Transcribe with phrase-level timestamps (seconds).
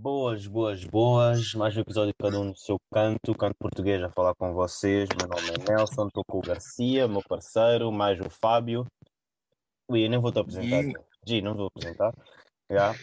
[0.00, 1.54] Boas, boas, boas.
[1.54, 5.06] Mais um episódio cada um no seu canto, canto português a falar com vocês.
[5.18, 8.86] Meu nome é Nelson, estou com o Garcia, meu parceiro, mais o Fábio.
[9.90, 10.82] Ui, eu nem vou te apresentar.
[10.82, 10.94] Gi.
[11.28, 12.14] Gi, não vou apresentar.
[12.70, 12.94] Já.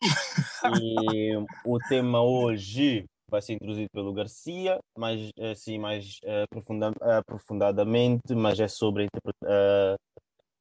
[0.80, 1.34] E
[1.64, 8.60] o tema hoje vai ser introduzido pelo Garcia, mais assim, mais eh, aprofunda- aprofundadamente, mas
[8.60, 9.08] é sobre a,
[9.44, 9.96] eh,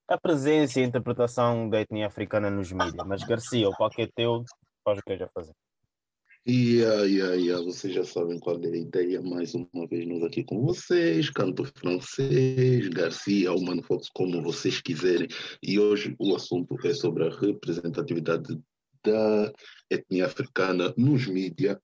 [0.07, 3.05] a presença e a interpretação da etnia africana nos mídias.
[3.05, 4.43] Mas Garcia, o palco é teu,
[4.83, 5.53] faz o que já fazer.
[6.45, 9.21] Aí, aí, aí, vocês já sabem qual é a ideia.
[9.21, 15.29] Mais uma vez, nós aqui com vocês, canto francês, Garcia, Humano Fox, como vocês quiserem.
[15.61, 18.59] E hoje o assunto é sobre a representatividade
[19.05, 19.53] da
[19.89, 21.77] etnia africana nos mídias.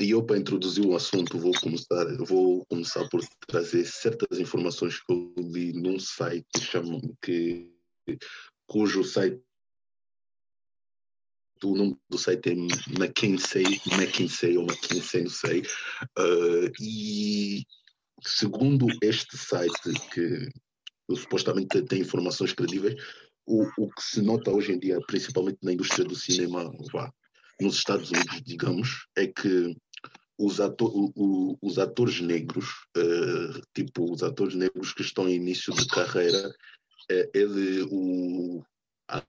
[0.00, 5.12] E eu, para introduzir o assunto, vou começar, vou começar por trazer certas informações que
[5.12, 7.70] eu li num site chamam que,
[8.66, 9.42] cujo site
[11.64, 15.60] o nome do site é McKinsey, McKinsey ou McKinsey, não sei.
[16.18, 17.64] Uh, e
[18.22, 20.48] segundo este site, que
[21.16, 22.94] supostamente tem informações credíveis,
[23.46, 27.10] o, o que se nota hoje em dia, principalmente na indústria do cinema, vá,
[27.60, 29.74] nos Estados Unidos, digamos, é que
[30.38, 32.66] os, ato o- o- os atores negros,
[32.96, 36.54] uh, tipo os atores negros que estão em início de carreira,
[37.10, 38.62] é, ele, o,
[39.08, 39.22] a,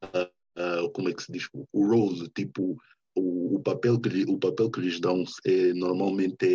[0.59, 2.77] a- como é que se diz, o role, tipo,
[3.15, 6.45] o, o, papel, que, lhe- o papel que lhes dão é, normalmente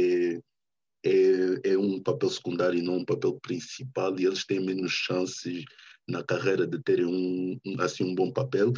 [1.05, 4.93] é, é, é um papel secundário e não um papel principal, e eles têm menos
[4.93, 5.65] chances
[6.09, 8.73] na carreira de terem um, assim, um bom papel,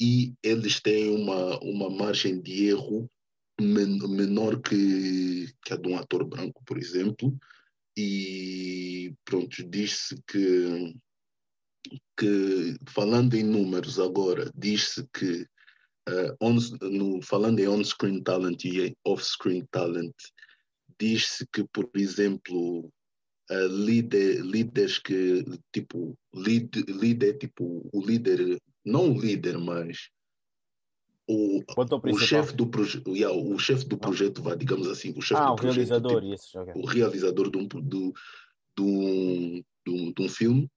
[0.00, 3.10] e eles têm uma, uma margem de erro
[3.60, 7.36] men menor que, que a de um ator branco, por exemplo,
[7.96, 10.94] e pronto, diz-se que
[12.16, 15.42] que, falando em números agora, diz-se que,
[16.08, 20.14] uh, on, no, falando em on-screen talent e off-screen talent,
[20.98, 22.90] diz-se que, por exemplo,
[23.50, 30.10] uh, líder, líderes que, tipo, lead, líder, tipo, o líder, não o líder, mas
[31.28, 31.62] o,
[32.04, 35.46] o chefe do, proje yeah, o chefe do projeto, vá, digamos assim, o chefe Ah,
[35.46, 36.72] do o projeto, realizador, tipo, isso, ok.
[36.74, 38.12] o realizador de um, do,
[38.76, 40.68] de de um, de um filme,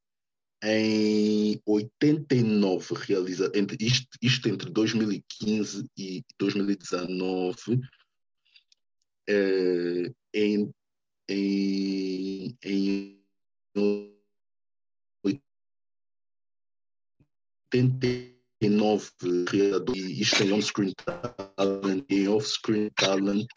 [0.63, 7.81] em 89 realiza entre isto, isto entre 2015 e 2019
[9.27, 10.73] eh, em,
[11.29, 13.19] em, em
[17.73, 19.11] 89
[19.49, 23.47] realizadores isto em on-screen talent em off-screen talent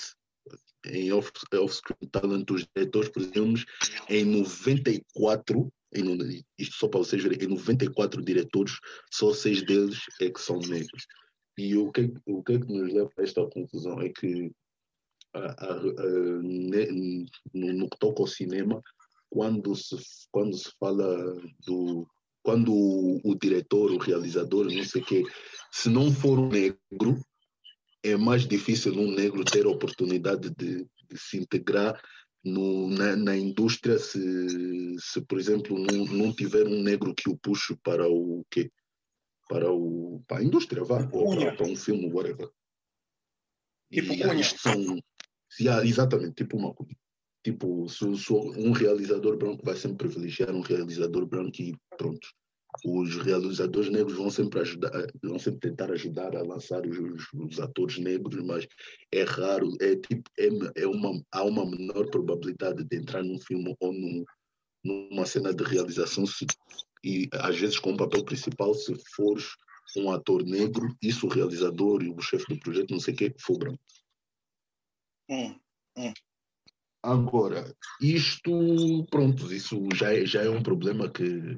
[0.86, 3.62] em off- off-screen talent os diretores por exemplo
[4.08, 8.78] em 94 em, isto só para vocês verem, em 94 diretores,
[9.12, 11.06] só seis deles é que são negros.
[11.58, 14.52] E o que, o que é que nos leva a esta conclusão é que
[15.34, 18.82] a- a- a- ne- no, no que toca ao cinema,
[19.30, 19.96] quando se,
[20.30, 21.34] quando se fala
[21.66, 22.06] do.
[22.42, 25.24] Quando o, o diretor, o realizador, não sei o quê,
[25.72, 27.20] se não for um negro,
[28.04, 32.00] é mais difícil um negro ter a oportunidade de, de se integrar
[32.46, 37.36] no, na, na indústria se, se, por exemplo, não, não tiver um negro que o
[37.36, 38.70] puxe para o quê?
[39.48, 42.48] Para, o, para a indústria, vá, ou para, para um filme, whatever.
[43.92, 44.44] Tipo e Cunha.
[44.44, 44.98] são.
[45.60, 46.96] Yeah, exatamente, tipo uma cunha.
[47.42, 52.28] Tipo, se, se um realizador branco vai sempre privilegiar um realizador branco e pronto.
[52.84, 54.90] Os realizadores negros vão sempre ajudar,
[55.22, 56.98] vão sempre tentar ajudar a lançar os,
[57.34, 58.66] os- atores negros, mas
[59.12, 60.48] é raro, é tipo, é,
[60.82, 64.24] é uma, há uma menor probabilidade de entrar num filme ou num,
[64.84, 66.46] numa cena de realização se,
[67.04, 69.46] e às vezes com o papel principal se fores
[69.96, 73.34] um ator negro, isso o realizador e o chefe do projeto, não sei o que,
[73.38, 73.80] for branco.
[75.30, 75.58] Hum.
[77.02, 81.56] Agora, isto, pronto, isso já é, já é um problema que,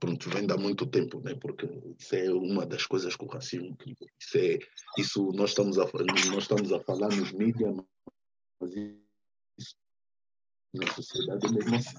[0.00, 1.34] pronto, vem de há muito tempo, né?
[1.34, 1.66] Porque
[1.98, 4.58] isso é uma das coisas com o racismo, que isso é,
[4.96, 7.76] isso nós estamos a, nós estamos a falar nos mídias,
[8.60, 9.76] mas isso
[10.74, 11.96] na sociedade é mesmo assim.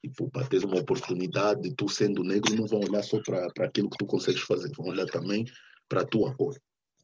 [0.00, 3.98] Tipo, para ter uma oportunidade, tu sendo negro, não vão olhar só para aquilo que
[3.98, 5.44] tu consegues fazer, vão olhar também
[5.88, 6.56] para a tua cor.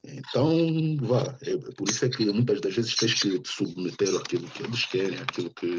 [0.06, 4.48] Então, vá, é, por isso é que muitas das vezes tens que te submeter àquilo
[4.50, 5.78] que eles querem, àquilo que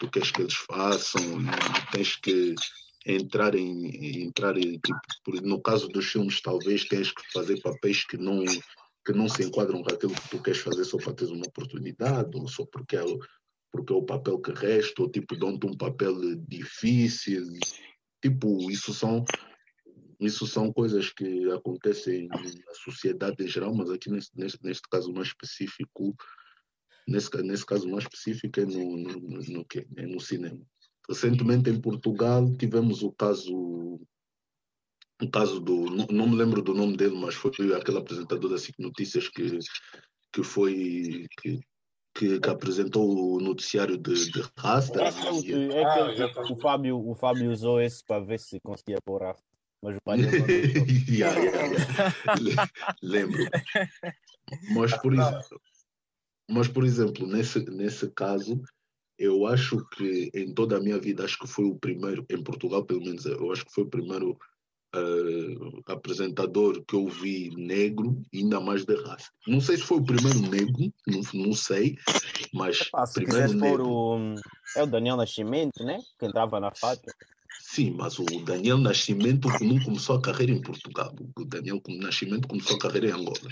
[0.00, 2.54] tu queres que eles façam, e tens que
[3.06, 8.16] entrar em, entrar em tipo, no caso dos filmes, talvez tens que fazer papéis que
[8.16, 8.44] não,
[9.04, 12.36] que não se enquadram com aquilo que tu queres fazer só para teres uma oportunidade,
[12.36, 13.04] ou só porque é,
[13.70, 16.14] porque é o papel que resta, ou tipo, dão-te um papel
[16.48, 17.46] difícil.
[18.20, 19.24] Tipo, isso são
[20.18, 25.12] isso são coisas que acontecem na sociedade em geral, mas aqui neste, neste, neste caso
[25.12, 26.16] mais específico,
[27.06, 29.66] nesse, nesse caso mais específico é no, no, no, no?
[29.96, 30.64] É no cinema.
[31.08, 34.00] Recentemente em Portugal tivemos o caso
[35.22, 38.58] o caso do não, não me lembro do nome dele, mas foi aquele apresentador da
[38.58, 39.58] SIC Notícias que
[40.32, 41.60] que foi que,
[42.14, 46.52] que, que apresentou o noticiário de, de Rasta É aquele é Ah, aquele já que
[46.52, 49.34] o, Fábio, o Fábio usou esse para ver se conseguia pôr a
[49.82, 50.46] mas o deixou.
[51.08, 52.40] Yeah, yeah, yeah.
[52.40, 52.56] Le-
[53.02, 53.48] Lembro.
[54.74, 55.48] Mas por, ex-
[56.50, 58.60] mas, por exemplo, nesse, nesse caso,
[59.18, 62.84] eu acho que em toda a minha vida, acho que foi o primeiro, em Portugal
[62.84, 64.38] pelo menos, eu acho que foi o primeiro
[64.94, 69.30] eh, apresentador que eu vi negro, ainda mais de raça.
[69.46, 71.96] Não sei se foi o primeiro negro, não, não sei,
[72.52, 73.88] mas Epá, se primeiro negro.
[73.88, 74.34] o.
[74.76, 75.98] É o Daniel Nascimento, né?
[76.18, 77.14] Que entrava na fábrica.
[77.60, 81.14] Sim, mas o Daniel Nascimento não começou a carreira em Portugal.
[81.36, 83.50] O Daniel Nascimento começou a carreira em Angola.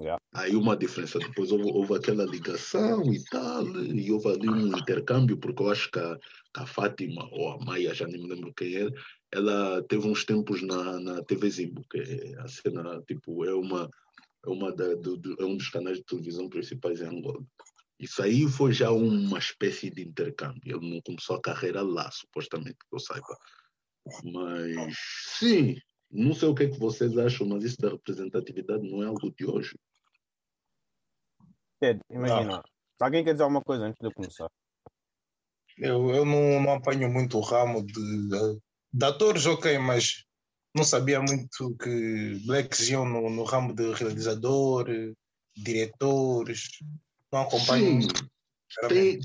[0.00, 0.18] Yeah.
[0.32, 1.18] Aí uma diferença.
[1.18, 5.90] Depois houve, houve aquela ligação e tal, e houve ali um intercâmbio, porque eu acho
[5.90, 8.90] que a, que a Fátima, ou a Maia, já nem me lembro quem era,
[9.30, 13.88] ela teve uns tempos na, na TV Zimbo, que é a cena, tipo, é uma.
[14.46, 17.44] É, uma da, do, do- é um dos canais de televisão principais em Angola.
[17.98, 20.62] Isso aí foi já uma espécie de intercâmbio.
[20.64, 23.36] Ele não começou a carreira lá, supostamente, que eu saiba.
[24.24, 24.96] Mas,
[25.38, 25.76] sim,
[26.10, 29.30] não sei o que é que vocês acham, mas isso da representatividade não é algo
[29.38, 29.74] de hoje.
[31.80, 32.62] Ted, imagina.
[32.98, 34.50] Se alguém quer dizer alguma coisa antes de eu começar.
[35.78, 38.60] Eu, eu não, não apanho muito o ramo de,
[38.92, 40.26] de atores, ok, mas
[40.76, 44.86] não sabia muito que blacks iam no, no ramo de realizador,
[45.56, 46.68] diretores.
[47.32, 48.02] Não acompanho.
[48.02, 48.08] Sim,
[48.88, 49.20] tem,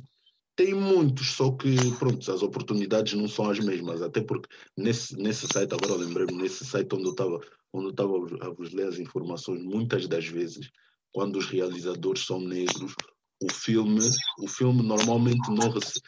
[0.56, 4.02] tem muitos, só que, pronto, as oportunidades não são as mesmas.
[4.02, 4.48] Até porque
[4.78, 7.42] nesse, nesse site, agora lembrei-me, nesse site onde eu estava
[7.74, 8.14] onde eu estava
[8.48, 10.70] a vos ler as informações, muitas das vezes,
[11.16, 12.94] quando os realizadores são negros,
[13.42, 14.02] o filme,
[14.38, 16.02] o filme normalmente não, rece,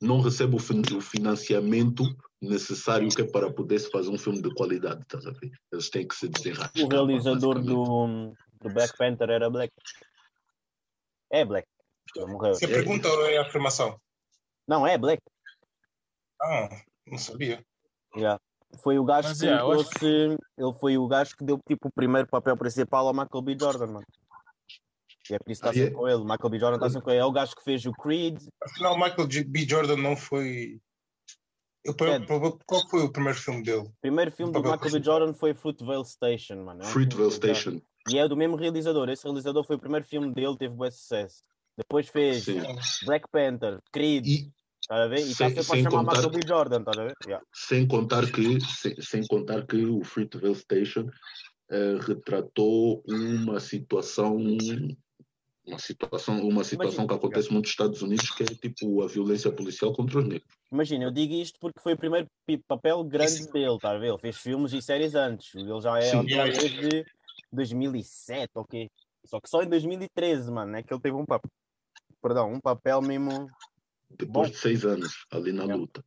[0.00, 2.02] não recebe o, fin- o financiamento
[2.42, 5.52] necessário que é para poder se fazer um filme de qualidade, estás a ver?
[5.72, 6.84] Eles têm que se desenrascar.
[6.84, 9.72] O realizador do, do Black Panther era Black.
[11.30, 11.68] É Black.
[12.16, 12.54] Morreu.
[12.54, 14.00] Se a pergunta ou é a afirmação?
[14.66, 15.22] Não, é Black.
[16.42, 16.68] Ah,
[17.06, 17.64] não sabia.
[18.16, 18.40] Yeah.
[18.82, 20.38] Foi o gajo Mas, que yeah, eu acho trouxe.
[20.58, 23.56] Ele foi o gajo que deu tipo o primeiro papel principal ao Michael B.
[23.60, 24.06] Jordan, mano.
[25.30, 25.98] E é por isso que está sempre é?
[25.98, 26.22] com ele.
[26.22, 26.58] Michael B.
[26.58, 27.20] Jordan está sempre com ele.
[27.20, 28.38] É o gajo que fez o Creed.
[28.62, 29.66] Afinal, Michael B.
[29.68, 30.80] Jordan não foi.
[31.84, 32.26] Eu, Ted.
[32.66, 33.82] qual foi o primeiro filme dele?
[33.86, 35.02] O primeiro filme do Michael B.
[35.02, 36.82] Jordan foi Fruitvale Station, mano.
[36.82, 37.80] É um Fruitvale Station.
[38.10, 39.08] E é do mesmo realizador.
[39.08, 41.42] Esse realizador foi o primeiro filme dele, teve bom sucesso.
[41.78, 42.60] Depois fez Sim.
[43.06, 44.52] Black Panther, Creed, E,
[44.86, 45.20] tá a ver?
[45.20, 46.40] E está Sem- contar- Michael B.
[46.46, 47.14] Jordan, tá a ver?
[47.24, 47.44] Yeah.
[47.54, 51.08] sem contar que sem, sem contar que o Fruitvale Station
[51.70, 54.36] eh, retratou uma situação
[55.66, 59.06] uma situação uma situação Imagina, que acontece muito nos Estados Unidos que é tipo a
[59.08, 62.28] violência policial contra os negros Imagina, eu digo isto porque foi o primeiro
[62.68, 64.10] papel grande dele, tá a ver?
[64.10, 65.52] Ele fez filmes e séries antes.
[65.56, 66.16] Ele já é Sim.
[66.18, 67.06] autor desde
[67.52, 68.88] 2007, ok?
[69.26, 71.50] Só que só em 2013, mano, é que ele teve um papel.
[72.22, 73.50] Perdão, um papel mesmo.
[74.10, 74.52] depois Bom.
[74.52, 75.80] de seis anos ali na Yeah.
[75.80, 76.04] luta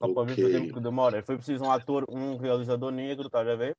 [0.00, 0.52] Só para ver o Ok.
[0.60, 1.22] tempo que demora.
[1.24, 3.76] Foi preciso um ator, um realizador negro, tá a ver?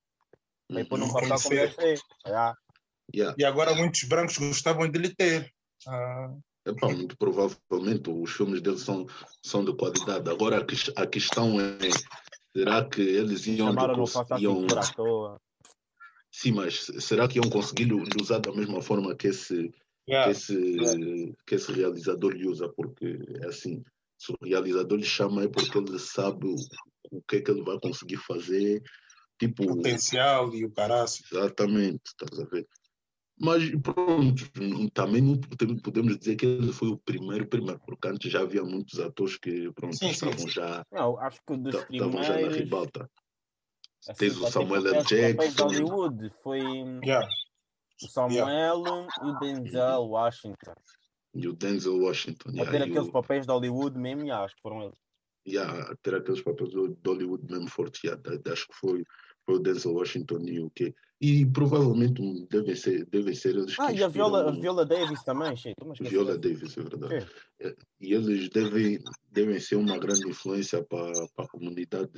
[0.72, 1.14] Aí pôr num Uhum.
[1.14, 2.04] papel como esse.
[2.26, 2.58] Yeah.
[3.14, 3.36] Yeah.
[3.38, 5.52] E agora muitos brancos gostavam de lhe ter.
[5.88, 9.06] Ah, Epá, muito provavelmente os filmes dele são,
[9.44, 11.78] são de qualidade agora a, ques- a questão é
[12.56, 14.68] será que eles iam, Chamaram no iam
[16.32, 19.74] sim mas será que iam conseguir lhe usar da mesma forma que esse
[20.06, 20.32] que yeah.
[20.32, 23.84] esse, que esse realizador lhe usa, porque é assim,
[24.18, 26.56] se o realizador lhe chama é porque ele sabe o,
[27.12, 28.82] o que é que ele vai conseguir fazer,
[29.40, 31.24] tipo, Potencial e o caraço.
[31.32, 32.68] exatamente, estás a ver?
[33.40, 35.38] Mas pronto, também não
[35.80, 39.72] podemos, dizer que ele foi o primeiro, primeiro, porque antes já havia muitos atores que
[39.74, 40.50] pronto, Sim, estavam sim.
[40.50, 42.58] já, Não, acho que dos estavam já na primeiros.
[42.58, 43.10] ribalta.
[44.08, 45.04] assim, Tens o Samuel L.
[45.04, 45.64] de Jackson.
[45.64, 46.62] Hollywood foi
[47.04, 47.28] Yeah.
[48.04, 48.84] o Samuel
[49.26, 50.74] e o Denzel Washington.
[51.34, 52.50] E o Denzel Washington.
[52.50, 55.00] A yeah, ter e aqueles o- papéis de Hollywood mesmo, yeah, acho que foram eles.
[55.48, 58.22] yeah, ter aqueles papéis do Hollywood mesmo forte, yeah,
[58.52, 59.04] acho que foi
[59.48, 60.94] o Denzel Washington e o quê?
[61.20, 65.54] E provavelmente devem ser, devem ser eles Ah, e a Viola, a Viola Davis também.
[65.54, 66.38] Estou-me a esquecer Viola.
[66.38, 67.22] Davis, é verdade.
[67.22, 67.28] Sim.
[67.62, 69.00] É, E eles devem,
[69.32, 72.12] devem ser uma grande influência para, para a comunidade,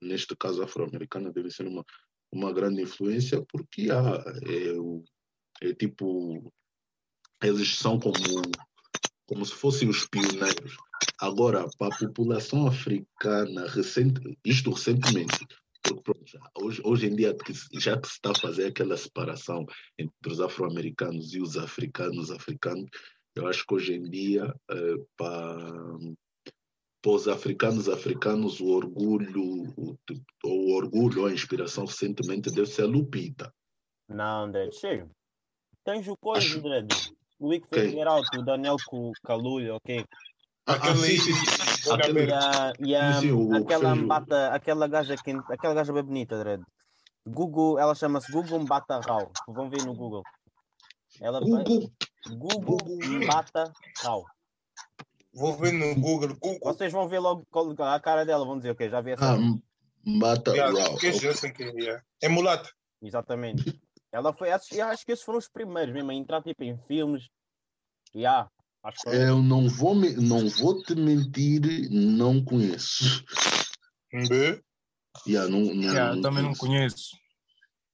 [0.00, 1.84] neste caso afro-americana, deve ser uma,
[2.32, 4.22] uma grande influência, porque ah,
[5.62, 6.50] é, é tipo,
[7.42, 8.14] eles são como,
[9.26, 10.76] como se fossem os pioneiros.
[11.20, 15.46] Agora, para a população africana, recente, isto recentemente,
[15.96, 16.24] pronto,
[16.56, 17.36] hoje, hoje em dia
[17.74, 19.64] já que se está a fazer aquela separação
[19.98, 22.88] entre os afro-americanos e os africanos africanos,
[23.34, 25.72] eu acho que hoje em dia, eh, para,
[27.00, 29.42] para os africanos africanos, o orgulho,
[29.76, 29.96] o,
[30.44, 33.52] o orgulho, a inspiração recentemente deve ser a Lupita.
[34.08, 35.08] Não, Dredd, chega.
[35.84, 36.88] Tens o coisa, Acho- Dredd.
[37.38, 38.76] O Wick fez Out, o Daniel
[39.22, 40.04] Calulho, ok?
[40.66, 41.67] Ah, Aquele sim, aí, sim, sim.
[41.94, 42.26] Aquele-
[43.56, 46.62] aquela mbata, aquela gaja que, aquela gaja bem bonita, Dredd.
[47.26, 49.30] Google, ela chama-se Google Mbata Rao.
[49.48, 50.22] Vão ver no Google.
[51.20, 51.90] Ela Google,
[52.30, 52.98] Google Google.
[53.24, 54.24] Mbata Rao.
[55.34, 56.34] Vou ver no Google.
[56.40, 56.58] Google.
[56.62, 59.32] Vocês vão ver logo qual- a cara dela, vão dizer, ok, já vi essa.
[59.34, 59.36] ah,
[60.56, 60.96] Yeah, Rao.
[60.96, 61.06] que
[62.22, 62.28] é.
[62.28, 62.70] mulata.
[63.02, 63.78] Exatamente.
[64.10, 67.28] Ela foi, eu acho que esses foram os primeiros mesmo a entrar tipo, em filmes.
[68.14, 68.48] Yeah,
[68.82, 69.08] acho.
[69.08, 73.24] Eu não vou, me, não vou te mentir, não conheço.
[74.12, 74.62] B.
[75.26, 77.10] Yeah, não, não, Yeah, eu também não conheço.
[77.10, 77.18] conheço.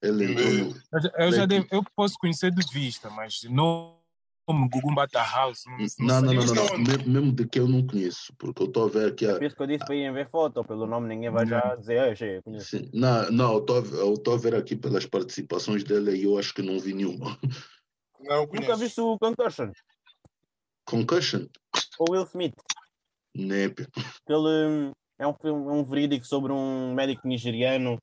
[0.01, 0.83] Ele entrou no,
[1.17, 3.99] Eu, já- Bem, devo, eu posso conhecer de vista, mas não
[4.45, 5.63] como Gugu Bata House.
[5.99, 6.77] Não, Não, não, não, não, não.
[6.77, 9.25] Me- Mesmo de que eu não conheço, porque eu estou a ver aqui.
[9.25, 11.73] A, Por isso que eu disse para irem ver foto, pelo nome ninguém vai já
[11.75, 12.77] dizer, "Ei, cheio, eu conheço.
[12.93, 16.79] não, não, eu estou a ver- aqui pelas participações dele e eu acho que não
[16.79, 17.37] vi nenhuma.
[18.19, 18.77] Não, eu Nunca conheço.
[18.77, 19.71] viste o Concussion?
[20.85, 21.47] Concussion?
[21.99, 22.53] O Will Smith.
[23.35, 23.87] Népia.
[24.27, 27.97] Ele hum, é um filme, é um verídico sobre um médico nigeriano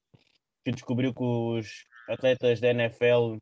[0.64, 3.36] que descobriu que os atletas da NFL,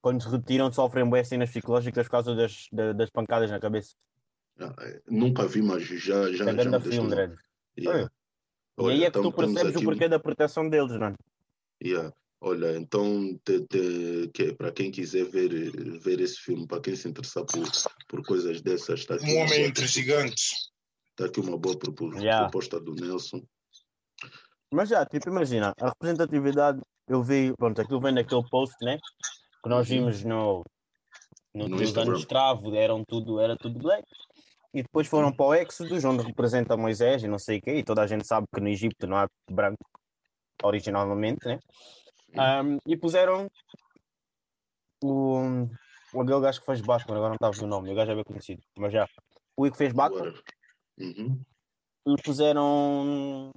[0.00, 3.94] quando se retiram, sofrem boas cenas psicológicas por causa das, da- das pancadas na cabeça.
[4.58, 7.14] Ah, é, Nunca vi, mas já, já, É já filme.
[7.78, 8.10] Yeah.
[8.78, 11.16] E Olha, aí é que tu temos percebes o porquê da proteção deles, mano.
[11.82, 12.12] Yeah.
[12.46, 13.36] Olha, então,
[14.32, 15.50] que, para quem quiser ver,
[15.98, 17.64] ver esse filme, para quem se interessar por,
[18.06, 20.70] por coisas dessas, está aqui, Um homem entre gigantes.
[21.16, 22.44] tá aqui uma boa propo- Yeah.
[22.44, 23.42] proposta do Nelson.
[24.72, 29.00] Mas já, tipo, imagina, a representatividade, eu vi, pronto, aquilo vem daquele post, né?
[29.60, 29.96] Que nós Uhum.
[29.96, 30.62] vimos no,
[31.52, 34.06] no, No nos anos travo, eram tudo, era tudo black.
[34.72, 37.82] E depois foram para o Exodus, onde representa Moisés e não sei o quê, e
[37.82, 39.84] toda a gente sabe que no Egito não há branco,
[40.62, 41.58] originalmente, né?
[42.34, 43.48] Ahm, e puseram
[45.02, 45.68] o,
[46.12, 48.24] o aquele gajo que fez Batman, agora não estava o nome, o gajo é bem
[48.24, 49.08] conhecido, mas já.
[49.56, 50.34] O que fez Batman.
[50.98, 51.38] Uhum.
[52.06, 53.52] e puseram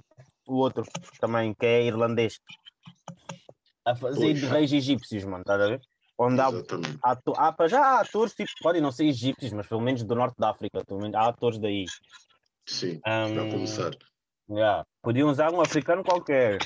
[0.46, 0.84] o outro
[1.18, 2.38] também, que é irlandês,
[3.84, 5.80] a fazer de reis egípcios, mano, estás a ver?
[6.18, 6.98] Onde há, Exatamente.
[7.02, 10.02] há, ato- há, para já há atores, tipo, podem não ser egípcios, mas pelo menos
[10.04, 11.86] do norte da África, pelo menos há atores daí.
[12.66, 13.96] Sim, para começar.
[14.50, 14.84] yeah.
[15.02, 16.58] Podiam usar um africano qualquer,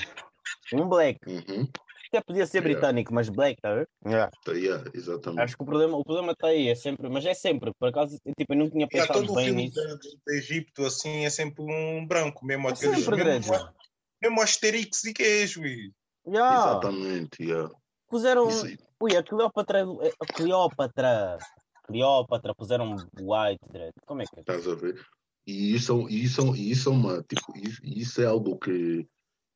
[0.73, 1.67] um black, Uhum.
[2.15, 2.73] Até podia ser Yeah.
[2.79, 3.89] britânico, mas black, tá a ver?
[4.05, 4.31] Yeah.
[4.43, 5.41] Tá, yeah, exatamente.
[5.41, 8.17] Acho que o problema, o problema está aí, é sempre, mas é sempre, por acaso,
[8.37, 9.79] tipo, eu não tinha Yeah, pensado todo o bem filme nisso.
[10.25, 13.03] do, Egito assim é sempre um branco, mesmo É aqueles.
[13.03, 13.53] sempre, mesmo,
[14.21, 15.65] mesmo Asterix e queijo.
[15.65, 15.91] e-
[16.27, 16.55] Yeah.
[16.57, 17.71] Exatamente, yeah.
[18.09, 18.47] Puseram.
[18.99, 19.83] Ui, a Cleópatra.
[19.83, 21.37] A Cleópatra.
[21.85, 23.91] Cleópatra, puseram White, Dredd.
[24.07, 24.39] Como é que é?
[24.39, 24.99] Estás a ver?
[25.45, 29.07] E isso, e isso, e isso é uma, tipo, isso, isso é algo que,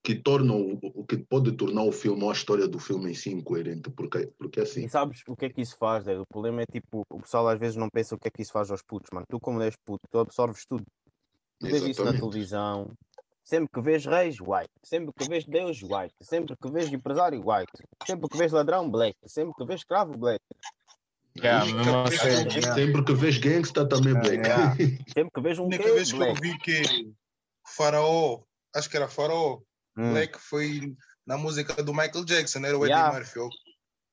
[0.03, 3.13] que torna o, o que pode tornar o filme ou a história do filme em
[3.13, 6.07] si incoerente, porque, porque assim, E sabes o que é que isso faz?
[6.07, 8.51] O problema é tipo, o pessoal às vezes não pensa o que é que isso
[8.53, 9.25] faz aos putos, mano.
[9.29, 10.85] Tu, como és puto, tu absorves tudo.
[11.59, 12.91] Tu vês isso na televisão.
[13.43, 14.69] Sempre que vês reis, white.
[14.83, 16.13] Sempre que vês Deus, white.
[16.21, 17.71] Sempre que vês empresário, white.
[18.05, 19.17] Sempre que vês ladrão, black.
[19.25, 20.39] Sempre que vês escravo, black.
[21.37, 22.75] Yeah, mesmo Sempre- assim, sempre- yeah.
[22.75, 24.35] sempre que vês gangsta também black.
[24.37, 24.75] yeah.
[25.13, 27.11] Sempre que vês A um única quê, vez que eu vi que
[27.65, 28.41] Faraó,
[28.75, 29.59] acho que era Faraó,
[29.99, 33.13] Hum, Black foi na música do Michael Jackson, era o Eddie Yeah.
[33.17, 33.39] Murphy.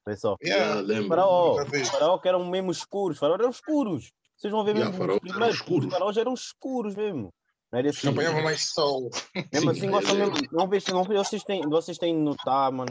[0.06, 0.36] vê só.
[0.42, 0.80] Yeah, Yeah.
[0.82, 1.08] lembro.
[1.08, 1.56] Faraó,
[1.90, 4.10] faraó que eram mesmo escuros, faraó eram escuros.
[4.36, 5.86] Vocês vão ver Yeah, mesmo faraó os primeiros, escuros.
[5.86, 7.32] os faraós eram escuros mesmo.
[7.72, 8.08] Não era assim.
[8.08, 9.10] Apanhava mais sol.
[9.52, 10.34] Mesmo Sim, assim, gostam é- mesmo.
[10.52, 12.90] Não vejo, não vejo, vocês têm, vocês têm de notar, mano.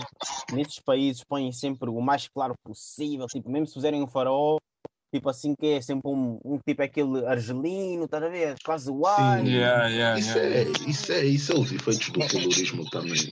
[0.52, 3.26] Nesses países põem sempre o mais claro possível.
[3.28, 4.58] Tipo, mesmo se fizerem um faraó,
[5.14, 8.56] tipo assim, que é sempre um, um tipo aquele argelino, estás a ver?
[8.64, 9.50] Quase white.
[9.50, 10.60] Yeah, yeah, Isso, yeah.
[10.60, 13.32] é, isso, é, isso é os efeitos do colorismo também.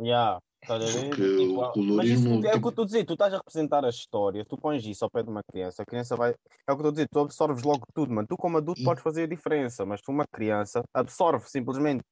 [0.00, 1.08] Yeah, estás a ver?
[1.08, 3.12] Porque Tipo, o ah, mas colorismo, isso é o que eu estou a dizer, tu
[3.14, 6.14] estás a representar a história, tu pões isso ao pé de uma criança, a criança
[6.16, 6.30] vai.
[6.30, 8.26] É o que eu estou a dizer, tu absorves logo tudo, mano.
[8.28, 12.02] Tu, como adulto, E- podes fazer a diferença, mas tu, uma criança, absorve simplesmente.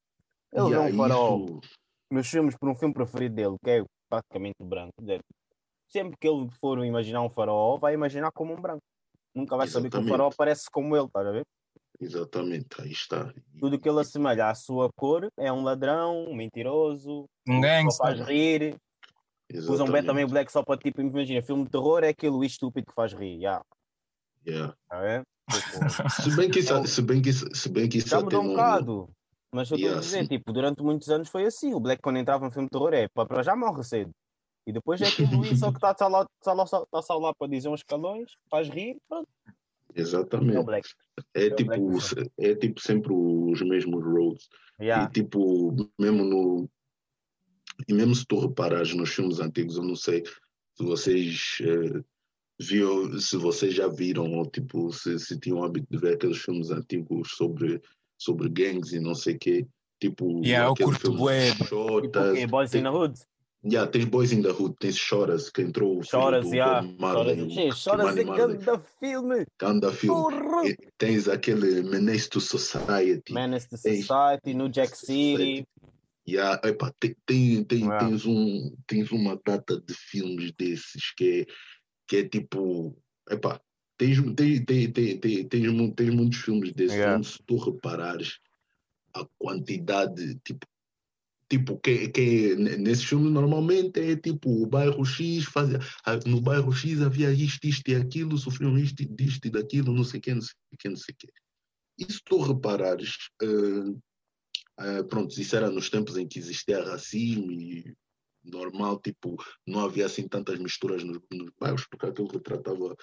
[0.53, 1.61] Ele Yeah, um faraó isso-
[2.11, 4.93] nos filmes por um filme preferido dele, que é praticamente o branco.
[5.03, 5.23] dele.
[5.88, 8.83] Sempre que ele for imaginar um faraó, vai imaginar como um branco.
[9.35, 10.11] Nunca vai saber que o Exatamente.
[10.11, 11.45] faraó parece como ele, estás a ver?
[12.00, 13.33] Exatamente, aí está.
[13.59, 18.19] Tudo que ele assemelha à sua cor é um ladrão, um mentiroso, Um só faz
[18.19, 18.26] gangster.
[18.26, 18.76] rir.
[19.52, 20.07] Usam bem Exatamente.
[20.07, 23.12] também o Black só para tipo, imagina, filme de terror é aquele estúpido que faz
[23.12, 23.62] rir, já.
[24.47, 24.75] Yeah.
[24.88, 25.25] Tá
[26.23, 28.25] Se bem que isso, Eu- se bem que isso, se bem que isso já até
[28.25, 29.09] mudou um bocado.
[29.52, 30.28] Mas eu estou Yeah, a dizer, sim.
[30.28, 31.73] tipo, durante muitos anos foi assim.
[31.73, 34.11] O Black, quando entrava no filme de terror, é para para já morre cedo.
[34.67, 37.33] E depois é que evoluir, só que está só lá, tá lá, tá só lá
[37.35, 39.29] para dizer uns escalões, faz rir, pronto,
[39.97, 40.65] é Exatamente.
[40.65, 40.89] Black.
[41.35, 44.49] É o tipo, Black é tipo sempre os mesmos roads.
[44.81, 45.07] Yeah.
[45.07, 46.69] E tipo, mesmo no.
[47.89, 52.03] E mesmo se tu reparares nos filmes antigos, eu não sei se vocês eh,
[52.61, 56.39] viu, se vocês já viram, ou tipo, se, se tinham o hábito de ver aqueles
[56.39, 57.81] filmes antigos sobre,
[58.19, 59.67] sobre gangues e não sei o quê.
[60.01, 61.51] Tipo, Yeah, eu curto filme bué.
[61.53, 62.39] Tipo o Choras.
[62.39, 62.47] quê?
[62.47, 63.19] Boys in the Hood?
[63.69, 66.83] Yeah, tens Boys in the Hood, tens Choras, que entrou o Choras, do yeah.
[66.83, 69.47] Bob Marley, Choras, choras é filme.
[69.59, 70.23] Ganda filme.
[70.23, 70.69] Porra!
[70.69, 73.33] E tens aquele Menace to Society.
[73.33, 75.67] Menace to Society, New Jack City.
[76.29, 78.07] Yeah, epa, tem, tem, tem- Yeah.
[78.07, 81.53] tens, um, tens uma data de filmes desses que é,
[82.07, 82.97] que é tipo.
[83.29, 83.61] Epa,
[83.99, 87.23] tens, tens, tens, tens, tens, tens, tens muitos filmes desses Yeah.
[87.23, 88.39] se tu reparares
[89.15, 90.67] a quantidade, tipo.
[91.49, 95.79] Tipo, que, que nesses filmes normalmente é tipo o bairro X fazia.
[96.26, 100.19] No bairro X havia isto, isto e aquilo, sofriam isto, disto e daquilo, não sei
[100.19, 101.29] o quê, não sei o quê, não sei quê.
[101.99, 103.95] E se tu reparares, eh,
[104.79, 107.97] ah, pronto, isso era nos tempos em que existia racismo e
[108.45, 109.37] normal, tipo,
[109.67, 112.97] não havia assim tantas misturas nos, nos bairros, porque aquilo retratava,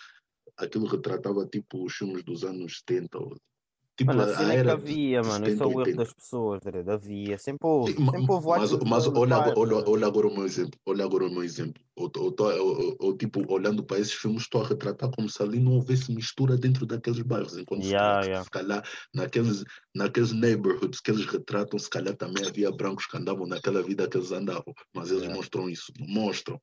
[0.57, 3.17] aquilo retratava tipo os filmes dos anos 70.
[3.17, 3.38] ou-
[3.95, 5.45] Tipo, Mano, a cena é que era havia, de mano.
[5.45, 5.97] Isso é 70, o erro 80.
[5.97, 6.89] das pessoas, Dredd.
[6.89, 7.38] Havia.
[7.38, 7.93] Sempre houve.
[7.93, 10.79] Sempre houve mas, mas olha, olha, olha, olha agora o meu exemplo.
[10.85, 11.79] Olha agora o meu exemplo.
[11.95, 15.59] Eu, eu, eu- eu- tipo, olhando para esses filmes, estou a retratar como se ali
[15.59, 17.55] não houvesse mistura dentro daqueles bairros.
[17.55, 18.43] Enquanto se Yeah, calhar- yeah.
[18.43, 18.83] se calhar
[19.13, 19.63] naqueles,
[19.95, 24.17] naqueles neighborhoods que eles retratam, se calhar também havia brancos que andavam naquela vida que
[24.17, 24.73] eles andavam.
[24.95, 25.38] Mas eles Yeah.
[25.38, 25.93] mostram isso.
[26.00, 26.59] Mostram.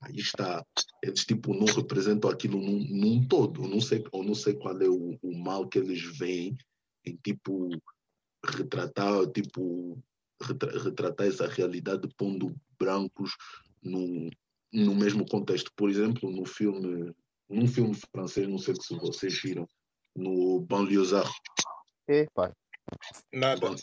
[0.00, 0.64] Aí está.
[1.02, 3.64] Eles tipo não representam aquilo num, num todo.
[3.64, 6.56] Eu não sei, eu não sei qual é o, o mal que eles veem
[7.04, 7.68] em tipo
[8.44, 9.98] retratar tipo
[10.42, 13.36] retra- retratar essa realidade pondo brancos
[13.82, 14.30] no,
[14.72, 15.70] no mesmo contexto.
[15.76, 17.14] Por exemplo, no filme
[17.48, 19.66] num filme francês, não sei se vocês viram,
[20.16, 21.30] no Banlieusard.
[22.08, 22.26] É.
[23.32, 23.60] Nada.
[23.60, 23.76] Ban-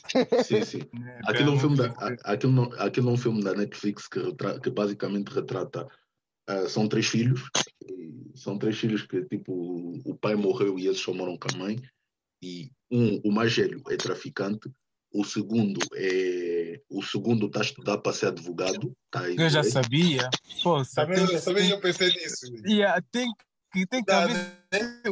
[0.44, 0.82] Sim, sim.
[1.26, 1.94] Aquilo é, um filme da,
[2.24, 5.88] aquilo, não, aquilo é um filme da Netflix que, retra- que basicamente retrata.
[6.48, 7.42] ah, são três filhos.
[8.36, 11.82] São três filhos que, tipo, o pai morreu e eles só moram com a mãe.
[12.42, 14.70] E um, o mais velho é traficante.
[15.12, 16.82] O segundo é.
[16.90, 18.94] O segundo está a estudar para ser advogado.
[19.10, 20.30] Tá Eu já sabia.
[20.64, 22.46] Pô, Também, também eu pensei nisso.
[22.66, 23.32] Yeah, tem
[23.74, 24.57] que tem que haver.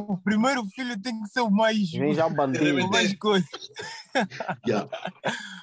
[0.07, 1.89] O primeiro filho tem que ser o mais.
[1.91, 2.85] Vem já o bandido.
[2.85, 3.45] O mais coisa.
[4.65, 4.89] Yeah.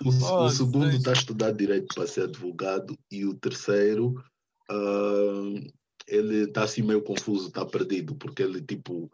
[0.04, 4.22] O, se- o Oh, segundo está a estudar direito para ser advogado e o terceiro
[4.70, 5.70] ah,
[6.06, 9.10] ele está assim meio confuso, está perdido, porque ele tipo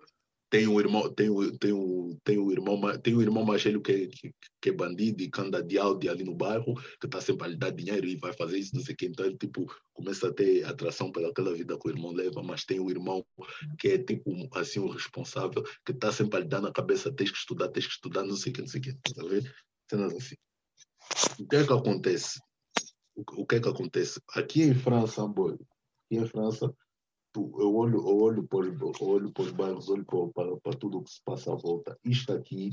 [0.50, 3.82] tem um irmão, tem o, tem o, tem o irmão, tem o irmão mais velho
[3.82, 7.20] que, que, que é bandido e que anda de Audi ali no bairro, que está
[7.20, 9.06] sempre a lhe dar dinheiro e vai fazer isso, não sei o que.
[9.06, 12.80] Então ele tipo começa a ter atração pelaquela vida que o irmão leva, mas tem
[12.80, 13.24] o irmão
[13.78, 17.30] que é tipo assim o responsável, que está sempre a lhe dar na cabeça, tens
[17.30, 19.28] que estudar, tens que estudar, não sei o não sei o que.
[19.28, 19.54] Ver?
[19.90, 20.36] Cenas assim.
[21.40, 22.40] O que é que acontece?
[23.14, 24.20] O, que é que acontece?
[24.30, 26.72] Aqui em França, boy, aqui em França,
[27.36, 28.58] eu olho, eu olho para
[29.00, 31.98] olho para os bairros, olho para, para, tudo o que se passa à volta.
[32.04, 32.70] Isto aqui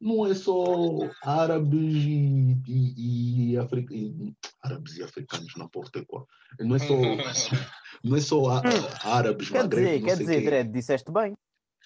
[0.00, 0.54] não é só
[1.22, 6.26] árabes e, e, e, e- árabes e africanos, não importa qual.
[6.60, 6.94] Não é só,
[8.04, 8.62] não é só á-
[9.02, 10.44] árabes, Quer magrebes, dizer, quer dizer.
[10.44, 11.36] Dredd, disseste bem.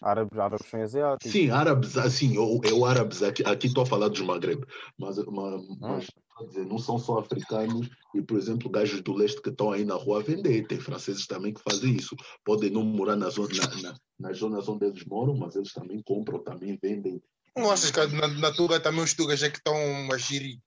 [0.03, 1.31] Árabes, árabes são asiáticos.
[1.31, 4.65] Sim, árabes, assim, eu, eu árabes, aqui aqui estou a falar dos Maghreb,
[4.99, 6.15] mas, mas, mas quer
[6.47, 9.95] dizer, não são só africanos e, por exemplo, gajos do leste que estão aí na
[9.95, 12.15] rua a vender, tem franceses também que fazem isso.
[12.45, 16.03] Podem não morar na zona, na, na, nas zonas onde eles moram, mas eles também
[16.05, 17.23] compram, também vendem.
[17.57, 19.75] Não achas que na, na Tuga também os Tugas é que estão
[20.13, 20.59] a gerir?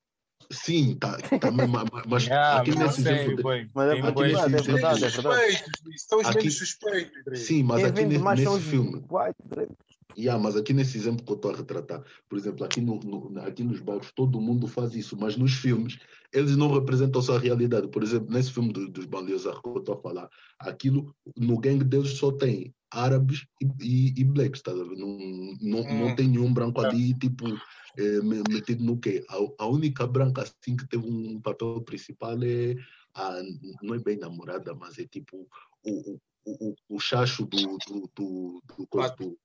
[0.51, 1.17] Sim, tá,
[1.51, 3.37] ma- mas Yeah, aqui eu nesse sei, exemplo.
[3.37, 3.69] de-.
[3.73, 5.51] Mas é aqui nesse é verdade, é verdade.
[5.53, 7.39] Suspeitos, são os Aqui- menos suspeitos.
[7.39, 9.03] Sim, mas Quem aqui nesse, nesse filme.
[9.09, 9.73] white.
[10.17, 13.39] Yeah, mas aqui nesse exemplo que eu estou a retratar, por exemplo, aqui, no, no-
[13.41, 15.97] aqui nos bairros todo mundo faz isso, mas nos filmes
[16.31, 17.87] eles não representam só a realidade.
[17.89, 21.83] Por exemplo, nesse filme do- dos banlieusards que eu estou a falar, aquilo no gangue
[21.83, 24.71] deles só tem árabes e, e, e blacks, tá?
[24.73, 26.15] Não, não, não Hum.
[26.15, 27.59] tem nenhum branco ali, tipo,
[27.97, 29.23] eh, me- metido no quê?
[29.29, 32.75] A, a única branca assim que teve um papel principal é
[33.15, 33.41] a,
[33.81, 35.47] não é bem namorada, mas é tipo
[35.83, 39.37] o, o, o, o chacho do, do, do, do, do-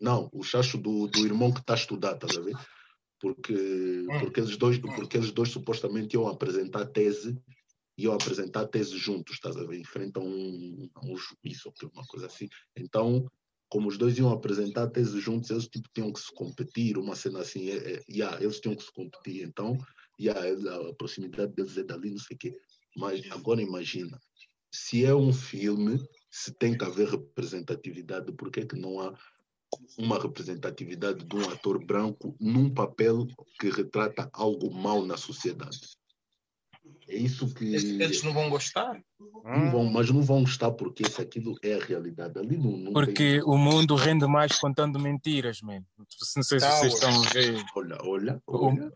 [0.00, 2.56] não, o chacho do, do irmão que está a estudar, estás a ver?
[3.20, 7.38] Porque, porque, eles dois, porque eles dois supostamente iam apresentar tese,
[7.98, 9.78] iam apresentar tese juntos, estás a ver?
[9.78, 12.48] Em frente a um, a um juiz ou uma coisa assim.
[12.74, 13.30] Então,
[13.68, 17.40] como os dois iam apresentar tese juntos, eles tipo, tinham que se competir, uma cena
[17.40, 19.78] assim, é, é, yeah, eles tinham que se competir, então
[20.20, 20.40] yeah,
[20.90, 22.56] a proximidade deles é dali, não sei o quê.
[22.96, 24.18] Mas agora imagina,
[24.72, 25.98] se é um filme,
[26.30, 29.16] se tem que haver representatividade, por que, que não há
[29.98, 33.26] uma representatividade de um ator branco num papel
[33.58, 35.80] que retrata algo mal na sociedade?
[37.08, 37.64] É isso que.
[37.74, 39.00] Eles não vão gostar?
[39.44, 42.38] Não vão, mas não vão gostar porque isso aquilo é a realidade.
[42.38, 43.42] Ali não, não Porque tem...
[43.42, 45.82] o mundo rende mais contando mentiras, man.
[45.98, 47.64] Não sei se Tá, vocês estão a ver.
[47.74, 48.86] Olha, olha, olha.
[48.86, 48.92] O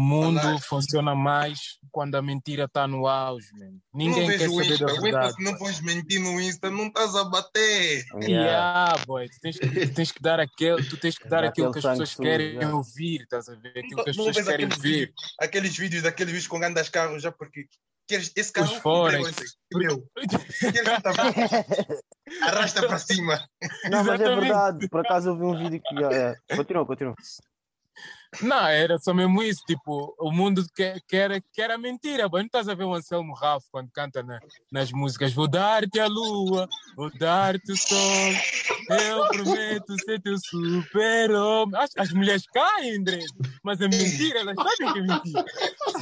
[0.00, 0.62] mundo Verdade.
[0.66, 3.72] funciona mais quando a mentira está no auge, man.
[3.94, 4.86] Ninguém não quer o saber Insta.
[4.86, 5.34] da O verdade.
[5.34, 8.04] se não fores mentir no Insta, não estás a bater.
[8.22, 8.28] Yeah.
[8.28, 11.72] Yeah, boy, tu tens, que, tu tens que dar aquele, tu tens que dar aquilo
[11.72, 12.74] que as pessoas sangue querem yeah.
[12.76, 13.70] ouvir, estás a ver?
[13.78, 14.88] Aquilo que as Não pessoas querem aqueles ver.
[14.90, 17.66] vídeos, aqueles vídeos daqueles vídeos com grandes carros já porque
[18.06, 19.56] queres esse carro forex.
[19.72, 19.92] Queres
[20.92, 21.12] outra-
[22.42, 23.48] arrasta para cima.
[23.90, 24.88] Não, mas é verdade.
[24.88, 26.04] Por acaso eu vi um vídeo que.
[26.04, 27.14] é, continua, continua.
[28.40, 32.40] Não, era só mesmo isso, tipo, o mundo quer, quer, quer a mentira, boy.
[32.42, 34.38] Não estás a ver o Anselmo Ralph quando canta na-
[34.70, 37.98] nas músicas Vou dar-te a lua, vou dar-te o sol,
[38.88, 41.78] eu prometo ser teu super-homem.
[41.80, 43.18] As, as mulheres caem, André,
[43.64, 45.44] mas é mentira, elas sabem que é mentira.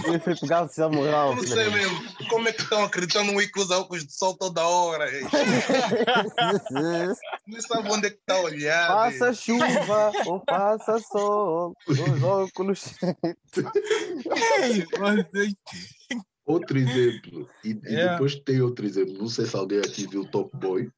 [0.05, 1.37] Eu fui pegar o Selmo Eu Ralph.
[1.39, 4.63] não sei mesmo como é que estão acreditando no que usa óculos de sol toda
[4.67, 5.07] hora.
[7.47, 8.87] Não sabe onde é que está a olhar.
[8.89, 9.35] Faça ei.
[9.35, 11.75] chuva ou faça sol,
[12.19, 12.95] os óculos.
[14.63, 14.87] Ei,
[16.45, 17.49] Outro exemplo.
[17.65, 18.13] E, e Yeah.
[18.13, 19.15] depois tem outro exemplo.
[19.19, 20.91] Não sei se alguém aqui viu Top Boy.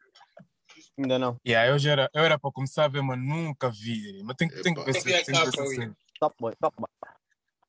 [0.98, 1.37] Ainda não.
[1.46, 4.22] Yeah, eu já era, eu era para começar a ver, mas nunca vi.
[4.22, 5.92] Mas tem, que- tem que ver se tem.
[6.20, 6.88] Top boy, top boy.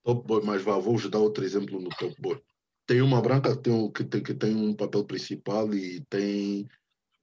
[0.04, 2.42] Top Boy, mas vá, vou-vos dar outro exemplo no Top Boy.
[2.86, 6.68] Tem uma branca que tem, um- que tem, que tem um papel principal e tem.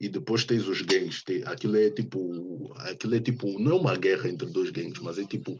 [0.01, 1.23] E depois tens os gangues.
[1.23, 2.73] Tem, aquilo é tipo.
[2.79, 3.59] Aquilo é tipo.
[3.59, 5.57] Não é uma guerra entre dois gangues, mas é tipo.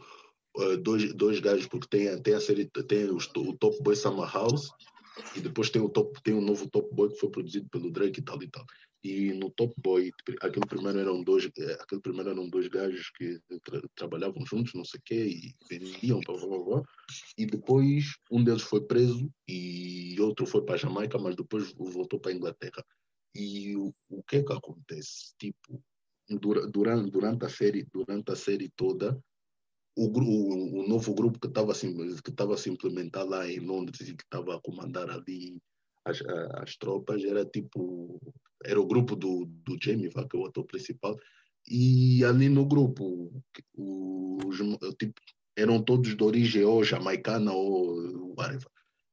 [0.58, 2.66] Eh, dois, dois gajos, porque tem, tem a série.
[2.66, 4.70] Tem os, o Top Boy Summer House
[5.36, 8.20] e depois tem o, top, tem o novo Top Boy que foi produzido pelo Drake
[8.20, 8.64] e tal e tal.
[9.02, 13.40] E no Top Boy, aquele primeiro eram dois, eh, aquele primeiro eram dois gajos que
[13.64, 16.82] tra- trabalhavam juntos, não sei o quê, e vendiam, blá, blá, blá.
[17.38, 22.20] E depois um deles foi preso e outro foi para a Jamaica, mas depois voltou
[22.20, 22.84] para a Inglaterra.
[23.34, 25.34] E o, o que é que acontece?
[25.38, 25.82] Tipo,
[26.28, 29.18] dura- durante, durante, a série, durante a série toda,
[29.96, 34.00] o, o, o novo grupo que estava que estava a se implementar lá em Londres
[34.08, 35.58] e que estava a comandar ali
[36.04, 36.22] as,
[36.54, 38.20] as tropas era tipo
[38.64, 41.16] era o grupo do, do Jamie, que é o ator principal,
[41.66, 43.32] e ali no grupo
[43.74, 44.58] os,
[44.98, 45.14] tipo,
[45.56, 48.68] eram todos de origem ou jamaicana ou whatever.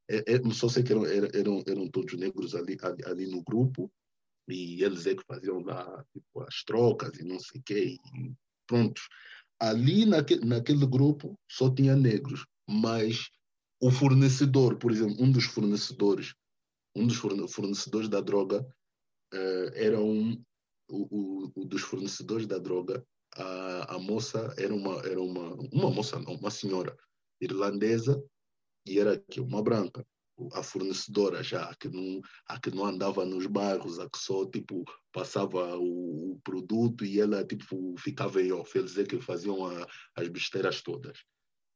[0.10, 3.92] É, é, só sei que eram, eram, eram todos negros ali, ali, ali no grupo
[4.48, 8.34] e eles é que faziam lá tipo, as trocas e não sei o quê, e
[8.66, 9.02] pronto.
[9.60, 13.30] Ali naquele, naquele grupo só tinha negros, mas
[13.82, 16.34] o fornecedor, por exemplo, um dos fornecedores,
[16.96, 18.68] um dos forne- fornecedores da droga
[19.34, 20.42] eh, era um
[20.90, 25.92] o, o, o dos fornecedores da droga, a, a moça era uma era uma uma
[25.92, 26.98] moça não, uma senhora
[27.42, 28.24] irlandesa
[28.86, 30.06] e era aqui uma branca
[30.54, 34.46] a fornecedora já a que não a que não andava nos bairros a que só
[34.46, 39.66] tipo passava o, o produto e ela tipo ficava em off eles é que faziam
[39.66, 41.18] a, as besteiras todas.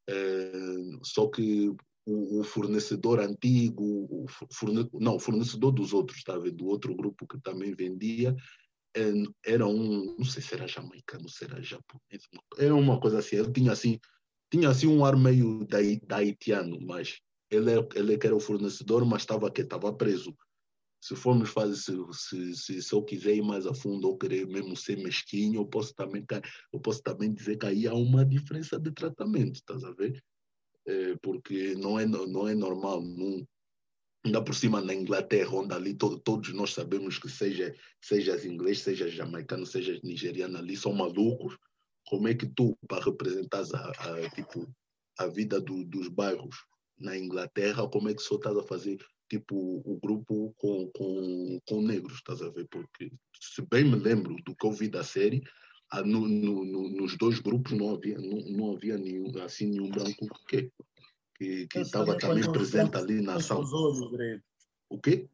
[0.10, 1.69] Eh, só que
[2.06, 7.28] o, o fornecedor antigo, o forne, não, o fornecedor dos outros, tá, do outro grupo
[7.28, 8.36] que também vendia,
[8.95, 9.13] eh,
[9.45, 13.52] era um, não sei se era jamaicano, se era japonês, era uma coisa assim, ele
[13.52, 14.00] tinha assim,
[14.52, 17.19] tinha assim um ar meio da, da haitiano, mas
[17.51, 20.35] ele, é- ele é que era o fornecedor, mas estava que estava preso.
[21.03, 24.47] Se formos fazer, se, se, se, se eu quiser ir mais a fundo ou querer
[24.47, 26.25] mesmo ser mesquinho, eu posso também,
[26.71, 30.23] eu posso também dizer que aí há uma diferença de tratamento, estás a ver?
[30.87, 33.45] Eh, porque não é, não é normal, não,
[34.23, 38.81] ainda por cima na Inglaterra, onde ali to, todos nós sabemos que seja, sejas inglês,
[38.81, 41.57] sejas jamaicano, sejas nigeriano, ali são malucos.
[42.07, 44.67] Como é que tu, para representares a, a, tipo,
[45.17, 46.55] a vida do, dos bairros
[46.99, 48.97] na Inglaterra, como é que só estás a fazer
[49.30, 52.67] tipo o grupo com, com, com negros, estás a ver?
[52.69, 55.41] Porque se bem me lembro do que eu vi da série,
[55.91, 59.89] ah, no, no, no, nos dois grupos não havia, não, não havia nenhum, assim, nenhum
[59.89, 60.71] branco que
[61.39, 63.62] que estava também presente ali na ação.
[64.89, 65.27] O quê?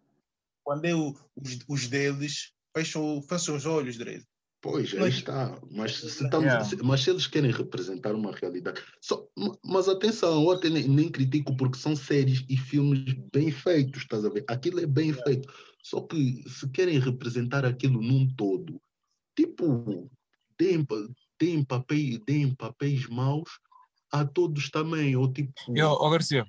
[0.63, 4.23] Quando é o- os, os deles, fecham, fecham os olhos, Dredd.
[4.69, 5.59] Pois, aí Mas- está.
[5.71, 6.69] Mas se, estamos, Yeah.
[6.83, 8.81] mas se eles querem representar uma realidade.
[9.01, 13.03] Só, ma- mas atenção, eu até nem, nem critico porque são séries e filmes
[13.33, 14.43] bem feitos, estás a ver?
[14.47, 15.47] Aquilo é bem feito.
[15.81, 18.81] Só que se querem representar aquilo num todo,
[19.35, 20.09] tipo,
[20.59, 20.85] deem,
[21.39, 23.49] deem, papéis, deem papéis maus
[24.11, 25.15] a todos também.
[25.15, 25.53] Ou tipo.
[25.73, 26.45] Eu, Garcia,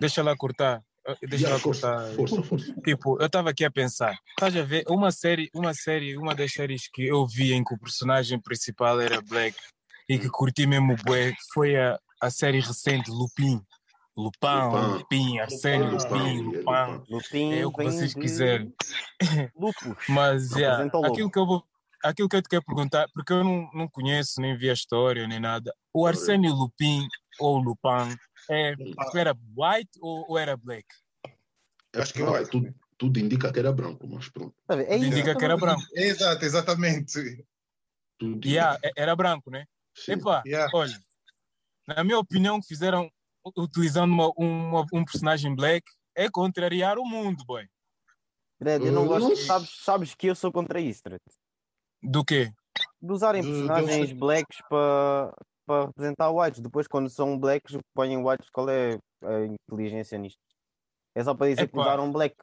[0.00, 0.82] deixa lá cortar.
[1.06, 2.14] Eh, Deixa Yeah, força, cortar.
[2.14, 2.74] força, força.
[2.84, 4.84] Tipo, eu estava aqui a pensar, estás a ver?
[4.88, 9.00] Uma série, uma série, uma das séries que eu vi em que o personagem principal
[9.00, 9.56] era Black
[10.08, 13.60] e que curti mesmo bué foi a, a série recente Lupin.
[14.16, 14.98] Lupin, Lupin.
[14.98, 15.46] Lupin, é
[15.78, 16.42] Lupin.
[16.42, 17.04] Lupin.
[17.08, 18.74] Lupin É o que vocês quiserem.
[19.56, 19.96] Lupus.
[20.08, 21.64] Mas yeah, aquilo que eu vou,
[22.02, 25.26] aquilo que eu te quero perguntar, porque eu não, não conheço, nem vi a história,
[25.26, 25.72] nem nada.
[25.94, 27.06] O Arsénio Lupin
[27.38, 28.14] ou Lupin
[28.50, 28.74] é,
[29.14, 30.86] era white ou, ou era black?
[31.92, 32.44] É, Acho que não, vai.
[32.46, 34.54] tudo, tudo indica que era branco, mas pronto.
[34.68, 34.80] Ver?
[34.80, 35.82] É Tudo indica que era branco.
[35.94, 37.46] Exato, exatamente.
[38.18, 39.66] Tudo Yeah, é- era branco, né?
[39.94, 40.12] Sim.
[40.12, 40.70] Epá, Yeah.
[40.74, 40.98] olha,
[41.86, 43.10] na minha opinião, que fizeram
[43.56, 45.84] utilizando uma, uma- um personagem black
[46.14, 47.66] é contrariar o mundo, boy.
[48.60, 49.36] Dredd, eu não Eu gosto.
[49.36, 51.22] Sabes, sabes que eu sou contra isso, Dredd.
[52.02, 52.52] Do quê?
[53.00, 55.34] De usarem personagens blacks para
[55.70, 56.60] para representar whites.
[56.60, 58.50] Depois, quando são blacks, põem whites.
[58.50, 60.40] Qual é a inteligência nisto?
[61.14, 61.82] É só para dizer que Epá.
[61.82, 62.34] usaram black.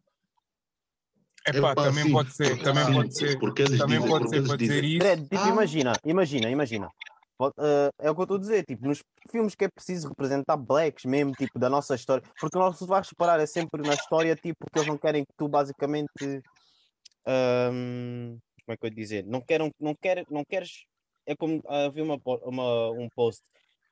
[1.45, 3.39] Epá, Epá, também sim, pode ser, também sim, pode ser.
[3.39, 4.97] Porque eles Também dizem, pode porque ser eles para dizer dizem.
[5.17, 5.23] isso.
[5.23, 5.49] Tipo, Ah.
[5.49, 6.89] imagina, imagina, imagina.
[7.37, 10.07] Pode- eh, é o que eu estou a dizer, tipo, nos filmes que é preciso
[10.09, 13.93] representar blacks mesmo, tipo, da nossa história, porque nós se vais reparar, é sempre na
[13.93, 16.41] história, tipo, que eles não querem que tu basicamente
[17.25, 19.25] ahm, como é que eu ia dizer?
[19.25, 20.85] Não querem, não quer, não queres,
[21.27, 23.41] é como havia uma, uma, um post,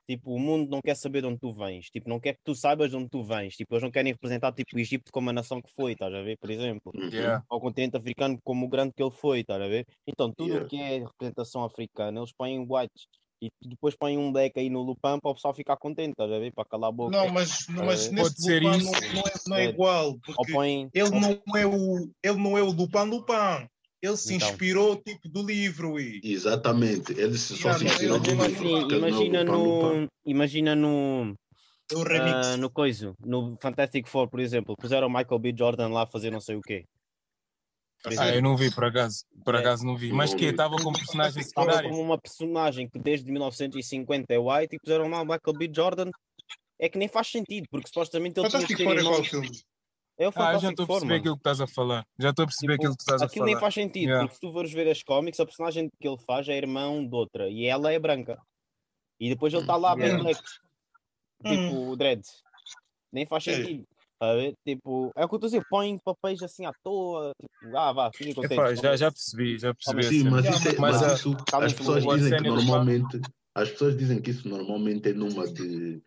[0.07, 2.55] tipo, o mundo não quer saber de onde tu vens, tipo, não quer que tu
[2.55, 5.33] saibas de onde tu vens, tipo, eles não querem representar tipo o Egito como a
[5.33, 7.09] nação que foi, estás a ver, por exemplo Uhum.
[7.09, 7.43] Yeah.
[7.49, 9.85] ao continente africano como o grande que ele foi, estás a ver?
[10.07, 10.69] Então, tudo o Yeah.
[10.69, 13.05] que é representação africana, eles põem whites
[13.41, 16.39] e depois põem um black aí no Lupin para o pessoal ficar contente, estás a
[16.39, 16.53] ver?
[16.53, 17.15] Para calar a boca.
[17.17, 18.61] Não, mas, mas Eh, nesse isso.
[18.61, 19.69] não, não é, não é É.
[19.69, 20.89] igual, Ou porque põem.
[20.93, 23.67] ele ou- não é o ele não é o Lupin Lupin.
[24.05, 24.49] Ele se Então.
[24.49, 27.13] inspirou tipo do livro e Exatamente.
[27.37, 28.45] Só Yeah, se mas inspiram eu- do livro.
[28.45, 30.07] Assim, é imagina no.
[30.25, 31.35] Imagina no.
[31.91, 32.47] é o remix.
[32.47, 35.53] ah, no coiso, no Fantastic Four, por exemplo, puseram Michael B.
[35.57, 36.83] Jordan lá a fazer não sei o quê.
[38.05, 39.23] Ah, exemplo, eu não vi, por acaso.
[39.43, 39.59] Por É.
[39.59, 40.11] acaso não vi.
[40.13, 41.89] Mas que estava com personagem Estava secundário.
[41.89, 45.71] como uma personagem que desde 1950 é white e puseram lá o Michael B.
[45.75, 46.11] Jordan.
[46.79, 49.49] É que nem faz sentido, porque supostamente ele tinha que ter Four é qual filme?
[50.17, 52.05] É o Ah, eu já estou a perceber aquilo que estás a falar.
[52.17, 53.61] Já estou a perceber Tipo, aquilo que estás a aquilo nem falar.
[53.65, 54.23] faz sentido, Yeah.
[54.25, 57.13] porque se tu fores ver as cómics, a personagem que ele faz é irmão de
[57.15, 58.39] outra e ela é branca.
[59.19, 60.23] E depois ele está lá bem Yeah.
[60.23, 60.41] black.
[61.45, 62.23] Tipo, o Dredd.
[63.11, 63.55] Nem faz É.
[63.55, 63.83] sentido.
[64.17, 64.53] Tá a ver?
[64.65, 67.31] Tipo, é o que eu estou a dizer, põem papéis assim à toa.
[67.39, 68.57] Tipo, ah, vá, fiquem contentes.
[68.57, 70.03] Epá, já, já percebi, já percebi.
[70.03, 70.31] Sim, cena.
[70.31, 73.21] mas, isso é- mas mas a- isso, as pessoas dizem que Lupin- normalmente,
[73.53, 76.01] as pessoas dizem que isso normalmente é numa de,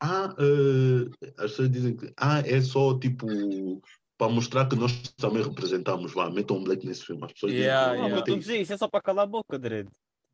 [0.00, 3.80] ah, eh, as pessoas dizem que, ah, é só tipo,
[4.16, 7.94] para mostrar que nós também representamos, vá, metam um black nesse filme, as pessoas Yeah,
[7.94, 8.72] dizem Não, que mas eu normalmente estou a é isso.
[8.72, 9.88] é só para calar a boca, Dredd.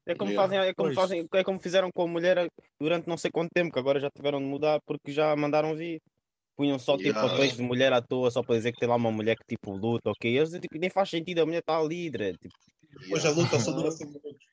[0.06, 0.48] É como, Yeah.
[0.48, 0.94] fazem, é, como Pois.
[0.94, 2.48] fazem, é como fizeram com a mulher
[2.80, 6.00] durante não sei quanto tempo, que agora já tiveram de mudar porque já mandaram vir.
[6.56, 7.28] Punham só tipo Yeah.
[7.28, 9.72] papéis de mulher à toa, só para dizer que tem lá uma mulher que tipo
[9.72, 10.36] luta, ok?
[10.36, 12.36] Eles tipo, nem faz sentido, a mulher está ali, Dredd.
[12.38, 12.54] Tipo,
[13.12, 14.44] Hoje a luta só dura 5 minutos.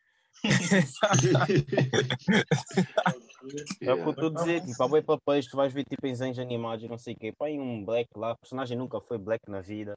[3.81, 6.05] É o que eu estou a dizer, tipo, há boi papéis, tu vais ver tipo
[6.05, 8.99] em desenhos animados e não sei o quê, põe um black lá, o personagem nunca
[9.01, 9.93] foi black na vida,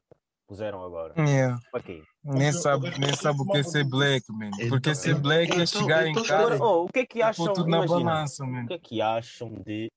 [0.47, 1.13] puseram agora.
[1.17, 1.59] Yeah.
[1.71, 2.03] Para quê?
[2.23, 4.49] Nem sabe, nem sabe o que é ser black, man.
[4.69, 7.05] Porque Então- ser black é então- chegar em então- casa Agora, oh, o que é
[7.05, 7.53] que acham?
[7.53, 8.65] tudo na Imagina, balança, o man.
[8.67, 9.91] que é que acham de.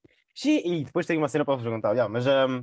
[0.44, 2.62] E depois tenho uma cena para vos perguntar, já, mas um,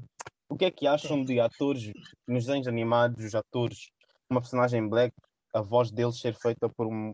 [0.49, 1.91] o que é que acham de atores
[2.27, 3.89] nos desenhos animados, os atores,
[4.29, 5.13] uma personagem black,
[5.53, 7.11] a voz deles ser feita por um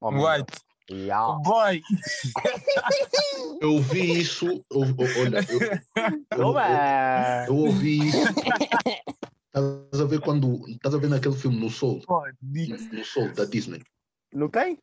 [0.00, 0.22] homem?
[0.24, 0.52] White.
[0.90, 1.38] Yeah.
[1.42, 1.82] Boy!
[3.60, 5.60] Eu ouvi isso, eu, eu- olha, eu,
[6.38, 7.46] eu, Oba!
[7.48, 8.18] eu ouvi isso.
[9.54, 12.02] Estás a ver quando, estás a ver naquele filme No Soul,
[12.92, 13.82] no Soul da Disney,
[14.32, 14.78] No quem?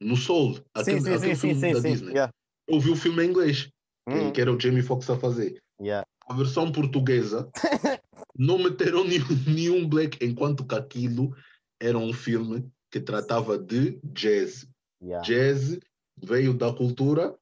[0.00, 1.88] No Soul, Sim, aquele, sim, sim, aquele sim, filme sim, da sim.
[1.90, 2.10] Disney.
[2.12, 2.32] Yeah.
[2.68, 3.72] Eu vi o filme em inglês, que-
[4.14, 5.58] Hum, que era o Jamie Foxx a fazer.
[5.80, 6.06] yeah.
[6.28, 7.50] A versão portuguesa
[8.36, 11.34] não meteram nenhum, nenhum black, enquanto que aquilo
[11.80, 14.66] era um filme que tratava de jazz.
[15.02, 15.22] Yeah.
[15.26, 15.78] Jazz
[16.22, 17.36] veio da cultura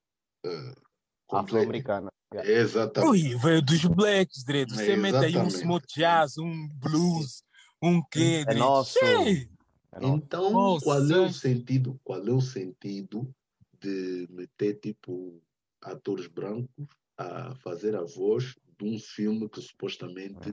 [1.27, 1.57] completa.
[1.59, 2.13] Afro-americana.
[2.33, 2.51] Yeah.
[2.53, 3.11] Exatamente.
[3.11, 4.71] Ui, veio dos blacks, Dredd.
[4.73, 5.55] Você É, mete aí um exatamente.
[5.57, 7.43] smooth jazz, um blues,
[7.83, 8.99] um quê, É nosso.
[8.99, 9.49] Cheio.
[9.93, 10.15] É nosso.
[10.17, 10.85] Então, Nossa.
[10.85, 11.99] qual é o sentido?
[12.05, 13.35] Qual é o sentido
[13.81, 15.41] de meter tipo
[15.83, 16.69] atores brancos
[17.17, 20.53] a fazer a voz de um filme que supostamente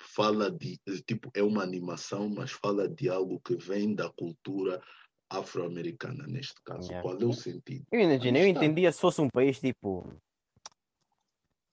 [0.00, 4.80] fala de tipo é uma animação, mas fala de algo que vem da cultura
[5.30, 6.88] afro-americana neste caso.
[6.90, 7.02] Yeah.
[7.02, 7.84] Qual é o sentido?
[7.92, 10.06] Eu imagino, eu entendia se fosse um país tipo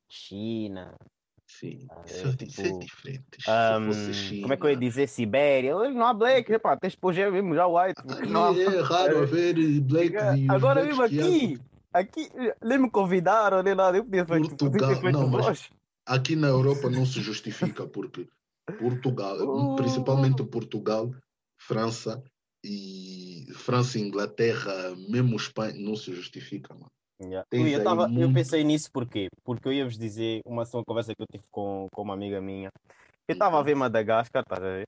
[0.10, 0.96] China,
[1.48, 3.26] Sim, Ah, isso, é é- isso é tipo, diferente.
[3.86, 5.76] Fosse China, como é que eu ia dizer Sibéria?
[5.92, 8.02] Não há black, epá, tens de pôr já mesmo já white.
[8.28, 10.16] não há- É raro haver black
[10.50, 11.60] Agora mesmo aqui,
[11.94, 12.30] aqui,
[12.64, 15.70] nem me convidaram, nem nada, eu podia ter Portugal, feito não, mas-.
[16.08, 18.28] Aqui na Europa não se justifica, porque
[18.80, 19.76] Portugal, Oh.
[19.76, 21.14] principalmente Portugal,
[21.60, 22.24] França
[22.68, 26.90] e França e Inglaterra, mesmo Espanha, não se justifica, mano.
[27.22, 27.48] Yeah.
[27.52, 29.28] Eu, tava, eu muito- pensei nisso porquê?
[29.44, 32.42] Porque eu ia vos dizer uma, uma conversa que eu tive com, com uma amiga
[32.42, 32.70] minha.
[33.28, 34.88] Eu estava a ver Madagascar, estás a ver?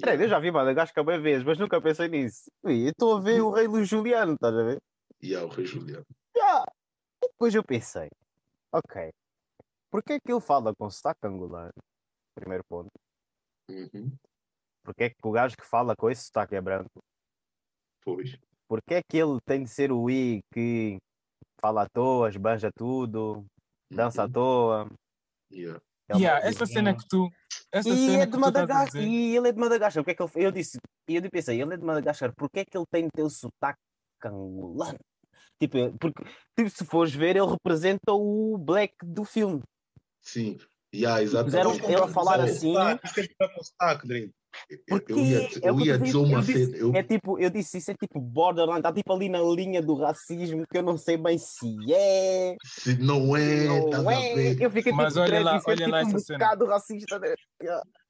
[0.00, 2.50] Peraí, eu já vi Madagascar bem vezes, mas nunca pensei nisso.
[2.64, 4.78] Ui, eu estou a ver o Rei Luís Juliano, estás a ver?
[5.22, 6.04] E há o Rei Juliano.
[6.36, 6.64] Yeah.
[7.22, 8.08] E depois eu pensei,
[8.72, 9.10] ok,
[9.90, 11.70] porquê é que ele fala com sotaque angular?
[12.34, 12.90] Primeiro ponto.
[13.70, 14.12] Uhum,
[14.84, 17.02] Porquê é que o gajo que fala com esse sotaque é branco?
[18.04, 18.36] Pois.
[18.68, 20.98] Porquê é que ele tem de ser o I que
[21.60, 23.44] fala à toa, esbanja tudo,
[23.90, 24.88] dança à Uhum, toa?
[25.50, 25.80] yeah.
[26.06, 27.30] É Yeah, essa coisa- cena que tu.
[27.72, 29.02] Essa E cena é que de Madagascar.
[29.02, 30.02] E ele é de Madagascar.
[30.02, 32.60] O que é que ele Eu disse, e eu pensei, ele é de Madagascar, porquê
[32.60, 33.78] é que ele tem de ter o sotaque
[34.22, 34.98] angolano?
[35.58, 36.22] Tipo, eu- porque
[36.54, 39.62] tipo, se fores ver, ele representa o Black do filme.
[40.20, 40.58] Sim,
[40.94, 41.84] yeah, Puseram exatamente.
[41.92, 42.76] ele a falar assim.
[42.76, 44.34] É sotaque.
[44.88, 46.76] Porque eu ia, é eu que eu ia dizer uma eu disse- cena.
[46.76, 49.94] Eu, É tipo, eu disse isso, é tipo borderline, está tipo ali na linha do
[49.94, 52.56] racismo, que eu não sei bem se é.
[52.64, 54.56] se não é, não a é.
[54.60, 56.38] Eu fiquei Mas tipo, olha lá, é olha lá tipo um essa cena.
[56.38, 57.18] bocado racista.
[57.18, 57.34] Né?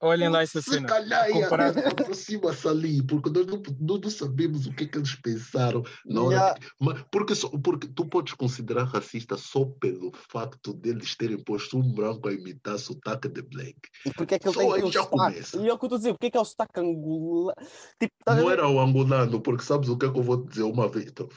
[0.01, 0.87] Olhem lá essa Se cena.
[0.87, 4.97] calhar, Comparar- yeah, aproxima-se ali, porque nós não, nós não sabemos o que é que
[4.97, 6.35] eles pensaram na hora.
[6.35, 6.59] Yeah.
[6.59, 11.93] que- porque, só- porque tu podes considerar racista só pelo facto deles terem posto um
[11.93, 13.75] branco a imitar sotaque de black.
[14.05, 15.09] E porque é que ele Só tem aí já sotaque?
[15.09, 15.57] começa.
[15.57, 17.55] E é o que eu estou a dizer, porque é que é o sotaque angolano?
[17.97, 20.63] Tipo, a Não era o angolano, porque sabes o que é que eu vou dizer
[20.63, 21.07] uma vez?
[21.07, 21.29] Então,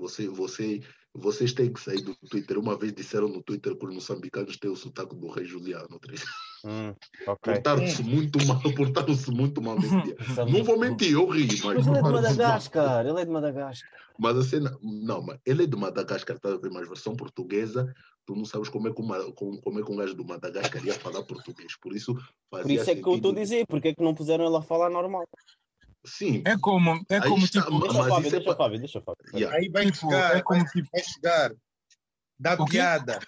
[0.00, 0.80] você, você,
[1.14, 2.58] vocês têm que sair do Twitter.
[2.58, 5.98] Uma vez disseram no Twitter que os moçambicanos têm o sotaque do rei Juliano.
[6.00, 6.24] três.
[6.64, 6.92] Hum,
[7.26, 7.54] ok.
[7.54, 10.16] Portaram-se muito mal, portaram-se muito mal nesse dia.
[10.50, 11.86] Não vou mentir, eu ri, mas.
[11.86, 12.12] Mas ele é de.
[12.12, 14.00] Madagascar, ele é de Madagascar.
[14.18, 17.92] Mas a cena, não, mas ele é de Madagascar, está a ver, mas versão portuguesa,
[18.26, 20.84] tu não sabes como é que, uma, como, como é que um gajo do Madagascar
[20.84, 21.76] ia falar português.
[21.80, 22.14] Por isso
[22.50, 24.56] fazia Por isso é que eu estou a dizer, porque é que não puseram ele
[24.56, 25.24] a falar normal?
[26.04, 27.78] Sim, É como, é Aí como está, tipo.
[27.78, 29.24] mas Deixa o Fábio, é deixa pa- Fábio, deixa Fábio.
[29.34, 29.56] yeah.
[29.56, 31.52] Aí vai Tipo, chegar, é como tipo- vai chegar.
[32.38, 33.18] Dá piada.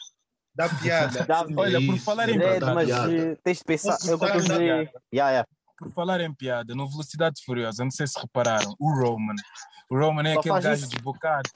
[0.54, 1.24] Dá piada.
[1.24, 2.74] Dá- Olha, por Isso, falar em é É, verdade.
[2.74, 3.12] mas piada.
[3.16, 3.90] eh, tens de pensar.
[4.04, 4.60] É eu estou a usar dizer.
[5.12, 5.48] Yeah, yeah.
[5.84, 9.34] Por falar em piada, no Velocidade Furiosa, não sei se repararam, o Roman.
[9.90, 10.88] O Roman é Só aquele gajo isso.
[10.90, 11.50] desbocado.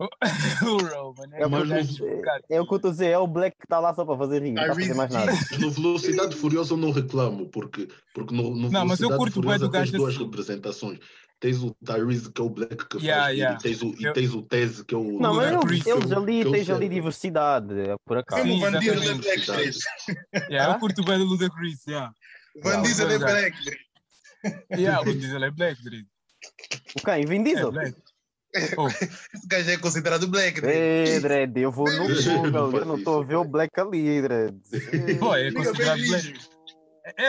[0.62, 2.04] O Roman é É o que aquele eu gajo estou a dizer.
[2.08, 2.44] desbocado.
[2.50, 4.16] É o que eu estou a dizer, é o Black que está lá só para
[4.18, 5.32] fazer rir, não está a fazer mais nada.
[5.60, 9.34] No Velocidade Furiosa eu não reclamo, porque, porque no, no Não, mas eu Velocidade curto
[9.34, 10.24] Furiosa tens gajo duas assim.
[10.24, 10.98] representações.
[11.40, 13.58] Tens o Tyrese, que é o Black que Yeah, faz, yeah.
[13.58, 15.18] e tens o, e Eu- tens o Tese, que é o.
[15.20, 18.42] Não, mas eles, eles ali que eu tens ali diversidade, é por acaso.
[18.42, 19.20] Sim, Como o é exatamente.
[19.22, 19.78] black.
[20.50, 20.76] Yeah, Ah?
[20.76, 22.12] eu curto bem do Ludacris, yeah.
[22.56, 23.84] O Van Yeah, Diesel é black, Drake.
[24.72, 26.06] Yeah, o Diesel é black, Drake.
[26.96, 27.26] O quem?
[27.26, 27.72] Vin É Diesel?
[27.72, 27.96] black.
[28.76, 28.86] Oh,
[29.34, 30.78] Esse gajo é considerado black, Drake.
[30.78, 32.06] Ei, Dredd, eu vou no
[32.52, 33.44] Google, eu não estou a ver o.
[33.44, 34.60] Black ali, Dredd.
[35.18, 36.34] Pô, é considerado black.
[37.18, 37.28] É,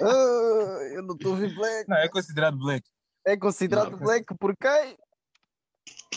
[0.00, 1.88] Ah, eu não estou a ver Black.
[1.88, 2.86] não, é considerado black.
[3.26, 3.98] É considerado Não.
[3.98, 4.96] Black por quem?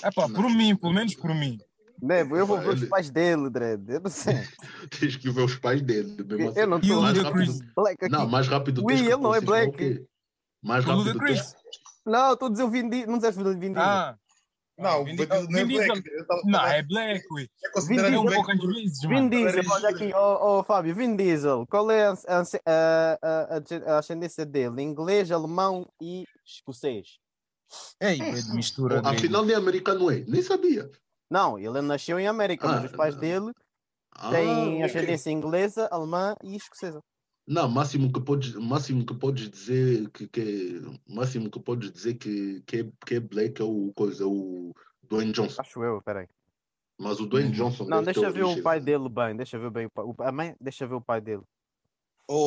[0.03, 1.57] É pá, por mim, pelo menos por mim.
[2.01, 3.89] Nego, eu vou ver os pais dele, Dredd.
[3.89, 4.35] Eu não sei.
[4.99, 6.15] Tens que ver os pais dele.
[6.23, 6.59] mesmo assim.
[6.59, 7.47] Eu não o a mais Ludacris?
[7.59, 8.11] rápido, Black aqui.
[8.13, 10.05] não, mais rápido Ui, ele não é o black.
[10.63, 11.41] Mais O rápido Ludacris?
[11.53, 11.55] tens
[12.05, 13.07] Não, estou a dizer o Vin Diesel.
[13.11, 13.81] Não dizes o Vin Diesel.
[13.81, 14.15] Ah,
[14.77, 16.03] Não, o Vin Diesel- não é Vin black.
[16.45, 17.49] Não, é black, ui.
[17.65, 18.57] É considerado black.
[19.07, 19.29] Vin.
[19.29, 23.17] Diesel, olha aqui, ó ó, Fábio, Vin Diesel, qual é a, a, a,
[23.57, 24.81] a- a ascendência dele?
[24.81, 27.17] Inglês, alemão e escocês?
[28.01, 29.01] Ei, é de mistura.
[29.03, 30.23] Oh, Afinal, nem americano é.
[30.27, 30.89] Nem sabia.
[31.29, 33.51] Não, ele nasceu em América, mas Ah, os pais dele
[34.13, 36.99] Ah, têm ascendência inglesa, alemã e escocesa.
[37.47, 42.61] Não, máximo que podes, máximo que podes dizer que, que máximo que podes dizer que,
[42.61, 44.71] que, é, que é black é o coisa, é o
[45.03, 45.61] Dwayne Johnson.
[45.61, 46.27] Acho eu, peraí.
[46.99, 47.55] Mas o Dwayne Uhum.
[47.55, 50.27] Johnson Não, deixa ver o pai dele bem, deixa ver bem o pai.
[50.27, 51.41] A mãe, deixa ver o pai dele.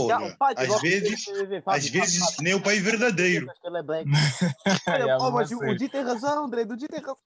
[0.09, 3.49] Já, Olha, o pai às vezes, Fábio, às vezes nem o pai verdadeiro.
[4.87, 5.75] é Olha, oh, mas mas o, o.
[5.75, 7.17] Di tem razão, André, o Di tem razão.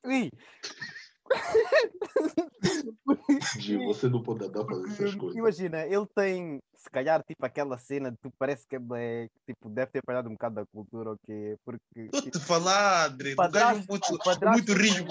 [3.87, 5.37] Você não pode andar a fazer essas coisas.
[5.37, 9.69] Imagina, ele tem, se calhar, tipo aquela cena de tu parece que é black, tipo,
[9.69, 11.57] deve ter apanhado um bocado da cultura, ok?
[11.65, 11.81] Porque
[12.13, 13.35] Estou te falar, Drake.
[13.41, 15.05] O gajo é muito, padrasto- muito rijo.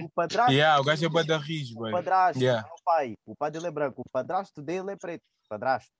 [0.00, 1.92] o padrasto, Yeah, o gajo é bué da rijo, o boy.
[1.92, 2.66] padrasto, Yeah.
[2.68, 5.90] é o pai, o pai dele é branco, o padrasto dele é preto, padrasto.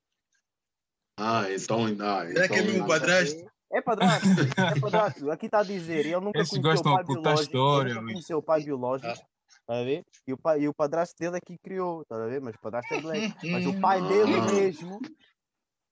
[1.18, 3.52] Ah, então, ah, Será que é então- meu padrasto?
[3.74, 5.30] É padrasto, é padrasto.
[5.30, 7.90] Aqui está a dizer, ele nunca Esses conheceu o gostam pai de contar biológico, história,
[7.90, 9.26] ele nunca conheceu o pai biológico,
[9.66, 10.04] Tá a ver?
[10.26, 12.40] E o, pai, e o padrasto dele é que criou, tá a ver?
[12.40, 13.50] Mas o padrasto é black.
[13.50, 15.00] Mas o pai dele mesmo,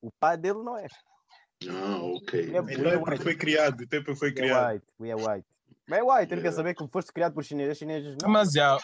[0.02, 0.86] o pai dele não é.
[1.68, 2.40] Ah, ok.
[2.40, 4.72] Ele é, Então é porque foi criado, é porque foi we é criado.
[4.72, 5.46] white, we é white.
[5.86, 6.56] Mas é white, ele quer Yeah.
[6.56, 8.28] saber que foste criado por chineses, chineses não.
[8.30, 8.78] Mas já,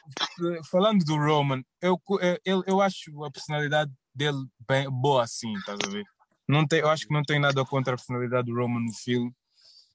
[0.71, 2.01] falando do Roman, eu,
[2.45, 6.05] eu, eu acho a personalidade dele bem boa assim, estás a ver?
[6.49, 9.33] Não tem, eu acho que não tem nada contra a personalidade do Roman no filme.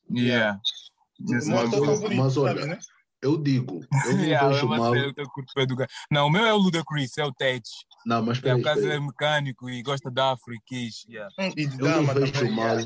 [0.10, 0.60] Yeah.
[1.20, 2.80] O meu Mas favorito, mas olha, né?
[3.22, 4.94] Eu digo, eu não Yeah, vejo eu mal.
[4.94, 5.88] sei, eu.
[6.10, 7.64] Não, o meu é o Ludacris, é o Ted.
[8.06, 8.96] Não, mas É, peraí, por causa peraí.
[8.98, 10.58] ele é mecânico e gosta da África.
[10.58, 11.32] e quis, Yeah.
[11.40, 12.52] Hum, E de Eu não dama vejo também.
[12.56, 12.78] mal.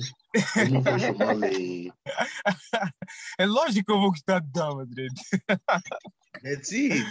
[0.57, 1.91] Eu não vejo mal em.
[3.39, 5.13] É lógico que eu vou gostar de Dama, Dredd.
[6.43, 7.05] That's it.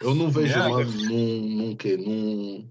[0.00, 0.68] Eu não vejo Yeah.
[0.68, 1.96] mal num, num, quê?
[1.96, 2.68] num,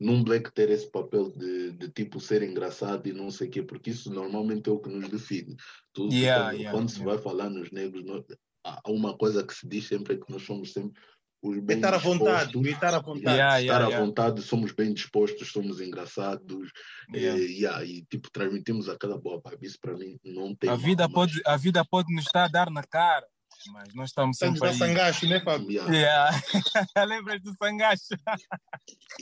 [0.00, 3.62] num Black ter esse papel de, de tipo ser engraçado e não sei o quê,
[3.62, 5.54] porque isso normalmente é o que nos define.
[5.92, 7.14] Tu, tu Yeah, quando, yeah, quando se yeah.
[7.14, 8.24] vai falar nos negros, nós-
[8.64, 11.00] há uma coisa que se diz sempre é que nós somos sempre
[11.42, 12.72] os bem Estar à vontade, dispostos.
[12.72, 13.36] estar à vontade.
[13.36, 14.06] Yeah, Estar yeah, à yeah.
[14.06, 16.70] vontade, somos bem dispostos, somos engraçados
[17.14, 17.38] Yeah.
[17.38, 19.66] eh, yeah, e tipo transmitimos aquela boa vibe.
[19.66, 22.44] Isso para mim não tem A mal, vida, mas- pode, a vida pode nos estar
[22.44, 23.26] a dar na cara,
[23.74, 24.74] mas nós estamos Estamos aí.
[24.74, 25.70] sangacho, né, Fábio?
[25.70, 25.94] Yeah.
[25.94, 26.42] Yeah.
[27.06, 28.14] Lembras do sangacho?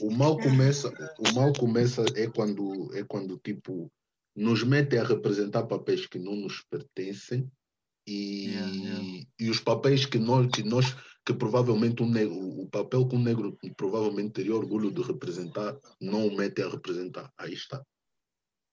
[0.01, 3.91] O mal começa, o mal começa é quando é quando tipo
[4.37, 7.51] nos metem a representar papéis que não nos pertencem
[8.07, 9.27] e, Yeah, yeah.
[9.39, 13.23] e os papéis que nós que nós que provavelmente um negro, o papel que um
[13.23, 17.33] negro provavelmente teria orgulho de representar não o metem a representar.
[17.39, 17.81] Aí está.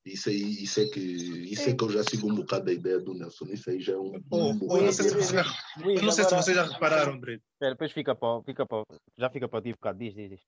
[0.06, 3.00] Isso aí, isso é que isso é que eu já sigo um bocado da ideia
[3.00, 3.46] do Nelson.
[3.46, 4.86] Isso aí já é um, Oh, um oh, bocado.
[4.86, 5.44] não sei se vocês já,
[5.78, 7.34] Luís, eu não sei se vocês já repararam, André.
[7.36, 8.84] Espera, depois fica para, fica para,
[9.18, 10.00] já fica para ti um bocado.
[10.00, 10.42] Diz, diz, diz.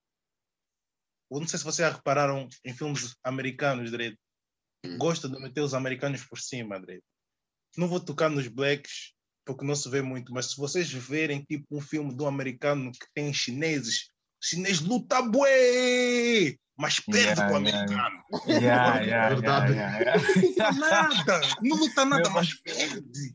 [1.30, 4.18] Eu não sei se vocês já repararam em filmes americanos, Dredd.
[4.86, 4.98] Hum.
[4.98, 7.02] Gosta de meter os americanos por cima, Dredd.
[7.78, 9.13] Não vou tocar nos blacks,
[9.45, 13.05] porque não se vê muito, mas se vocês verem tipo um filme do americano que
[13.13, 14.09] tem chineses,
[14.41, 18.24] o chinês luta bué, mas perde Yeah, pro yeah, americano.
[18.47, 19.74] Yeah, yeah, Verdade.
[19.74, 23.34] yeah, yeah, Não luta nada, não luta nada, Meu, mas perde.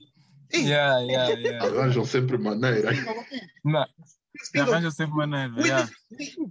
[0.52, 1.66] Ei, yeah, yeah, yeah.
[1.66, 2.90] Arranjam sempre maneira.
[3.64, 3.84] Não,
[4.42, 5.60] Sim, arranja sempre maneira.
[5.66, 5.90] Yeah.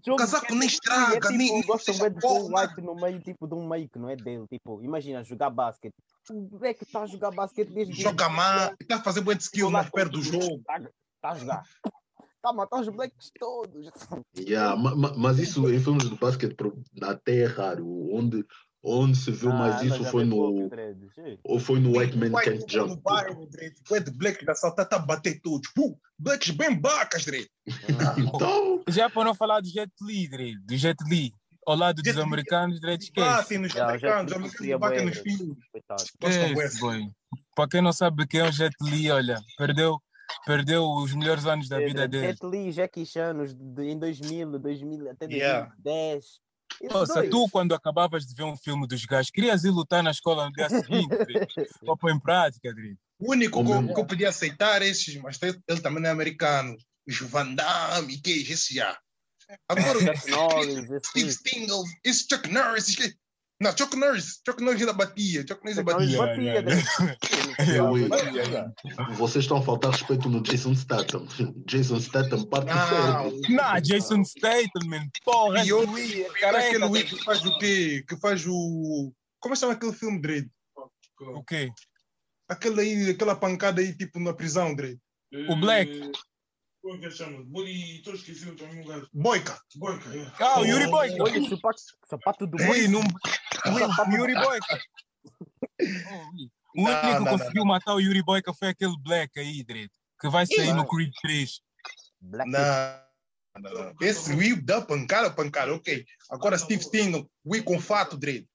[0.09, 2.61] O casaco nem estraga, é, tipo, nem- nem gostam de o porra.
[2.67, 4.45] white no meio, tipo, de um meio que não é dele.
[4.49, 5.93] Tipo, imagina, jogar basquete.
[6.31, 9.35] O é que está a jogar basquete desde que- joga mal, está a fazer bué
[9.35, 10.57] de skill, mas perde o jogo.
[10.57, 10.79] Está
[11.21, 11.63] tá a jogar.
[12.35, 13.89] Está a matar os blacks todos.
[14.37, 16.55] Yeah, ma- ma- mas isso em filmes de basquete
[17.01, 17.87] até é raro.
[18.13, 18.45] Onde,
[18.83, 20.69] onde se viu mais Ah, isso já foi no.
[21.43, 22.89] Ou foi no White Man Can't Jump.
[22.89, 23.47] no bairro,
[24.15, 25.67] black da saltar, tá a bater todos.
[25.77, 27.47] Uh, blacks bem bacas, Dredd.
[28.17, 31.31] Então, Já para não falar do Jet Li, Dredd, do Jet Li,
[31.65, 33.27] ao lado dos americanos, Dredd, esquece.
[33.27, 35.57] Batem nos Já, o Jet americanos, os batem nos filhos.
[36.23, 37.09] Esquece, boy.
[37.55, 39.97] Para quem não sabe quem é o Jet Li, olha, perdeu,
[40.45, 42.27] perdeu os melhores anos da vida dele.
[42.27, 45.71] Jet Li, Jackie Chan, nos em 2000, 2000 até Yeah.
[45.83, 46.45] 2010.
[46.81, 47.29] Esses Nossa, dois.
[47.29, 50.51] tu quando acabavas de ver um filme dos gajos, querias ir lutar na escola no
[50.51, 51.07] dia seguinte.
[51.87, 52.97] Ou pôr em prática, Dredd.
[53.19, 56.75] O único que que eu podia aceitar é esses, mas ele também não é americano.
[57.07, 58.97] Os Van Damme, que esse já.
[59.69, 62.95] Agora, Chuck Norris, Steve Stingle, esse Chuck Norris,
[63.61, 66.63] Não, Chuck Norris, Chuck Norris ainda batia, Chuck Norris Norris batia.
[67.59, 67.89] Yeah,
[68.29, 68.73] yeah,
[69.15, 71.25] vocês estão a faltar respeito no Jason Statham.
[71.65, 72.87] Jason Statham parte Não,
[73.31, 73.41] sério.
[73.49, 75.07] Não, Jason Statham, man.
[75.23, 76.67] Porra, E eu- Lee, Cara, careca.
[76.67, 78.03] aquele Wii que faz o quê?
[78.07, 79.13] Que faz o.
[79.39, 80.49] Como chama aquele filme, Dredd?
[81.19, 81.69] O quê?
[82.49, 84.99] Aquela aí, aquela pancada aí, tipo, na prisão, Dredd.
[85.49, 86.11] O Black.
[86.85, 87.43] Como é que ele chama?
[87.45, 89.09] Boli, estou esquecido também um gajo.
[89.11, 89.59] Boica.
[89.75, 90.31] Boica, é.
[90.39, 91.23] Ah, o Yuri Boyka.
[91.23, 92.87] Olha o sapato, sapato do Ei, boi.
[92.89, 93.01] não...
[93.01, 94.81] O Yuri Boyka.
[96.75, 99.63] O Não, único que não, não, conseguiu matar o Yuri Boyka foi aquele Black aí,
[99.63, 99.89] Dredd.
[100.21, 101.59] Que vai sair no Creed 3.
[102.21, 102.61] Black Não.
[103.59, 103.95] não, não.
[103.99, 106.05] Esse Wii dá pancada, pancada, ok.
[106.29, 108.45] Agora Steve Stingle, Wii com fato, Dredd.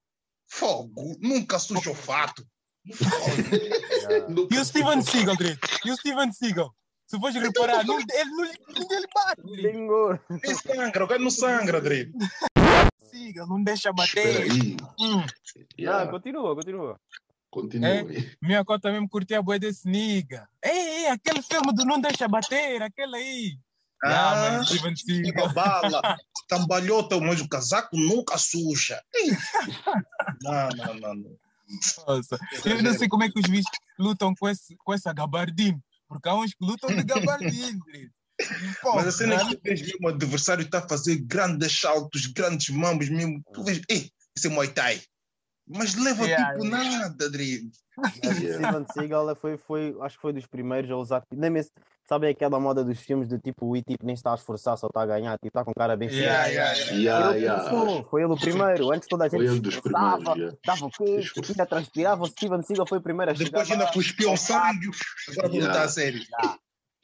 [0.46, 2.46] Fogo, nunca suja o fato.
[4.50, 5.58] E o Steven Seagal, Dredd.
[5.84, 6.72] E o Steven Seagal.
[7.10, 9.42] Se fores reparar, não, ele, não, ele bate.
[10.30, 12.12] Nem sangra, o cara não sangra, Dredd.
[13.10, 14.42] Seagal, não deixa bater.
[14.42, 14.76] aí.
[15.00, 15.26] Hum.
[15.76, 17.00] Yeah, Ah, continua, continua.
[17.50, 18.36] continue.
[18.40, 20.48] Minha cota mesmo curtia a boia desse nigga.
[20.64, 23.58] Ei, ei, aquele filme do Não Deixa Bater, aquele aí.
[24.04, 26.16] Ah, Ah, bala,
[26.48, 29.02] cambalhota, mas o casaco nunca suja.
[30.42, 31.14] Não, não, não.
[31.16, 31.36] não.
[32.06, 35.80] Nossa, eu não sei como é que os bichos lutam com, esse, com essa gabardine.
[36.10, 38.10] Porque há uns que lutam de gabardine, Dredd.
[38.82, 41.78] Pô, Mas a cena é que tu vês mesmo o adversário está a fazer grandes
[41.78, 43.40] saltos, grandes mambos mesmo.
[43.54, 45.00] Tu vês, ei, esse é Muay Thai.
[45.68, 46.98] Mas leva Yeah, tipo yeah.
[46.98, 48.72] nada, Yeah.
[48.72, 51.22] Steven Seagal foi, foi, acho que foi dos primeiros a usar.
[51.30, 51.70] Nem mesmo,
[52.10, 54.88] Sabe aquela moda dos filmes do tipo o E tipo nem está a esforçar, só
[54.88, 56.54] está a ganhar, tipo está com cara bem Yeah, feia.
[56.54, 56.96] yeah, yeah.
[56.96, 57.70] Yeah, Foi ele que yeah.
[57.70, 60.56] começou, foi ele o primeiro, antes toda a gente yeah.
[60.66, 61.52] dava o quê, Esforço.
[61.52, 64.90] ainda transpirava, o Steven Seagal foi o primeiro a chegar Depois ainda cuspiu o sangue.
[65.30, 66.20] Agora vou lutar a sério.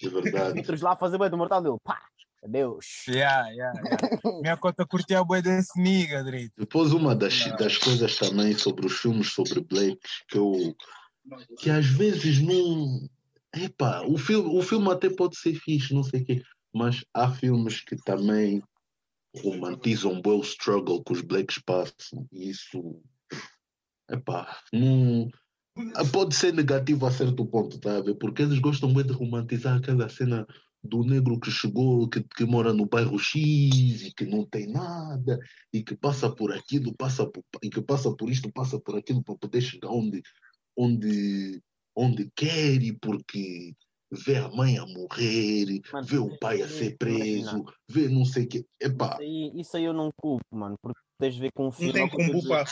[0.02, 0.58] É verdade.
[0.58, 2.02] outros lá a fazer bem do mortal dele, pá,
[2.42, 3.04] adeus.
[3.08, 4.18] Yeah, yeah, yeah.
[4.42, 6.52] Minha conta curtia a boia desse nigga, direito.
[6.58, 10.74] Depois uma das, das coisas também sobre os filmes sobre Blacks que eu
[11.58, 13.08] que às vezes não
[13.56, 16.42] Epá, o filme, o filme até pode ser fixe, não sei o quê,
[16.74, 18.62] mas há filmes que também
[19.42, 23.00] romantizam bem o struggle que os blacks passam e isso
[24.10, 25.30] epá, não
[26.12, 28.14] pode ser negativo a certo ponto, tá a ver?
[28.14, 30.46] Porque eles gostam bem de romantizar aquela cena
[30.82, 33.36] do negro que chegou, que, que mora no bairro X
[34.02, 35.38] e que não tem nada
[35.72, 39.22] e que passa por aquilo, passa por, e que passa por isto, passa por aquilo
[39.22, 40.22] para poder chegar onde,
[40.76, 41.62] onde,
[41.96, 43.74] onde quer e porque
[44.10, 48.44] vê a mãe a morrer, Mano, vê o pai a ser preso, vê não sei
[48.44, 48.66] o quê.
[48.80, 51.70] Epá, Isso aí, isso aí eu não culpo, mano, porque tens de ver com Não
[51.72, 51.92] filme.
[51.92, 52.48] tem o eu tô combo dizendo.
[52.48, 52.64] para,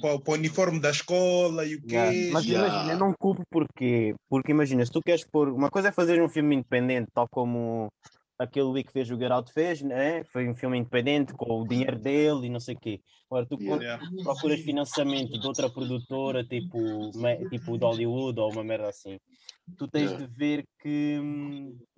[0.00, 1.94] para, para o uniforme da escola e o quê?
[1.94, 2.32] Yeah.
[2.32, 2.68] Mas Yeah.
[2.68, 5.48] imagina, eu não culpo porque, porque imagina, se tu queres pôr.
[5.48, 7.88] Uma coisa é fazer um filme independente, tal como
[8.38, 10.24] aquele Lee que fez o Get Out fez, né?
[10.24, 13.00] Foi um filme independente com o dinheiro dele e não sei o quê.
[13.30, 14.04] Agora, tu quando Yeah.
[14.22, 17.10] procuras financiamento de outra produtora, tipo,
[17.50, 19.18] tipo de Hollywood ou uma merda assim,
[19.78, 20.18] tu tens Yeah.
[20.18, 21.20] de ver que,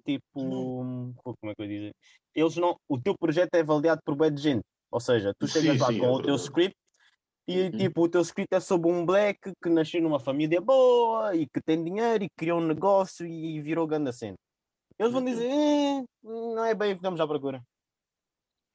[0.05, 1.93] tipo, como é que eu ia dizer?
[2.35, 4.63] Eles não, o teu projeto é avaliado por bué de gente.
[4.91, 6.75] Ou seja, tu Sim, chegas lá sim, com é o teu script
[7.47, 7.79] e Uhum.
[7.79, 11.61] tipo, o teu script é sobre um black que nasceu numa família boa e que
[11.63, 14.37] tem dinheiro e criou um negócio e virou grande cena.
[14.99, 15.27] Eles vão Uhum.
[15.27, 17.63] dizer, eh, não é bem o que estamos à procura.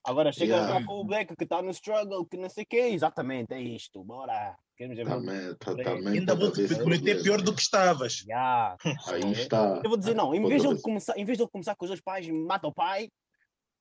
[0.06, 0.80] Agora chegas Yeah.
[0.80, 3.62] lá com o black que está no struggle, que não sei o quê, exatamente, é
[3.62, 4.56] isto, bora.
[4.76, 7.24] Queremos ver também, tá, também Ainda vou pode te prometer problema.
[7.24, 8.20] pior do que estavas.
[8.22, 8.76] Yeah.
[9.08, 9.80] Aí está.
[9.84, 11.86] Eu vou dizer, não, em vez, de ele começar, em vez de ele começar com
[11.86, 13.08] os dois pais, mata o pai,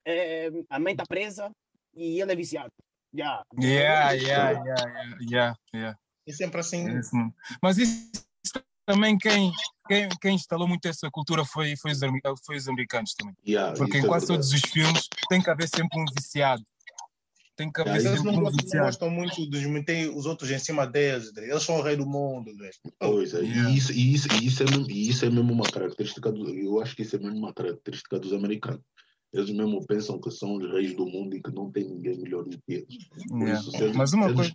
[0.06, 1.50] eh, a mãe está presa
[1.94, 2.70] e ele é viciado.
[3.14, 3.42] Yeah.
[3.60, 5.98] Yeah, yeah, yeah, yeah, yeah.
[6.28, 6.88] É sempre assim.
[6.88, 7.16] É isso.
[7.60, 8.24] Mas isso
[8.86, 9.50] também quem,
[9.88, 12.00] quem, quem instalou muito essa cultura foi, foi, os,
[12.44, 13.34] foi os americanos também.
[13.46, 14.48] Yeah, Porque em é quase verdade.
[14.50, 16.62] todos os filmes tem que haver sempre um viciado.
[17.54, 18.86] Tem que haver Yeah, Eles sempre não um gostam, não viciado.
[18.86, 21.32] gostam muito de meter os outros em cima deles.
[21.34, 21.48] né?
[21.48, 22.52] Eles são o rei do mundo.
[22.54, 22.70] né?
[22.98, 23.70] Pois é, Yeah.
[23.70, 26.48] e, isso, e, isso, e, isso é mesmo, e isso é mesmo uma característica do,
[26.48, 28.80] eu acho que isso é mesmo uma característica dos americanos.
[29.32, 32.44] Eles mesmo pensam que são os reis do mundo e que não tem ninguém melhor
[32.44, 32.86] do que eles.
[33.60, 34.52] Isso, eles, Mas uma se coisa.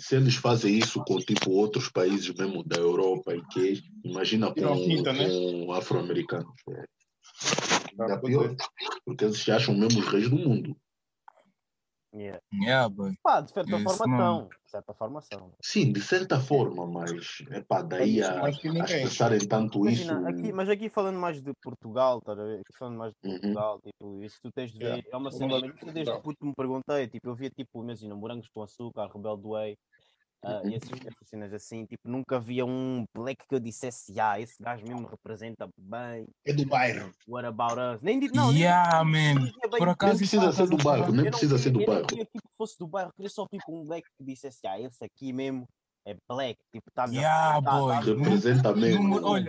[0.00, 4.54] Se eles fazem isso com tipo outros países mesmo da Europa e que imagina com,
[4.54, 5.28] pinta, né?
[5.28, 6.54] com afro-americanos.
[6.68, 6.84] É.
[7.96, 8.56] Tá, Ainda pois pior,
[9.04, 10.76] porque eles se acham mesmo os reis do mundo.
[12.12, 12.40] Yeah.
[12.52, 13.14] Yeah, boy.
[13.22, 14.48] Pá, de certa Isso formação.
[14.48, 15.52] De certa formação.
[15.62, 20.02] Sim, de certa forma, mas é pá, daí a, a expressarem tanto isso.
[20.02, 22.60] Imagina, aqui, mas aqui falando mais de Portugal, ver?
[22.60, 23.38] Aqui falando mais de Uhum.
[23.38, 25.08] Portugal, tipo, isso tu tens de ver, Yeah.
[25.12, 28.48] é uma cena, isso desde que puto me perguntei, tipo, eu via tipo, imagina, morangos
[28.48, 29.78] com açúcar, Rebelde Way,
[30.42, 30.70] Uhum.
[30.70, 34.54] e essas, essas cenas assim, tipo, nunca havia um black que eu dissesse, ah, esse
[34.62, 37.12] gajo mesmo representa bem, É do bairro.
[37.28, 38.00] what about us?
[38.00, 39.34] Nem digo, não, nem Yeah, man.
[39.34, 41.82] dizia bem, Por acaso Nem isso precisa ser do bairro, nem eu precisa ser do
[41.82, 42.06] eu bairro.
[42.06, 45.04] queria que fosse do bairro, eu queria só tipo um black que dissesse, ah, esse
[45.04, 45.66] aqui mesmo
[46.06, 47.94] é black, tipo, está me Yeah, boy.
[47.96, 49.02] Representa mesmo.
[49.02, 49.48] Número- olha,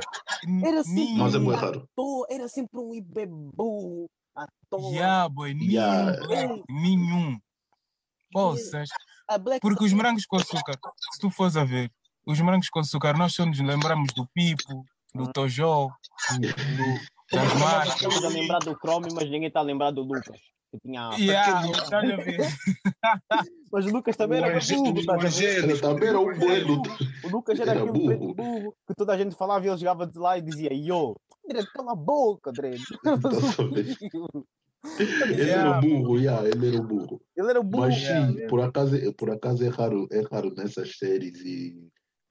[0.65, 1.87] Era assim, nenhum- Mas é raro.
[1.95, 4.91] toa, era sempre um IB burro, à toa.
[4.91, 5.53] Yeah, boy.
[5.53, 6.27] Nenhum Yeah.
[6.27, 6.63] black.
[6.69, 7.39] Nenhum.
[8.33, 8.89] Poças.
[9.31, 10.73] A black Porque os morangos com açúcar,
[11.13, 11.89] se tu fores a ver,
[12.27, 14.83] os morangos com açúcar, nós só nos lembramos do Pipo,
[15.15, 15.87] do Tojó,
[16.37, 17.95] do- das marcas.
[17.95, 20.37] Estamos a lembrar do Chrome, mas ninguém está a lembrar do Lucas.
[20.69, 21.09] Que tinha...
[21.17, 22.39] Yeah, estás a ver?
[23.73, 24.87] Mas o Lucas também era burro.
[25.41, 26.81] Ele também era um bueno.
[27.25, 28.33] O Lucas era, Era aquele preto burro.
[28.35, 31.15] burro que toda a gente falava e ele chegava de lá e dizia Yo,
[31.45, 32.81] Dredd, cala a boca, Dredd.
[34.99, 35.77] Ele era Yeah.
[35.77, 37.21] o burro, yeah, ele era o burro.
[37.35, 37.81] Ele era burro.
[37.87, 38.33] Mas Yeah.
[38.33, 41.75] sim, por acaso, é- por acaso é raro, é raro nessas séries e,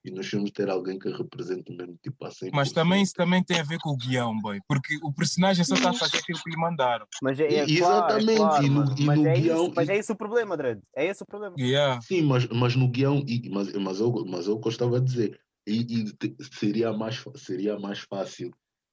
[0.04, 2.50] e nos filmes ter alguém que represente mesmo tipo assim.
[2.52, 4.60] Mas também isso também tem a ver com o guião, boy.
[4.68, 7.06] Porque o personagem só está a fazer aquilo que lhe mandaram.
[7.22, 9.72] Mas é, é claro, é exatamente, claro, e no- e mas, no é guião- isso,
[9.74, 10.80] mas é esse o problema, Dredd.
[10.94, 11.54] É esse o problema.
[11.58, 12.00] Yeah.
[12.02, 15.80] Sim, mas, mas no guião, e, mas, mas, eu, mas eu gostava de dizer, e,
[16.04, 18.50] e seria, mais, seria mais fácil,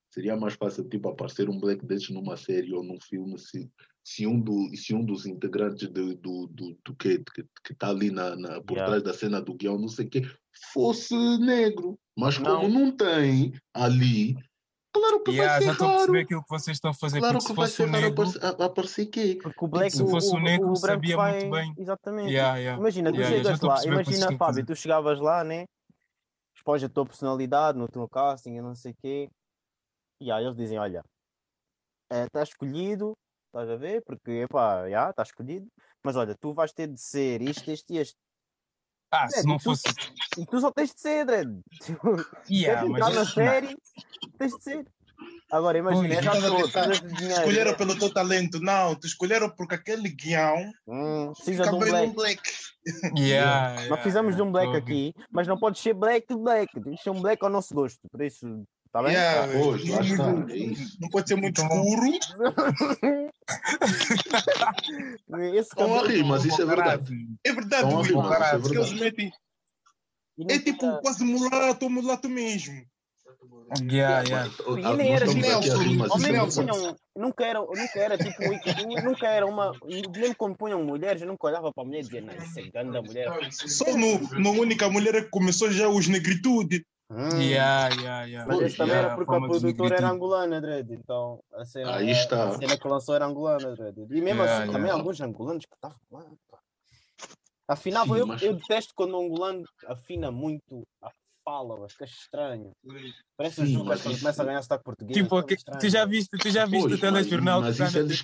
[0.10, 3.70] seria mais fácil tipo aparecer um black desses numa série ou num filme se,
[4.04, 7.90] se, um, do, se um dos integrantes do, do, do, do que que que está
[7.90, 8.86] ali na, na, por Yeah.
[8.86, 10.22] trás da cena do guião, não sei o quê,
[10.74, 12.00] fosse negro.
[12.18, 12.62] Mas Não.
[12.62, 14.36] como não tem ali,
[14.92, 15.98] claro que Yeah, vai já ser estou a raro.
[16.00, 17.20] perceber aquilo que vocês estão a fazer.
[17.20, 18.22] Claro porque que se vai ser o raro negro.
[18.24, 19.40] aparecer, a- aparecer quê?
[19.44, 21.32] Porque o black, Se fosse o negro, branco sabia vai...
[21.34, 21.74] muito bem.
[21.78, 22.32] Exatamente.
[22.32, 22.80] Yeah, yeah.
[22.80, 25.66] Imagina, tu já chegas lá, o imagina, Fábio, tu chegavas lá, né?
[26.56, 29.30] Expões a tua personalidade no teu casting, eu não sei o quê.
[30.20, 31.04] E aí eles dizem, olha,
[32.12, 33.14] está escolhido,
[33.48, 34.02] estás a ver?
[34.04, 35.68] Porque, epá, já, está escolhido.
[36.04, 38.16] Mas olha, tu vais ter de ser isto, este e este.
[39.12, 39.90] Ah, se Dredd, não tu- fosse.
[40.38, 41.60] E tu só tens de ser, Dredd.
[41.82, 42.16] Tipo,
[42.50, 43.78] Yeah, queres entrar na série,
[44.38, 44.86] tens de ser.
[45.50, 46.20] Agora, imagina, é.
[46.20, 48.60] Escolheram pelo teu talento.
[48.60, 52.14] Não, te escolheram porque aquele guião Hum, precisa de um black.
[52.16, 52.42] black.
[53.18, 56.74] Yeah, Nós yeah, precisamos de um yeah, black aqui, mas não pode ser black black.
[56.82, 58.00] Tem que ser um black ao nosso gosto.
[58.12, 58.64] Por isso,
[59.00, 59.14] está bem?
[59.14, 62.02] Yeah, Pois, lá não, está, é não pode ser muito Então- escuro.
[65.54, 67.14] Esse Estão a rir, mas isso é verdade.
[67.46, 68.76] É verdade, Estão a rir, mas isso é verdade.
[68.78, 69.32] eles metem.
[70.50, 72.84] É tipo quase mulato, mulato mesmo.
[73.82, 74.50] Yeah, yeah.
[74.78, 75.76] E Ah, nem era tipo- isso
[76.26, 79.74] é nunca era, nunca era tipo, nunca era uma,
[80.16, 82.64] mesmo quando punham mulheres, eu nunca olhava para a mulher e dizia, não, isso é
[82.70, 83.28] grande mulher.
[83.52, 86.86] Só no, no única mulher que começou já os negritude.
[87.10, 87.40] Hum.
[87.40, 88.46] Yeah, yeah, yeah.
[88.48, 90.92] Mas esse também yeah, era porque a de produtora era angolana, Dredd.
[90.92, 92.50] Então a cena, Aí a- está.
[92.50, 93.98] a cena que lançou era angolana, Dredd.
[94.00, 96.26] E mesmo Yeah, assim, também alguns angolanos que estavam lá.
[96.52, 96.60] pá.
[97.70, 101.10] Afinava, Sim, eu, mas- eu detesto quando o angolano afina muito a
[101.46, 102.72] fala, mas que é estranho.
[103.38, 105.18] Parece Sim, o Jucas mas quando isso- começa a ganhar sotaque português.
[105.18, 105.80] Tipo, é estranho.
[105.80, 108.24] tu já viste, tu já viste Pois, o telejornal mas- que dá mas na isso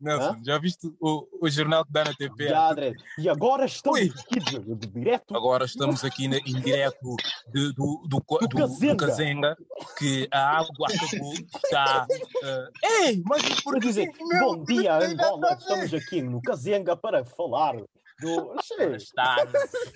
[0.00, 0.24] Nelson?
[0.32, 2.48] Nelson, já viste o, o jornal que dá na TPA?
[2.48, 2.96] Já, Dredd.
[3.18, 4.10] E agora estamos Ui.
[4.18, 5.36] aqui de, de direto.
[5.36, 7.16] Agora estamos aqui na, em direto
[7.52, 9.56] de- do, do, Do do, Kazenga,
[9.98, 11.32] que a água acabou,
[11.64, 12.06] está...
[12.42, 12.68] eh,
[13.08, 15.56] Ei, mas Para por dizer, bom dia, Angola.
[15.58, 17.74] Estamos aqui no Cazenga para falar
[18.20, 18.54] do.
[18.76, 19.46] para estar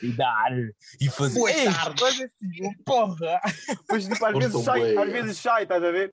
[0.03, 0.51] e dar
[1.01, 1.39] e fazer...
[1.39, 2.03] Boa Ei, tarde.
[2.03, 3.41] mas assim, porra!
[3.69, 6.13] Depois, tipo, às vezes sai, às vezes sai, estás a ver?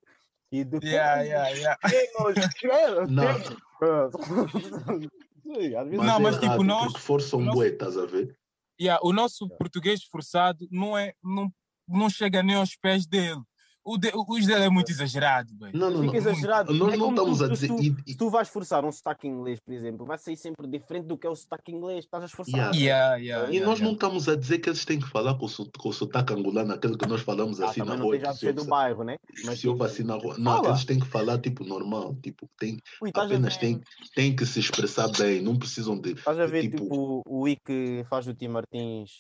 [0.52, 0.92] E depois.
[0.92, 1.78] Yeah, yeah, yeah.
[1.88, 3.71] temos- Não.
[5.44, 8.38] Sim, às vezes Mas Não, é mas, tipo, errado, nós- forçam bué, estás a ver?
[8.80, 11.52] Yeah, o nosso português forçado não, é, não,
[11.88, 13.42] não chega nem aos pés dele.
[13.84, 15.72] O de, os dele é muito exagerado, bem.
[15.74, 16.16] Não, não, Fica não.
[16.16, 16.74] exagerado.
[16.74, 17.68] Nós É não estamos tu- a se dizer.
[17.68, 21.06] tu- e- e- tu vais forçar um sotaque inglês, por exemplo, vai sair sempre diferente
[21.08, 22.06] do que é o sotaque inglês.
[22.06, 22.60] Estás a esforçar.
[22.76, 22.78] Yeah.
[22.78, 25.48] Yeah, yeah, E yeah, nós não estamos a dizer que eles têm que falar com
[25.80, 28.34] com o sotaque angolano, aquele que nós falamos Ah, assim na não rua.
[28.34, 29.18] se ser do bairro, né?
[29.46, 30.36] Mas se ouve assim na rua.
[30.38, 30.70] Não, Fala.
[30.70, 33.82] eles têm que falar tipo normal, tipo, tem, Ui, apenas têm,
[34.16, 36.12] têm que se expressar bem, não precisam de.
[36.12, 39.12] Estás a ver, tipo, tipo, o que faz o Tim Martins,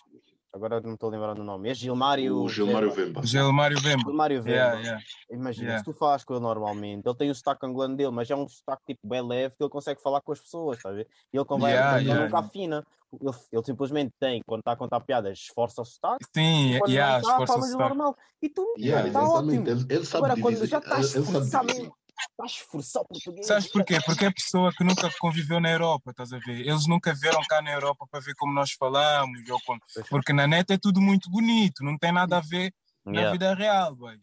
[0.53, 2.35] agora não estou a lembrar do nome, é Gilmário.
[2.43, 3.21] o Gilmário Vemba.
[3.23, 4.03] Gilmário Vemba.
[4.03, 4.55] Gilmário Vemba.
[4.57, 5.03] Yeah, yeah.
[5.31, 5.79] Imagina, Yeah.
[5.79, 8.47] se tu falas com ele normalmente, ele tem o sotaque angolano dele, mas é um
[8.47, 11.07] sotaque tipo bem leve que ele consegue falar com as pessoas, estás a ver?
[11.33, 12.47] E ele, conversa, Yeah, ele yeah, nunca yeah.
[12.47, 12.85] afina.
[13.13, 17.19] Ele, ele simplesmente tem, quando está a contar piadas, esforça o sotaque, Sim, quando yeah,
[17.19, 17.77] está, esforça o sotaque.
[17.89, 18.17] normal.
[18.41, 19.59] E tu, Yeah, está exatamente.
[19.69, 19.69] ótimo.
[19.89, 20.69] Ele, ele sabe Agora, quando dividir.
[20.69, 21.91] já estás ele,
[22.29, 23.47] estás a esforçar o português.
[23.47, 23.99] Sabes porquê?
[24.05, 26.61] Porque é pessoa que nunca conviveu na Europa, estás a ver?
[26.61, 29.79] Eles nunca vieram cá na Europa para ver como nós falamos, ou como...
[30.09, 32.73] porque na net é tudo muito bonito, não tem nada a ver
[33.05, 34.17] na Yeah, vida real, boy.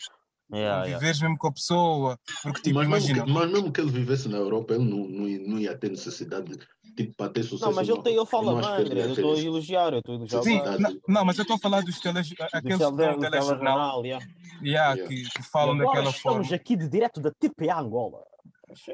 [0.53, 0.99] Yeah, yeah.
[0.99, 3.91] Viveres mesmo com a pessoa, porque tipo, Mas mesmo, imagina, que, mas mesmo que ele
[3.91, 7.43] vivesse na Europa, ele não, não, ia- não ia ter necessidade de, tipo, para ter
[7.43, 7.67] sucesso.
[7.71, 9.03] Não, mas ele, tem, ele fala não acho que bem, André.
[9.03, 10.43] Eu estou a elogiar, eu estou a elogiar.
[10.43, 12.19] Sim, não, não, mas eu estou a falar dos tele, Do
[12.53, 14.27] aqueles tele- do telejornal telejornal, yeah.
[14.63, 15.09] yeah, Yeah.
[15.09, 16.57] Que, que falam agora daquela estamos forma.
[16.57, 18.19] aqui de direto da TPA Angola.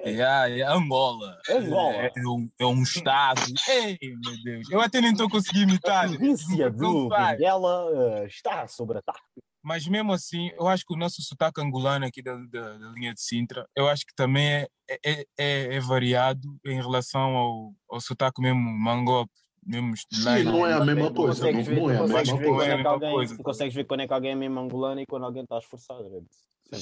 [0.07, 1.37] Yeah, yeah, Angola.
[1.51, 1.95] Angola.
[1.97, 3.43] É, é um, é um estado.
[3.69, 4.71] Ei, meu Deus.
[4.71, 6.05] Eu até nem estou conseguindo imitar.
[6.05, 7.09] A província do.
[7.09, 7.89] Benguela
[8.23, 9.19] eh, está sob ataque.
[9.65, 13.15] Mas mesmo assim, eu acho que o nosso sotaque angolano aqui da, da, da linha
[13.15, 14.69] de Sintra, eu acho que também é,
[15.05, 19.33] é, é, é variado em relação ao, ao sotaque mesmo mangope,
[19.67, 21.51] mesmo Sim, não é a mesma Tu coisa.
[21.51, 22.65] Não, ver- não é a tu consegues mesma ver coisa.
[22.65, 23.37] é Não é que a mesma alguém- coisa.
[23.39, 26.05] Tu consegues ver quando é que alguém é mesmo angolano e quando alguém está esforçado.
[26.11, 26.27] Dredd.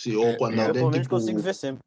[0.00, 1.14] Sim, ou quando É, Eu, alguém pelo menos, tipo.
[1.14, 1.82] consigo ver sempre.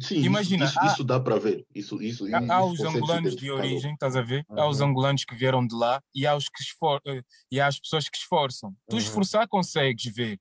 [0.00, 1.66] Sim, Imagina, isso, há- isso, dá para ver.
[1.74, 4.44] Isso, isso, Há, há isso os consegue-se angolanos de origem, estás a ver?
[4.48, 4.86] Há os Uhum.
[4.88, 8.08] angolanos que vieram de lá e há, os que esfor eh, e há as pessoas
[8.08, 8.74] que esforçam.
[8.88, 8.98] Tu Uhum.
[9.02, 10.38] esforçar consegues ver.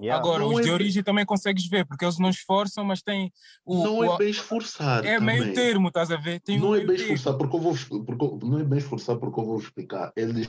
[0.00, 0.18] Yeah.
[0.24, 3.02] Agora, Não os é de bem- origem também consegues ver, porque eles não esforçam, mas
[3.02, 3.30] têm
[3.64, 3.82] o.
[3.84, 5.04] Não o- é bem esforçar.
[5.04, 5.54] é meio também.
[5.54, 6.40] termo, estás a ver?
[6.40, 7.12] Tem um Não é meio bem termo.
[7.14, 7.74] esforçar, porque eu vou
[8.06, 10.12] porque não é bem esforçar porque eu vou explicar.
[10.16, 10.48] Eles,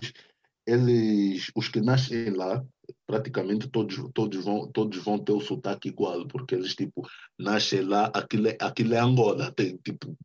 [0.71, 2.63] eles, os que nascem lá,
[3.07, 7.07] praticamente todos, todos vão, todos vão ter o sotaque igual, porque eles tipo
[7.37, 10.15] nascem lá, aquilo é, aquilo é Angola, tem tipo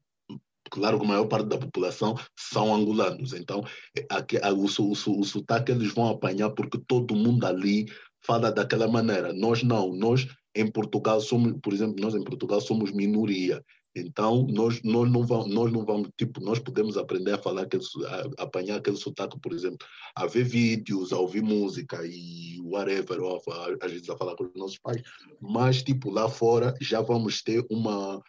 [0.70, 3.62] Claro que a maior parte da população são angolanos, então
[3.96, 7.86] é, aqui, a- o, o, so- o sotaque eles vão apanhar porque todo mundo ali
[8.26, 9.32] fala daquela maneira.
[9.32, 13.62] Nós não, nós em Portugal somos, por exemplo, nós em Portugal somos minoria.
[13.94, 17.84] Então, nós, nós, não vamos, nós não vamos, tipo, nós podemos aprender a falar, aquele,
[18.06, 19.86] a, apanhar aquele sotaque, por exemplo,
[20.16, 24.44] a ver vídeos, a ouvir música e whatever, ou a, às vezes a falar com
[24.44, 25.00] os nossos pais.
[25.40, 28.20] Mas, tipo, lá fora já vamos ter uma.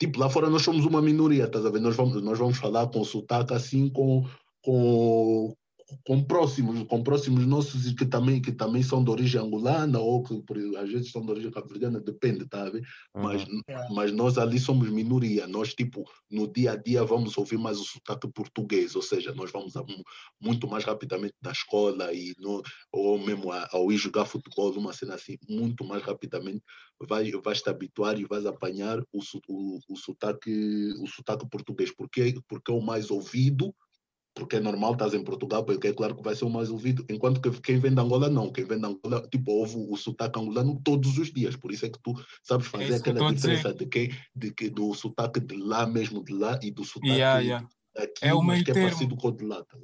[0.00, 1.80] Tipo, lá fora nós somos uma minoria, estás a ver?
[1.80, 4.28] Nós vamos, nós vamos falar com sotaque assim, com,
[4.60, 5.54] com,
[6.06, 10.22] com próximos, com próximos nossos e que também, que também são de origem angolana ou
[10.22, 12.82] que por, às vezes são de origem cabo-verdiana, depende, tá a ver?
[13.16, 13.62] Mas, Uhum.
[13.94, 15.46] mas nós ali somos minoria.
[15.46, 19.50] Nós, tipo, no dia a dia vamos ouvir mais o sotaque português, ou seja, nós
[19.50, 20.02] vamos a mu-
[20.40, 22.62] muito mais rapidamente na escola e no,
[22.92, 26.62] ou mesmo a- ao ir jogar futebol, uma cena assim, muito mais rapidamente
[27.08, 32.34] vai, vais te habituar e vais apanhar o, o, o, sotaque, o sotaque português, porque,
[32.48, 33.74] porque é o mais ouvido
[34.34, 37.04] porque é normal, estás em Portugal, porque é claro que vai ser o mais ouvido,
[37.10, 40.38] enquanto que quem vem de Angola não, quem vem de Angola, tipo, ouve o sotaque
[40.38, 43.34] angolano todos os dias, por isso é que tu sabes fazer isso que eu aquela
[43.34, 47.12] diferença de quem, de que, do sotaque de lá mesmo, de lá, e do sotaque
[47.12, 47.68] Yeah, yeah.
[47.96, 48.88] aqui, É o mas meio que é termo.
[48.88, 49.76] parecido com o de lá, tá?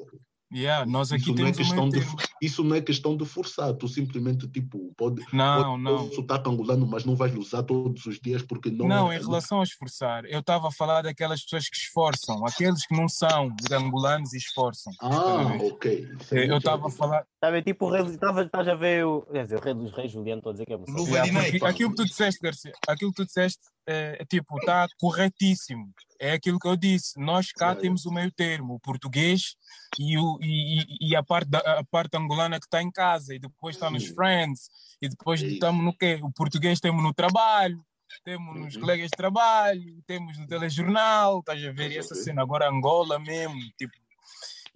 [0.53, 1.99] Yeah, nós aqui Isso não, é questão de,
[2.41, 6.13] isso não é questão de forçar, tu simplesmente, tipo, pode, Não, pode não.
[6.13, 9.61] sotaque angolano, mas não vais usar todos os dias, porque não, Não, é em relação
[9.61, 14.33] a esforçar, eu estava a falar daquelas pessoas que esforçam, aqueles que não são angolanos
[14.33, 14.93] e esforçam.
[15.01, 16.09] Ah, ok.
[16.33, 19.07] É Eu estava a falar, Tá a ver, tipo, o rei, tava, estás a ver
[19.07, 19.23] o.
[19.23, 20.91] Quer dizer, o rei dos reis, Juliano, estou a dizer que é você.
[21.09, 23.61] Yeah, aquilo que tu disseste, Garcia, aquilo que tu disseste
[23.91, 25.91] é, é tipo, está corretíssimo.
[26.21, 27.19] É aquilo que eu disse.
[27.19, 29.57] Nós cá temos o meio termo, o português
[29.99, 33.39] e, o, e, e- a, parte da, a parte angolana que está em casa, e
[33.39, 34.69] depois está nos friends,
[35.01, 36.19] e depois estamos no quê?
[36.23, 37.83] O português temos no trabalho,
[38.25, 38.81] temos nos Uhum.
[38.81, 41.93] colegas de trabalho, temos no telejornal, estás a ver?
[41.93, 43.93] E essa cena, agora Angola mesmo, tipo,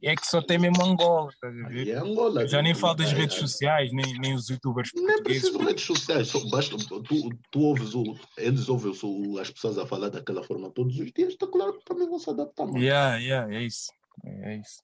[0.02, 1.88] é que só tem mesmo Angola, estás a Ali ver?
[1.88, 2.46] é Angola.
[2.46, 2.78] Já nem né?
[2.78, 5.40] falo das É- redes é- sociais, nem, nem os youtubers Nem portugueses.
[5.42, 9.78] preciso de redes sociais, só basta, tu, tu ouves o, eles ouvem o- as pessoas
[9.78, 12.78] a falar daquela forma todos os dias, está claro que também vão se adaptar, mano.
[12.78, 13.92] Yeah, yeah, é isso.
[14.24, 14.82] É isso.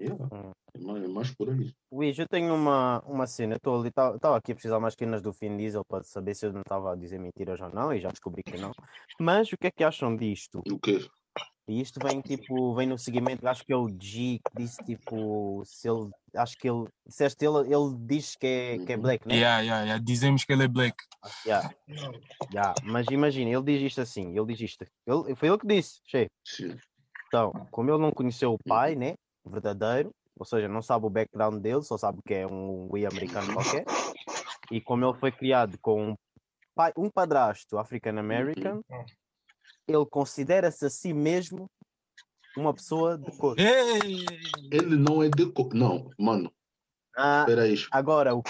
[0.00, 0.52] Yeah, Hum.
[0.74, 1.72] É, mais, é mais por aí.
[1.90, 3.56] Luís, eu tenho uma, uma cena.
[3.56, 6.52] Estou ali, estava aqui a precisar mais cenas do Vin Diesel para saber se eu
[6.52, 8.70] não estava a dizer mentiras ou não, e já descobri que não.
[9.18, 10.62] Mas o que é que acham disto?
[10.70, 11.04] O quê?
[11.68, 15.62] E isto vem tipo, vem no seguimento, acho que é o G que disse tipo,
[15.66, 19.02] se ele, acho que ele, disseste ele, ele diz que é, que é Uhum.
[19.02, 19.34] black, né?
[19.34, 20.02] Yeah, yeah, yeah.
[20.02, 20.96] Dizemos que ele é black.
[21.44, 21.70] Yeah,
[22.50, 22.74] yeah.
[22.84, 24.86] Mas imagina, ele diz isto assim, ele diz isto.
[25.06, 26.30] Ele, foi ele que disse, cheio.
[26.42, 26.74] Sim.
[27.26, 29.12] Então, como ele não conheceu o pai, né?
[29.44, 33.52] Verdadeiro, ou seja, não sabe o background dele, só sabe que é um Wii americano
[33.52, 33.84] qualquer.
[34.70, 36.14] E como ele foi criado com um,
[36.74, 38.82] pai, um padrasto african-american,
[39.88, 41.68] ele considera-se a si mesmo
[42.56, 43.56] uma pessoa de cor.
[43.58, 45.46] Ele não é de.
[45.46, 46.52] co- Não, mano,
[47.16, 47.76] Ah, espera aí.
[47.90, 48.42] agora, o-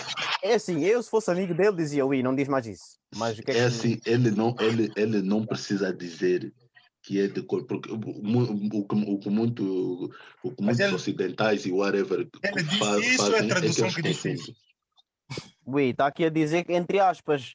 [0.43, 2.99] é assim, eu se fosse amigo dele dizia, Wii, não diz mais isso.
[3.17, 3.61] Mas o que é que...
[3.61, 6.53] É assim, ele não, ele, ele não precisa dizer
[7.03, 10.11] que é de cor, porque o, o, o, que- o que muito,
[10.43, 13.85] o que muitos ele- ocidentais e whatever Ele disse faz- isso, é a fazem tradução
[13.87, 14.35] eles que disse confundem.
[14.35, 14.55] isso.
[15.67, 17.55] Ui, está aqui a dizer que, entre aspas,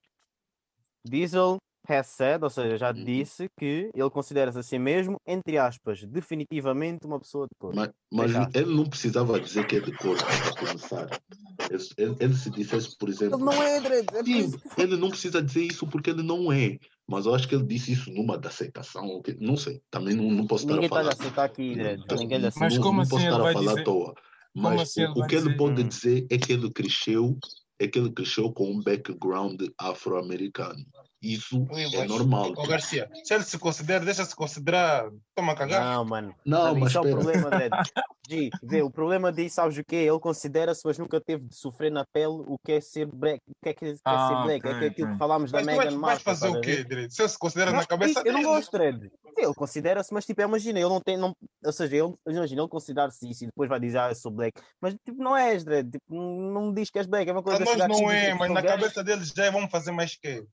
[1.06, 1.58] Diesel
[1.88, 3.04] has said, ou seja, já Uhum.
[3.04, 7.74] disse que ele considera-se a si mesmo, entre aspas, definitivamente uma pessoa de cor.
[7.76, 11.22] Mas, mas ele não precisava dizer que é de cor para começar.
[11.70, 13.38] Ele, ele, ele se dissesse, por exemplo.
[13.38, 16.78] Ele não é, Dredd, é Sim, ele não precisa dizer isso porque ele não é.
[17.08, 19.22] Mas eu acho que ele disse isso numa da aceitação.
[19.22, 19.82] que- Não sei.
[19.92, 21.14] Também não, não posso estar Ninguém a está a falar.
[21.14, 22.02] aceitar aqui, Dredd.
[22.18, 22.50] Ninguém Não-.
[22.60, 24.16] Mas como não assim posso ele estar a vai falar à toa.
[24.56, 27.38] Mas assim o, o que ele dizer- pode dizer é que ele cresceu,
[27.80, 30.86] é que ele cresceu com um background afro-americano.
[31.24, 32.52] Isso Ui, é mas- normal.
[32.58, 35.82] Ô Garcia, se ele se considera, deixa-se considerar, toma a cagar.
[35.96, 36.36] Não, mano.
[36.46, 37.72] Não, mas isso é o problema, Dredd.
[38.30, 39.98] G, vê, o problema disso, sabes o quê?
[39.98, 43.42] Ele considera-se, mas nunca teve de sofrer na pele o que é ser black.
[43.50, 44.66] O que é, que é Ah, ser black?
[44.66, 45.14] é ok, que é aquilo ok.
[45.14, 46.24] que falámos da Mas vais, vais Markle.
[46.24, 47.14] fazer estás o a quê, direito?
[47.14, 48.54] Se ele se considera Não, na cabeça isso, eu não dele.
[48.54, 49.12] gosto, Dredd.
[49.38, 51.34] Ele considera-se, mas tipo, imagina, ele não tem, não,
[51.66, 54.62] ou seja, ele, imagina, ele considera-se isso e depois vai dizer, ah, eu sou black,
[54.80, 57.70] mas tipo, não és, Dredd, tipo, não diz que és black, é uma coisa nós
[57.70, 60.46] chegar aqui e não é, mas na cabeça deles já é, vamos fazer mais que.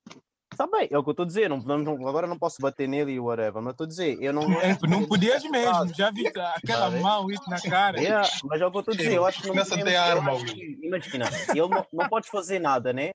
[0.52, 2.88] Está bem, é o que eu estou a dizer, não, não, agora não posso bater
[2.88, 5.94] nele e whatever, mas estou a dizer, eu não É, não podias mesmo, Frase.
[5.94, 7.98] já viste aquela Tá mão isso na cara.
[8.00, 9.78] Yeah, mas é o que eu estou a dizer, eu acho que não Começa a
[9.78, 13.10] podemos, arma, que, imagina, ele não, não podes fazer nada, né?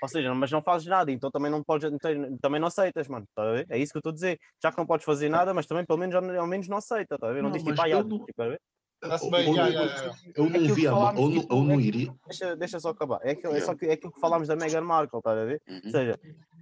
[0.00, 3.26] Ou seja, mas não fazes nada, então também não podes, então, também não aceitas, mano,
[3.34, 3.66] tá a ver?
[3.68, 5.84] É isso que eu estou a dizer, já que não podes fazer nada, mas também
[5.84, 7.42] pelo menos, ao menos não aceita, tá a ver?
[7.42, 8.60] Não, Não, diz tipo, não- tipo, tá a ver?
[9.02, 12.14] Eu- não- É eu não, eu não é- iria.
[12.26, 14.80] Deixa, deixa só acabar, é, aquilo, é, só que, é aquilo que falámos da Meghan
[14.80, 15.60] Markle, tá a ver?
[15.68, 15.80] Uhum.
[15.84, 16.18] Ou seja,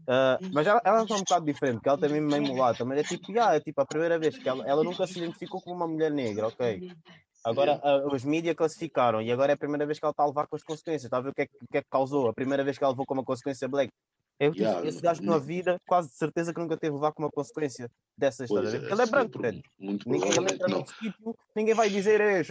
[0.09, 3.05] ah, mas ela, ela é um bocado diferente, porque ela também meio mulata, mas é
[3.05, 5.89] tipo, yeah, é tipo a primeira vez que ela, ela nunca se identificou como uma
[5.89, 6.83] mulher negra, ok?
[7.45, 10.27] Agora ah, os mídias classificaram e agora é a primeira vez que ela está a
[10.27, 11.89] levar com as consequências, está a ver o que é, que- o que, é que
[11.91, 12.29] causou?
[12.29, 13.91] A primeira vez que ela levou com uma consequência black.
[14.41, 17.31] Eu, Yeah, esse gajo na vida, quase de certeza que nunca teve levar com uma
[17.31, 17.89] consequência
[18.19, 18.79] dessas, estás a Pois ver?
[18.79, 19.63] é, Porque ele é sim, branco, Fred.
[19.79, 22.43] muito Ninguém ele entra num sítio, ninguém vai dizer,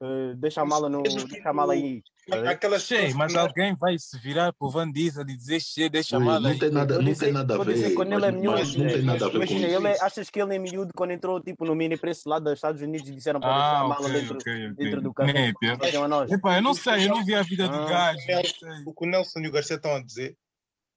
[0.00, 1.00] "Ei, che, eh, deixa a mala no.
[1.00, 2.02] É do Deixa a mala aí.
[2.30, 2.50] a?
[2.50, 6.18] Aquelas Che, mas que- alguém vai se virar pro Van Diesel e dizer, che, deixa
[6.18, 6.58] Ui, mal não aí.
[6.58, 7.94] tem nada, não tem nada a ver.
[7.94, 10.28] quando Mas, ele é miúdo, mas não tem nada a ver Imagina, ele é- achas
[10.30, 13.14] que ele é miúdo quando entrou tipo, no mini preço lá dos Estados Unidos e
[13.14, 15.30] disseram para deixar a Ah, mala ok, dentro, ok, dentro do carro?
[15.30, 16.34] A.
[16.34, 17.86] Epá, eu não sei, eu não vi a vida do Ah.
[17.86, 18.18] gajo.
[18.28, 18.82] não sei.
[18.86, 20.36] o que o Nelson e o Garcia estão a dizer,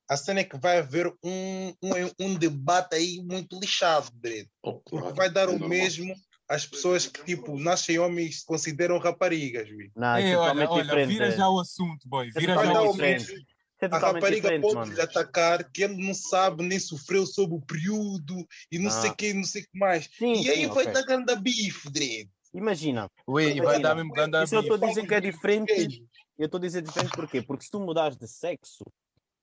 [0.10, 4.48] a cena é que vai haver um, um, um debate aí muito lixado, Dredd.
[4.64, 6.14] Oh, claro, vai dar é o mesmo
[6.50, 9.92] às pessoas que, tipo, nascem homens e se consideram raparigas, vi.
[9.96, 11.08] Não, é Ei, olha, totalmente olha, diferente.
[11.10, 11.32] vira é.
[11.38, 12.30] já o assunto, boy.
[12.36, 13.34] Vira Vai já o assunto.
[13.82, 14.94] É A rapariga pode mano.
[14.94, 19.14] lhe atacar que ele não sabe nem sofreu sob o período e não sei Ah.
[19.14, 20.10] o que, não sei o que mais.
[20.18, 22.30] Sim, e aí sim, vai dar grande bife, Dredd.
[22.54, 24.90] Imagina, Ui, vai Imagina, dar mesmo ganda isso eu estou a bife.
[24.96, 26.04] dizer que é diferente.
[26.38, 27.42] Eu estou a dizer diferente porquê?
[27.42, 28.84] Porque se tu mudares de sexo,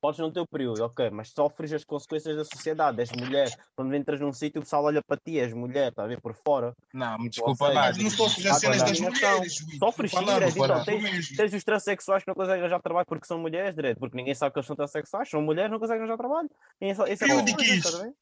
[0.01, 3.01] podes não ter o período, ok, mas sofres as consequências da sociedade.
[3.01, 3.51] És mulher.
[3.75, 6.35] Quando entras num sítio, o pessoal olha para ti, és mulher, está a ver por
[6.35, 6.75] fora.
[6.93, 7.75] Não, me desculpa lá.
[7.87, 9.57] Mas não sofres as cenas das mulheres.
[9.79, 13.75] Sofres sim, então, tens, tens os transexuais que não conseguem arranjar trabalho porque são mulheres,
[13.75, 16.51] Dredd, porque ninguém sabe que eles são transexuais, são mulheres, não conseguem arranjar trabalho.
[16.81, 17.13] E essa é?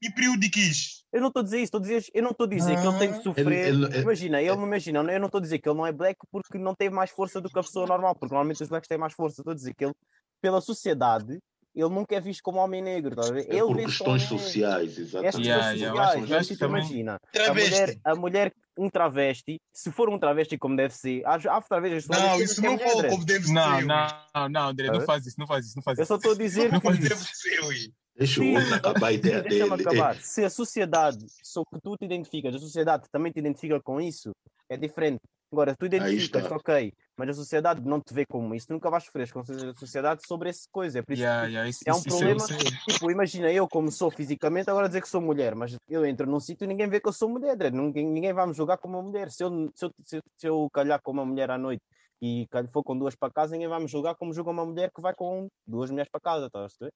[0.03, 1.05] E período de quis.
[1.13, 2.87] Eu não estou a dizer isso, estou a dizer, eu não estou a dizer que
[2.87, 3.23] ele tem de Ah.
[3.23, 3.69] sofrer.
[3.69, 5.93] Ele- ele- imagina, ele não imagina, eu não estou a dizer que ele não é
[5.93, 8.89] black porque não teve mais força do que a pessoa normal, porque normalmente os blacks
[8.89, 9.41] têm mais força.
[9.41, 9.95] Estou a dizer que ele,
[10.41, 11.39] pela sociedade,
[11.75, 13.47] ele nunca é visto como homem negro, ver?
[13.51, 15.47] É ele por questões sociais, exatamente.
[15.47, 19.61] Yeah, yeah, eu acho- eu acho que também- imagina, a mulher, a mulher, um travesti,
[19.73, 23.09] se for um travesti como deve ser, há, há travestis Não, isso é não foi
[23.09, 23.87] como deve Não, ser.
[23.87, 26.09] não, não, André, não Ah, faz isso, não faz isso, não faz Eu isso.
[26.09, 27.09] só estou a dizer Não que Como isso.
[27.09, 27.93] deve ser, ui.
[28.17, 29.83] Deixa o outro acabar a ideia Deixa-me dele.
[29.83, 30.17] acabar.
[30.21, 34.31] Se a sociedade, só que tu te identificas, a sociedade também te identifica com isso,
[34.69, 35.19] é diferente.
[35.53, 39.23] Agora, tu identificas, ok, mas a sociedade não te vê como isso, nunca vais sofrer
[39.25, 40.99] as consequências da sociedade sobre essa coisa.
[40.99, 42.47] É por isso Yeah, que, yeah, isso, é um isso, isso eu problema.
[42.63, 42.79] sei.
[42.93, 46.41] tipo, imagina eu como sou fisicamente, agora dizer que sou mulher, mas eu entro num
[46.41, 47.75] sítio e ninguém vê que eu sou mulher, Dredd.
[47.75, 49.31] ninguém, ninguém vai me julgar como uma mulher.
[49.31, 51.83] Se eu, se, eu, se, eu, se eu calhar com uma mulher à noite
[52.23, 55.01] e for com duas para casa, ninguém vai me julgar como julga uma mulher que
[55.03, 56.93] vai com duas mulheres para casa, estás a ver?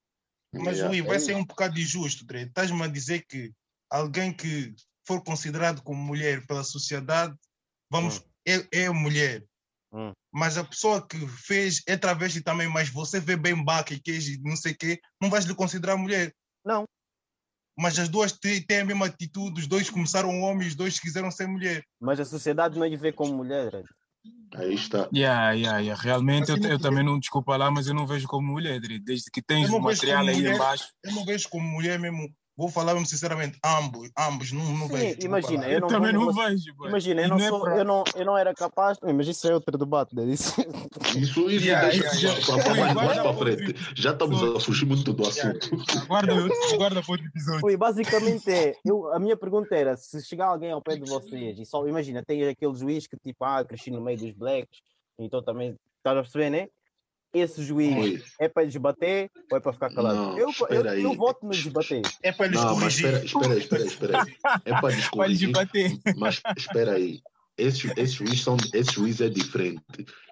[0.54, 1.26] Mas, Yeah, Rui, é vai isso.
[1.26, 2.24] ser um bocado injusto.
[2.34, 3.52] Estás-me a dizer que
[3.90, 4.74] alguém que
[5.06, 7.34] for considerado como mulher pela sociedade,
[7.90, 9.44] vamos, é, é mulher.
[9.92, 10.12] Hum.
[10.32, 14.32] Mas a pessoa que fez é travesti também, mas você vê bem baque e queijo
[14.32, 16.32] e não sei o quê, não vais lhe considerar mulher.
[16.64, 16.84] Não.
[17.78, 21.46] Mas as duas têm, a mesma atitude, os dois começaram homens, os dois quiseram ser
[21.46, 21.84] mulher.
[22.00, 23.86] Mas a sociedade não lhe vê como mulher, Dredd.
[24.54, 25.08] Aí está.
[25.14, 26.02] Yeah, yeah, yeah.
[26.02, 28.80] Realmente eu, Assim, eu te também não desculpa lá, mas eu não vejo como mulher,
[28.80, 30.54] desde que tens Eu o material aí mulher.
[30.54, 30.88] embaixo.
[31.04, 32.28] Eu não vejo como mulher mesmo,
[32.58, 35.04] vou falar mesmo sinceramente, ambos, ambos, não, não Sim, vejo.
[35.16, 36.88] desculpa imagina, eu Eu, não também não numa- vejo, boy.
[36.88, 38.98] Imagina, eu não, não é sou, pra- eu, não, eu não era capaz.
[39.00, 40.24] Mas isso é outro debate, né?
[40.24, 40.60] Isso...
[41.16, 43.74] Isso, isso Yeah, deixa yeah, para- mais, mais para frente.
[43.94, 45.70] Já estamos a fugir muito do assunto.
[46.08, 46.34] Guarda,
[46.76, 47.64] guarda para outro episódio.
[47.64, 51.58] Ui, basicamente é, eu, a minha pergunta era, se chegar alguém ao pé de vocês
[51.60, 54.80] e só, imagina, tem aquele juiz que tipo, ah, cresci no meio dos blacks,
[55.18, 56.68] então também, estás a perceber, né?
[57.32, 58.22] Esse juiz Oi.
[58.40, 60.16] é para desbater ou é para ficar calado?
[60.16, 61.02] Não, eu, eu, aí.
[61.02, 62.00] eu voto no desbater.
[62.22, 63.06] É para mas corrigir.
[63.06, 64.22] espera, espera, espera, espera.
[64.22, 64.34] aí.
[64.64, 65.52] É para Pode descorrigir.
[65.52, 65.98] bater.
[66.16, 67.20] Mas espera aí.
[67.58, 69.82] Esse, esse, juiz são, esse juiz é diferente.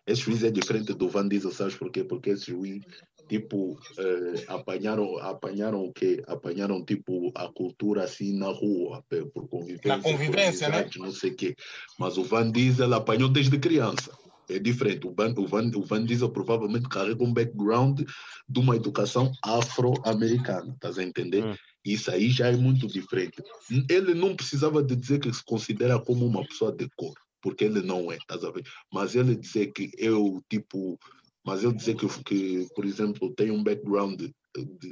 [0.07, 2.05] Esse juiz é diferente do Van Diesel, sabes porquê?
[2.05, 2.85] Porque esse juiz,
[3.29, 6.23] tipo, eh, apanharam, apanharam o quê?
[6.29, 9.89] Apanharam, tipo, a cultura assim na rua, por convivência.
[9.89, 10.91] Na convivência, por né?
[10.99, 11.57] Não sei o quê.
[11.99, 14.17] Mas o Van Diesel apanhou desde criança.
[14.49, 15.07] É diferente.
[15.07, 18.03] O Van, o Van, o Van Diesel provavelmente carrega um background
[18.49, 21.45] de uma educação afro-americana, estás a entender?
[21.45, 21.55] Hum.
[21.85, 23.43] Isso aí já é muito diferente.
[23.89, 27.81] Ele não precisava de dizer que se considera como uma pessoa de cor, porque ele
[27.81, 28.65] não é, estás a ver?
[28.93, 30.99] Mas ele dizer que eu, tipo,
[31.45, 34.21] mas ele dizer que, que por exemplo, tem um background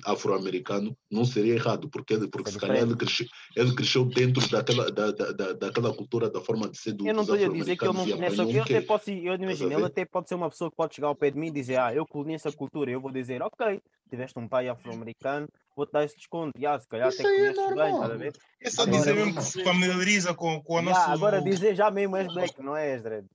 [0.05, 4.49] afro-americano, não seria errado, porque, ele, porque É se calhar ele cresceu, ele cresceu dentro
[4.51, 7.49] daquela, da, da, da, daquela cultura, da forma de ser do, Eu não estou a
[7.49, 10.51] dizer que ele não apanhou Eu até posso, eu imagino, ele até pode ser uma
[10.51, 12.91] pessoa que pode chegar ao pé de mim e dizer, ah, eu conheço a cultura.
[12.91, 16.53] Eu vou dizer, ok, tiveste um pai afro-americano, vou-te dar esse desconto.
[16.67, 17.93] Ah, se calhar Isso até é conheces bem, normal.
[17.95, 18.33] estás a ver?
[18.61, 21.11] É só Agora, dizer mesmo que se familiariza com, com a nossa.
[21.13, 23.27] agora dizer já mesmo és black, não és, Dredd?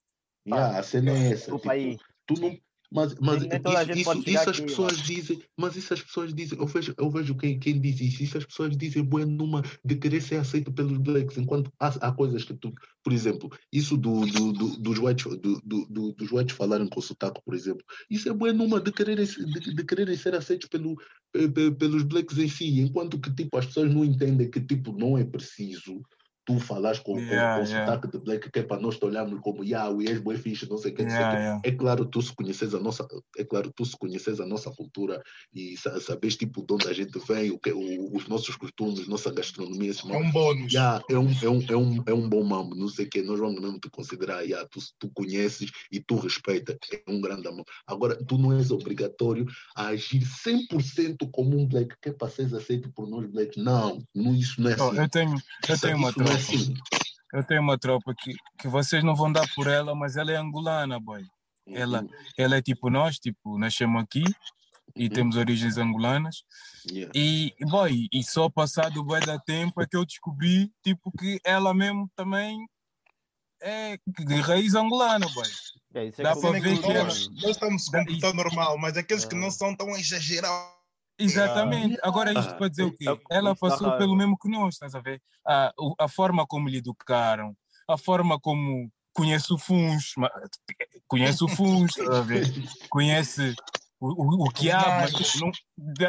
[0.47, 1.51] Yeah, a cena é essa.
[1.51, 1.97] Tipo, aí.
[2.25, 2.57] tu não,
[2.91, 6.93] mas mas isso, isso, isso as pessoas dizem, mas isso as pessoas dizem, eu vejo,
[6.97, 10.37] eu vejo quem, quem diz isso, isso as pessoas dizem bué numa de querer ser
[10.37, 12.73] aceito pelos blacks, enquanto há, há coisas que tu,
[13.03, 16.99] por exemplo, isso do, do, do, dos, whites, do, do, do, dos whites falarem com
[16.99, 20.95] sotaque, por exemplo, isso é bué numa de quererem, de, de quererem ser aceitos pelo,
[21.31, 24.91] pe- pe- pelos blacks em si, enquanto que tipo, as pessoas não entendem que tipo,
[24.97, 26.01] não é preciso
[26.45, 27.85] tu falas com, com- Yeah, com, yeah.
[27.91, 30.67] sotaque de black, que é para nós te olharmos como, yeah, o és boi fixe,
[30.69, 31.61] não sei o que, não sei o Yeah.
[31.63, 35.21] É claro, tu se conheces a nossa, é claro, tu se conheces a nossa cultura
[35.53, 39.07] e sa- sabes tipo de onde a gente vem, o que, o- os nossos costumes,
[39.07, 40.73] nossa gastronomia, esses É um bônus.
[40.73, 43.21] Yeah, é, um, é, um, é, um, é um bom mambo, não sei o que,
[43.21, 47.47] nós vamos mesmo te considerar, yeah, tu, tu conheces e tu respeitas, é um grande
[47.47, 47.65] amor.
[47.85, 52.53] Agora, tu não és obrigatório a agir 100% como um black, que é para seres
[52.53, 53.57] aceito por nós blacks.
[53.63, 54.97] Não, não isso não é Oh, assim.
[55.01, 55.31] eu tenho,
[55.67, 56.23] eu Isso- tenho uma isso é.
[56.39, 56.73] Assim.
[57.33, 60.35] Eu tenho uma tropa que, que vocês não vão dar por ela, mas ela é
[60.35, 61.23] angolana, boy.
[61.67, 64.23] Ela, Uhum, ela é tipo nós, tipo, nascemos aqui
[64.95, 65.09] e Uhum.
[65.09, 66.37] temos origens angolanas.
[66.89, 67.11] yeah.
[67.13, 71.71] E, boy, e só passado bué da tempo é que eu descobri, tipo, que ela
[71.73, 72.57] mesmo também
[73.61, 75.47] é de raiz angolana, boy.
[75.93, 77.99] É, isso é Dá que eu ver digo, que ela- Nós, nós estamos se Da-
[77.99, 79.39] comportando normal, mas aqueles que Ah.
[79.39, 80.78] não são tão exagerados.
[81.19, 81.99] Exatamente.
[82.01, 83.05] Agora, isto Ah, para dizer o quê?
[83.09, 85.21] é que Ela passou pelo mesmo que nós, estás a ver?
[85.45, 87.55] A, o- a forma como lhe educaram,
[87.87, 90.13] a forma como conhece o FUNS,
[91.07, 92.53] conhece o FUNS, estás a ver?
[92.89, 93.53] Conhece
[93.99, 95.51] o, o, o que há, mas não,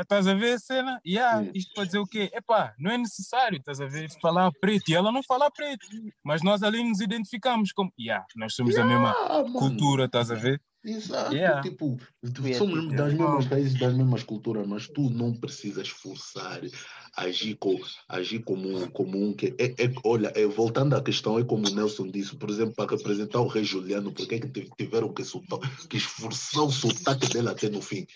[0.00, 1.00] estás a ver a cena?
[1.04, 2.30] Yeah, isto para dizer o quê?
[2.32, 4.08] Epá, não é necessário, estás a ver?
[4.20, 4.90] Falar preto.
[4.90, 5.84] E ela não fala preto.
[6.22, 10.30] Mas nós ali nos identificamos como, yeah, nós somos a mesma Ah, mano, cultura, estás
[10.30, 10.61] a ver?
[10.83, 11.61] Exato, Yeah.
[11.61, 11.97] tipo,
[12.43, 16.62] Yeah, somos tipo, das mesmas raízes, das mesmas culturas, mas tu não precisas forçar,
[17.14, 17.78] agir, co,
[18.09, 19.49] agir como, um- como um que.
[19.59, 22.91] É, é- olha, é, voltando à questão, é como o Nelson disse, por exemplo, para
[22.97, 25.59] representar o rei Juliano, porque é que tiv- tiveram que, soltar,
[25.89, 28.07] que esforçar o sotaque dele até no fim?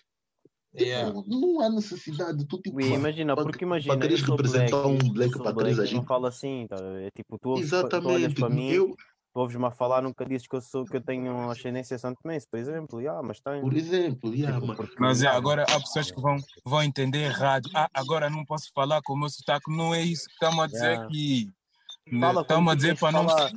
[0.74, 1.12] Yeah.
[1.12, 2.78] Não, não há necessidade, tu tipo.
[2.88, 5.94] Para- imagina, para- porque para imagina, queres sou black, representar um black, para eu agir.
[5.94, 6.76] não falo assim, tá?
[7.00, 8.94] É tipo, tu, ouves- tu olhas Exatamente, para mim, eu,
[9.34, 13.00] ouves-me a falar, nunca dizes que eu sou, que eu tenho ascendência santomense, por exemplo,
[13.00, 13.60] yeah, mas tenho.
[13.62, 17.24] por exemplo, yeah, Tipo, mas- porque- Mas é, agora há pessoas que vão, vão entender
[17.24, 17.68] errado.
[17.74, 19.70] Ah, agora não posso falar com o meu sotaque.
[19.76, 21.04] Não é isso que estamos a dizer Yeah.
[21.06, 21.50] aqui.
[22.06, 23.26] Estamos a dizer para não.
[23.28, 23.50] falar.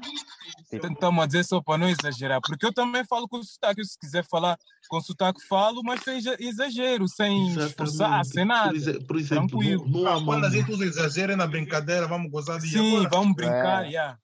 [0.69, 2.39] Tipo, Estamos a dizer só para não exagerar.
[2.41, 3.83] Porque eu também falo com sotaque.
[3.85, 4.57] Se quiser falar
[4.89, 8.69] com sotaque, falo, mas sem exa- exagero, sem esforçar, sem nada.
[8.69, 9.85] Por, exe- por exemplo, Tranquilo.
[9.89, 12.95] não, não Ah, quando a gente usa exagero é na brincadeira, vamos gozar de Sim,
[12.97, 13.09] agora.
[13.09, 13.85] vamos brincar.
[13.85, 13.89] É.
[13.89, 14.17] Yeah.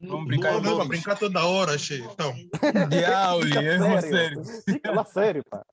[0.00, 2.08] Não- vamos não brincar Não, para brincar toda hora, cheio.
[2.12, 2.34] Então,
[3.42, 4.42] fica é sério.
[4.64, 5.64] Fica lá sério, pá.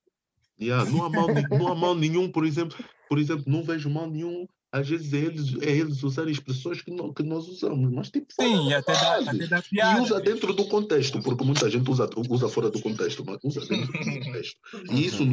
[0.59, 2.77] Yeah, não, há mal, não há mal nenhum, por exemplo,
[3.09, 6.91] por exemplo, não vejo mal nenhum, às vezes é eles, é eles usarem expressões que,
[6.91, 10.01] não, que nós usamos, mas tipo, Sim, e até dá, até dá E piada.
[10.01, 13.91] usa dentro do contexto, porque muita gente usa, usa fora do contexto, mas usa dentro
[13.91, 14.57] do contexto.
[14.91, 15.25] E isso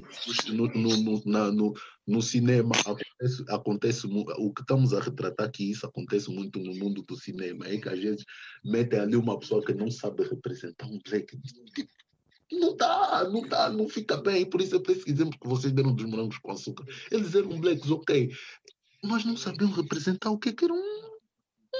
[0.52, 1.72] no, no, no, na- no,
[2.06, 7.02] no cinema acontece, acontece o que estamos a retratar aqui, isso acontece muito no mundo
[7.02, 8.24] do cinema, é que às vezes
[8.64, 11.36] metem ali uma pessoa que não sabe representar um black.
[11.74, 11.90] Tipo,
[12.50, 14.44] Não dá, não dá, não fica bem.
[14.44, 16.84] Por exemplo, esse exemplo que vocês deram dos morangos com açúcar.
[17.10, 18.30] Eles eram blacks, ok,
[19.04, 21.12] mas não sabiam representar o que é que era um,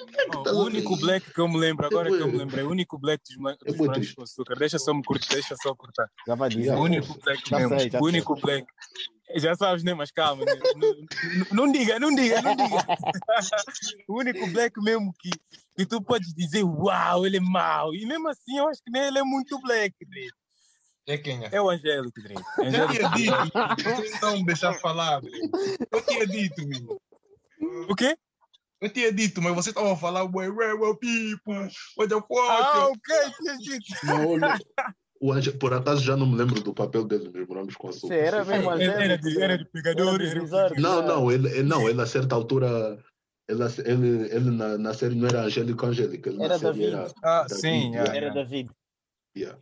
[0.07, 0.45] black.
[0.45, 2.99] Tá o único black que eu me lembro, agora que eu me lembrei, o único
[2.99, 6.09] black dos, bué morangos com açúcar, deixa só me cortar, deixa só cortar.
[6.27, 6.73] Já vai dizer.
[6.73, 8.67] O único black Já mesmo, sei, já o único black.
[9.37, 9.95] Já sabes, né?
[9.95, 10.53] Mas calma, né?
[10.77, 12.87] não, não, diga, não diga, não diga.
[14.09, 15.31] o único black mesmo que,
[15.77, 17.95] que tu podes dizer, uau, ele é mau.
[17.95, 20.31] E mesmo assim, eu acho que nem ele é muito black, Dre.
[21.07, 21.49] é quem é?
[21.53, 22.21] É o Angélico.
[22.59, 22.93] Eu Angélico.
[22.93, 23.53] tinha dito,
[23.97, 25.21] vocês não me deixar falar.
[25.91, 27.01] Eu tinha dito, meu.
[27.89, 28.17] O quê?
[28.81, 32.51] Eu tinha dito, mas vocês estavam a falar, ué, ué, ué, people, what the fuck?
[32.51, 33.87] Ah, ok, tinha dito.
[35.25, 38.09] O Ange- por acaso já não me lembro do papel dele nos morangos com açúcar.
[38.15, 39.23] Sim, era mesmo Era, era Angélico.
[39.29, 40.75] de, era de pegador, Era era de bizarro.
[40.81, 42.99] Não, não, ele, ele- não, ele a certa altura,
[43.49, 46.95] ele, ele, ele na, na série não era Angélico Angélica, ele na Era série David.
[46.97, 47.91] era Ah, David, sim, yeah.
[47.95, 48.35] yeah, Era yeah.
[48.43, 48.71] David.
[49.37, 49.59] yeah.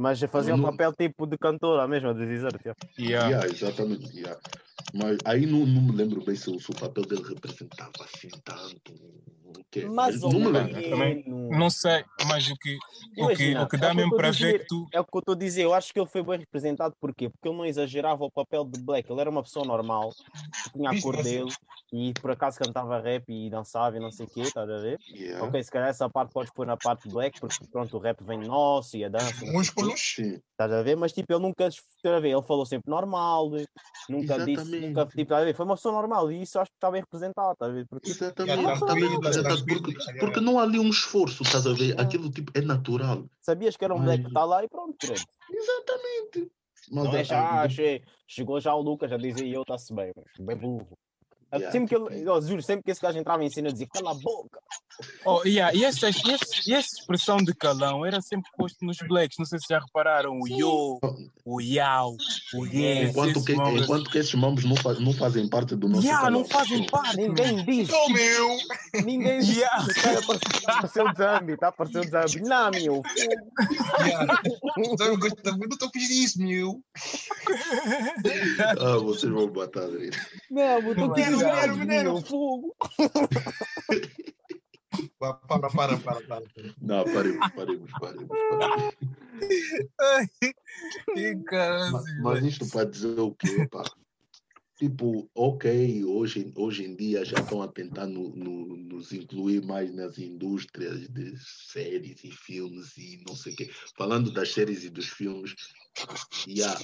[0.00, 2.52] Mas fazia um papel tipo de cantora mesmo, de dizer.
[2.52, 2.74] Tipo.
[2.98, 3.28] Yeah.
[3.28, 4.16] Yeah, exatamente.
[4.16, 4.40] yeah.
[4.94, 8.28] Mas aí não, não me lembro bem se, o- se o papel dele representava assim
[8.44, 8.92] tanto.
[9.44, 9.86] O quê?
[9.86, 10.90] Mais ou não me lembro.
[10.90, 12.76] Também Não sei, mas o que,
[13.18, 14.86] o que, o que é dá que mesmo para a ver que tu.
[14.92, 17.28] É o que eu estou a dizer, eu acho que ele foi bem representado, porquê?
[17.28, 20.10] Porque ele não exagerava o papel de Black, ele era uma pessoa normal,
[20.64, 21.50] que tinha a cor mas- dele
[21.90, 24.98] e por acaso cantava rap e dançava e não sei o quê, estás a ver?
[25.10, 25.44] Yeah.
[25.46, 28.22] Ok, se calhar essa parte podes pôr na parte de Black, porque pronto, o rap
[28.22, 30.96] vem nosso e a dança, não Sim, estás a ver?
[30.96, 32.30] Mas tipo, ele nunca, estás a ver?
[32.30, 33.50] Ele falou sempre normal,
[34.08, 34.86] nunca disse, Exatamente.
[34.88, 35.54] nunca, tipo, estás a ver?
[35.54, 37.86] Foi uma pessoa normal e isso acho que está bem representado, estás a ver?
[37.88, 38.58] Porque exatamente.
[38.60, 40.20] Yeah, está bem representado, porque, yeah.
[40.20, 41.98] porque não há ali um esforço, estás a ver?
[42.00, 43.24] Aquilo tipo é natural.
[43.40, 45.22] sabias que era um Black que está lá e pronto, credo.
[45.50, 46.50] Exatamente.
[46.90, 50.10] Mas Não é já, a- che- chegou já o Lucas a dizer eu está-se bem,
[50.16, 50.88] mas bem burro.
[51.52, 53.72] Yeah, sempre que tipo, ele, eu juro, sempre que esse gajo entrava em cena, eu
[53.72, 54.60] dizia, cala a boca.
[55.24, 58.98] Oh, yeah, e, essa, e, esse- e essa expressão de calão era sempre posto nos
[58.98, 59.38] blacks.
[59.38, 60.36] Não sei se já repararam.
[60.40, 60.98] O yo,
[61.44, 62.16] o yau,
[62.54, 63.10] o yes.
[63.10, 66.44] Enquanto que, enquanto que esses mambos não, fa- não fazem parte do nosso Yeah, não
[66.44, 67.16] fazem parte.
[67.16, 68.58] Ninguém diz, Oh, meu!
[69.04, 69.56] ninguém diz.
[69.56, 69.86] Yeah.
[69.86, 72.40] O apareceu- Zambi, tá apareceu o Zambi.
[72.42, 73.02] Não, meu.
[74.00, 74.40] Yeah.
[75.00, 76.82] Eu gosto também, não tô fiz isso, meu.
[78.80, 79.86] Ah, vocês vão matar.
[80.50, 82.12] Não, botou que Mineiro, mineiro.
[82.14, 82.76] meu, fogo.
[85.18, 86.20] Para, para, para, para.
[86.22, 86.42] para.
[86.80, 88.28] Não, paremos, paremos, paremos.
[88.50, 88.94] paremos.
[91.14, 93.84] Que cara, Mas, mas isto para dizer o quê, pá?
[94.78, 99.92] Tipo, ok, hoje, hoje em dia já estão a tentar no- no- nos incluir mais
[99.92, 103.70] nas indústrias de séries e filmes e não sei o quê.
[103.96, 105.52] Falando das séries e dos filmes,
[106.46, 106.78] yeah,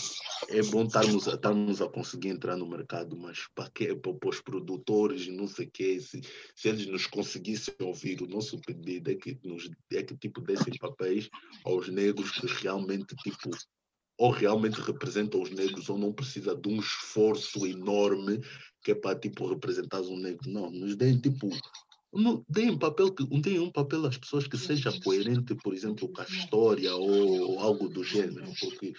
[0.48, 3.94] é bom estarmos, a- conseguir entrar no mercado, mas para quê?
[3.94, 6.20] Para os produtores e não sei o quê, se,
[6.56, 10.76] se eles nos conseguissem ouvir, o nosso pedido é que, nos, é que tipo, dessem
[10.78, 11.30] papéis
[11.64, 13.50] aos negros que realmente, tipo,
[14.18, 18.40] ou realmente representam os negros ou não precisa de um esforço enorme
[18.82, 20.50] que é para tipo representar um negro.
[20.50, 21.48] Não, nos deem tipo
[22.12, 26.20] não, deem papel que deem um papel às pessoas que seja coerente, por exemplo, com
[26.20, 28.92] a história ou algo do gênero, porque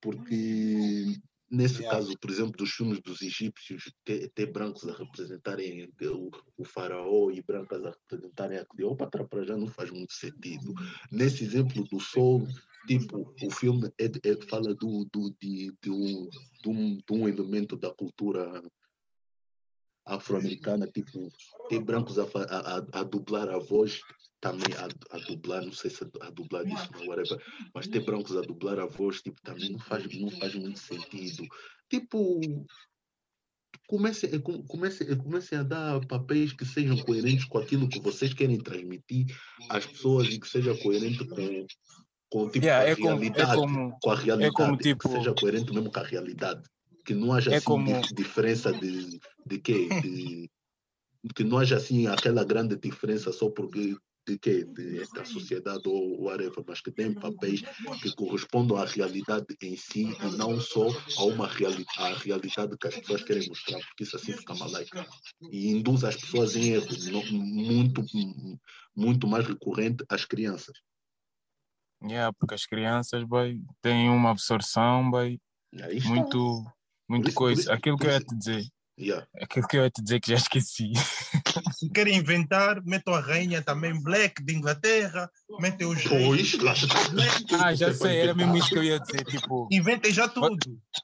[0.00, 1.20] porque
[1.50, 1.98] nesse Yeah.
[1.98, 7.30] caso, por exemplo, dos filmes dos egípcios, ter, ter brancos a representarem o, o faraó
[7.30, 10.72] e brancas a representarem a Cleópatra para já não faz muito sentido.
[11.10, 12.46] Nesse exemplo do Sol,
[12.86, 16.28] tipo, o filme é, é- fala do, do, de, de, um,
[16.62, 18.62] de, um, de um elemento da cultura
[20.06, 21.28] afro-americana, tipo,
[21.68, 24.00] ter brancos a, a, a, a dublar a voz,
[24.40, 27.38] também a, a dublar, não sei se a, a dublar isso, não, whatever,
[27.74, 31.46] mas ter brancos a dublar a voz, tipo, também não faz, não faz muito sentido.
[31.88, 32.40] Tipo,
[33.86, 38.32] comecem, eh, com- comecem, comecem a dar papéis que sejam coerentes com aquilo que vocês
[38.32, 39.26] querem transmitir
[39.68, 41.66] às pessoas e que seja coerente com,
[42.30, 45.08] com tipo, Yeah, a é como, é realidade como, com a realidade, como, tipo- que
[45.16, 46.62] seja coerente mesmo com a realidade,
[47.04, 49.88] que não haja É assim como- dif- diferença de, de quê?
[50.00, 50.50] De,
[51.34, 53.94] que não haja assim aquela grande diferença só porque
[54.26, 54.64] de quê?
[54.64, 57.62] De, da sociedade ou whatever, mas que tem papéis
[58.02, 60.86] que correspondam à realidade em si e não só
[61.18, 65.06] a uma reali à realidade que as pessoas querem mostrar, porque isso assim fica malaica
[65.50, 68.04] e induz as pessoas em erro, não- muito,
[68.94, 70.76] muito mais recorrente às crianças.
[72.02, 76.08] yeah, porque as crianças, boy, têm uma absorção, está.
[76.08, 76.64] muito,
[77.08, 77.60] muito isso- por coisa.
[77.62, 78.64] isso- Aquilo por que eu ia isso- te dizer,
[79.00, 79.26] Yeah.
[79.40, 80.92] aquilo que eu ia te dizer que já esqueci.
[81.72, 86.52] Se querem inventar, metam a rainha também black de Inglaterra, metem os reis.
[87.60, 90.56] Ah, já Você sei, era mesmo isso que eu ia dizer, tipo, Inventem já tudo.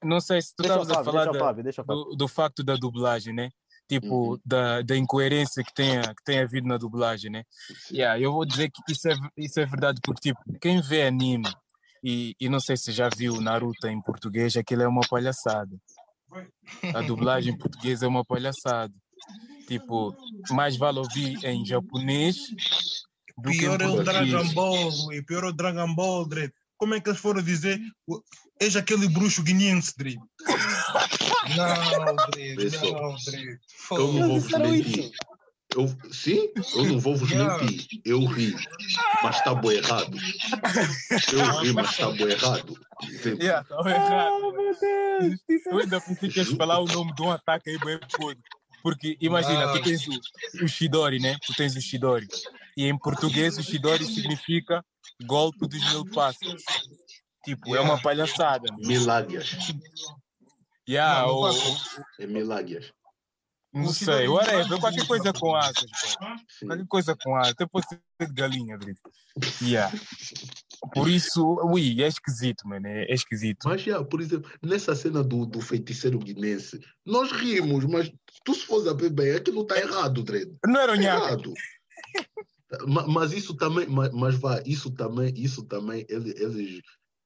[0.05, 1.53] não sei se tu estavas a falar da-
[1.85, 3.51] do, do facto da dublagem, né?
[3.89, 4.39] Tipo, Uhum.
[4.45, 7.45] da, da incoerência que tem, que tem havido na dublagem, né?
[7.91, 11.49] Yeah, eu vou dizer que isso é, isso é verdade, porque, tipo, quem vê anime,
[12.05, 15.71] e, e não sei se já viu Naruto em português, aquilo é uma palhaçada.
[16.95, 18.93] A dublagem em português é uma palhaçada.
[19.67, 20.15] Tipo,
[20.51, 22.37] mais vale ouvir em japonês
[23.39, 24.31] do Pior que é em o português.
[24.31, 26.53] Dragon Ball, e pior é o Dragon Ball, Dre.
[26.79, 27.81] Como é que eles foram dizer?
[28.07, 28.21] "O-
[28.61, 30.17] És aquele bruxo guineense, Dre.
[31.57, 33.59] Não, Dre, não, Dre.
[33.91, 35.11] Não vou isso.
[35.77, 37.63] Eu, sim, eu não vou vos Yeah.
[37.63, 38.01] mentir.
[38.05, 38.55] Eu ri,
[39.23, 40.17] mas está bom errado.
[41.33, 42.79] Eu ri, mas está bom errado.
[43.41, 44.33] Yeah, tava errado.
[44.33, 45.41] Ah, meu Deus.
[45.49, 48.43] Isso Eu ainda pensei que ias falar o nome de um ataque aí bem podre.
[48.83, 49.83] Porque imagina, tu Ah.
[49.83, 51.37] tens o, o Shidori, né?
[51.45, 52.27] Tu tens o Shidori.
[52.77, 54.83] E em português o Shidori significa
[55.25, 56.63] golpe dos mil pássaros.
[57.45, 58.73] Tipo, é uma palhaçada.
[58.79, 59.57] Miláguias.
[60.89, 62.03] Yeah, Não, faço.
[62.19, 62.93] É miláguias.
[63.77, 65.91] Não sei, whatever, qualquer coisa com asas.
[66.61, 67.53] Qualquer coisa com asas.
[67.53, 69.01] Até pode ser de galinha, Brito.
[69.63, 69.93] Yeah.
[70.95, 72.87] Por isso, ui, é esquisito, mano.
[72.87, 73.69] É, é esquisito.
[73.69, 78.11] Mas, já, por exemplo, nessa cena do, do feiticeiro guinense, nós rimos, mas
[78.45, 80.53] tu se fores a ver bem, aquilo está errado, Dredd.
[80.67, 81.53] Não era o Tá errado.
[82.87, 86.81] Ma- Mas isso também, mas, mas vá, isso também, isso também, ele- eles,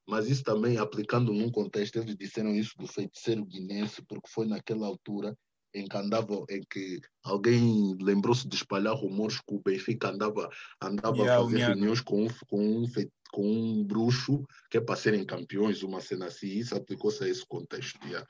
[0.09, 4.87] mas isso também aplicando num contexto, eles disseram isso do feiticeiro guinense, porque foi naquela
[4.87, 5.35] altura
[5.75, 10.49] em que andava, em que alguém lembrou-se de espalhar rumores que o Benfica andava,
[10.83, 11.73] andava Yeah, a fazer Nhaca.
[11.75, 12.85] reuniões com, um- com, um,
[13.33, 17.47] com um bruxo que é para serem campeões, uma cena assim, isso aplicou-se a esse
[17.47, 17.99] contexto.
[18.07, 18.27] yeah.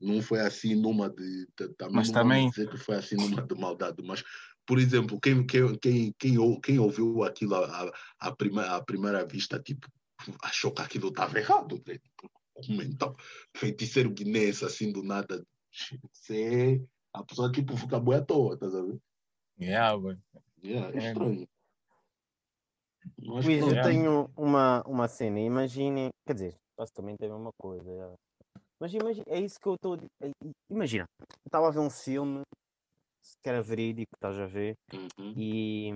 [0.00, 1.46] Não foi assim numa de.
[1.56, 4.24] de- também Mas não também- dizer que foi assim numa de maldade, mas
[4.66, 9.58] por exemplo, quem, quem, quem, quem, quem ouviu aquilo à, à- primeira, à primeira vista,
[9.60, 9.88] tipo,
[10.42, 11.82] achou que aquilo estava errado.
[11.86, 11.98] né?
[12.54, 13.14] Como então?
[13.56, 15.44] Feiticeiro guinense, assim, do nada.
[16.30, 16.80] É,
[17.12, 18.98] A pessoa tipo fica boa à toa, estás a ver?
[19.60, 20.16] Yeah, boy.
[20.62, 21.08] Yeah, é É.
[21.08, 21.48] estranho.
[23.18, 23.74] Mas pronto.
[23.74, 27.90] eu tenho uma, uma cena, imaginem, quer dizer, basicamente é a mesma coisa.
[27.90, 28.14] é.
[28.80, 29.98] Mas imagina, é isso que eu estou.
[30.70, 32.40] Imagina, eu estava a ver um filme
[33.42, 35.32] que era verídico, estás a ver, Uhum.
[35.36, 35.90] e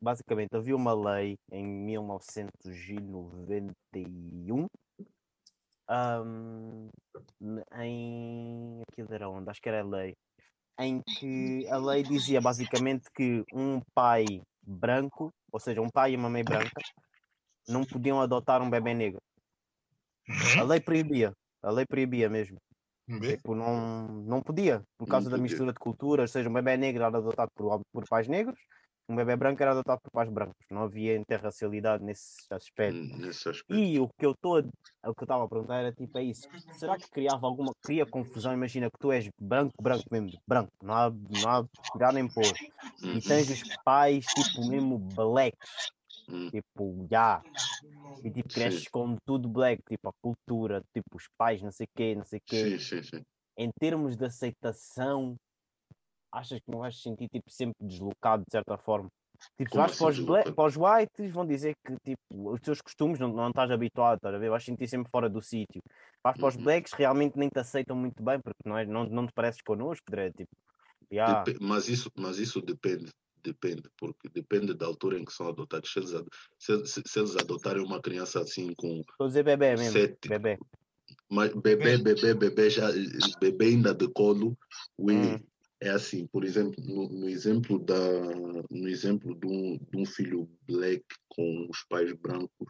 [0.00, 4.66] basicamente havia uma lei em 1991
[6.24, 6.88] hum,
[7.78, 9.50] em aquilo era onde?
[9.50, 10.14] Acho que era a lei.
[10.78, 14.24] Em que a lei dizia basicamente que um pai
[14.62, 16.80] branco, ou seja, um pai e uma mãe branca,
[17.68, 19.20] não podiam adotar um bebê negro.
[20.58, 21.32] A lei proibia,
[21.62, 22.58] a lei proibia mesmo.
[23.20, 25.42] Tipo, não, não podia, por causa da podia.
[25.42, 28.58] mistura de culturas, ou seja, um bebê negro era adotado por, por pais negros,
[29.12, 30.66] um bebê branco era adotado por pais brancos.
[30.70, 32.98] Não havia interracialidade nesse aspecto.
[33.02, 33.74] Hum, Nesse aspecto.
[33.74, 36.46] E o que eu estou o que eu estava a perguntar era tipo é isso.
[36.70, 38.52] Será que criava alguma cria confusão?
[38.52, 42.54] Imagina que tu és branco, branco mesmo, branco, não há, não há tirar nem pôr.
[43.12, 45.90] E tens os pais tipo mesmo blacks,
[46.28, 46.50] Hum.
[46.50, 47.42] tipo, já.
[48.24, 52.14] E tipo cresces com tudo black, tipo a cultura, tipo os pais, não sei quê,
[52.14, 52.70] não sei quê.
[52.70, 53.24] Sim, sim, sim.
[53.56, 55.36] Em termos de aceitação,
[56.32, 59.08] achas que não vais te sentir tipo sempre deslocado de certa forma?
[59.58, 60.56] Tipo, se Como vais assim para os, deslocado?
[60.56, 64.34] para os whites, vão dizer que tipo, os teus costumes não, não estás habituado, estás
[64.34, 64.50] a ver?
[64.50, 65.82] Vais sentir sempre fora do sítio.
[66.22, 66.64] Vais para os Uhum.
[66.64, 70.04] blacks, realmente nem te aceitam muito bem, porque não, é, não, não te pareces connosco,
[70.10, 70.50] Dre, tipo,
[71.12, 71.44] yeah.
[71.44, 73.10] Depe- Mas isso, mas isso depende,
[73.42, 75.92] depende, porque depende da altura em que são adotados.
[75.92, 76.28] Se eles, ad-
[76.58, 80.28] se, se- se eles adotarem uma criança assim com Estou a dizer bebê mesmo, sete,
[80.28, 80.58] bebê.
[81.30, 82.88] mas bebê, bebê, bebê já,
[83.40, 84.56] bebê ainda de colo,
[84.98, 85.38] ui, Hum.
[85.82, 87.98] É assim, por exemplo, no, no exemplo da,
[88.70, 92.68] no exemplo de um, de um filho black com os pais brancos,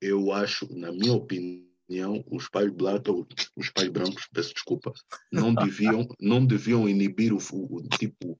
[0.00, 3.10] eu acho, na minha opinião, os pais black,
[3.54, 4.90] os pais brancos, peço desculpa,
[5.30, 8.38] não deviam, não deviam inibir o, o- tipo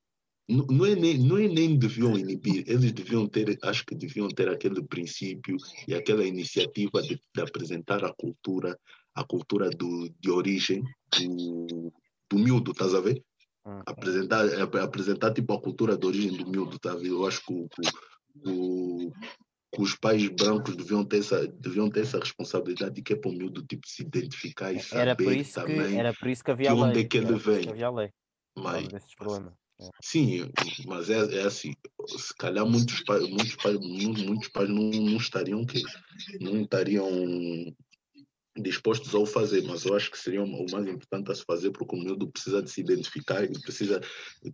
[0.49, 4.28] não não é, nem, não é nem deviam inibir, eles deviam ter, acho que deviam
[4.28, 8.78] ter aquele princípio e aquela iniciativa de, de apresentar a cultura,
[9.15, 10.82] a cultura do, de origem
[11.19, 11.93] do,
[12.31, 13.23] do miúdo, estás a ver?
[13.69, 13.82] Hum.
[13.85, 17.09] Apresentar, ap- apresentar tipo a cultura de origem do miúdo, ver?
[17.09, 17.82] Eu acho que, que
[18.49, 19.12] o-
[19.74, 23.31] que os pais brancos deviam ter essa, deviam ter essa responsabilidade de que é para
[23.31, 26.43] o miúdo tipo, se identificar e Era por saber isso que, também era por isso
[26.45, 27.05] que havia de onde lei.
[27.05, 27.69] é que ele vem.
[27.69, 28.11] havia lei,
[28.57, 29.53] mas problemas.
[30.03, 30.51] Sim,
[30.86, 31.73] mas é, é assim,
[32.09, 35.82] se calhar muitos pais, muitos pais, mu- muitos pais não, não estariam que
[36.40, 37.09] não estariam
[38.61, 41.71] dispostos a o fazer, mas eu acho que seria o mais importante a se fazer
[41.71, 44.01] porque o miúdo precisa de se identificar e precisa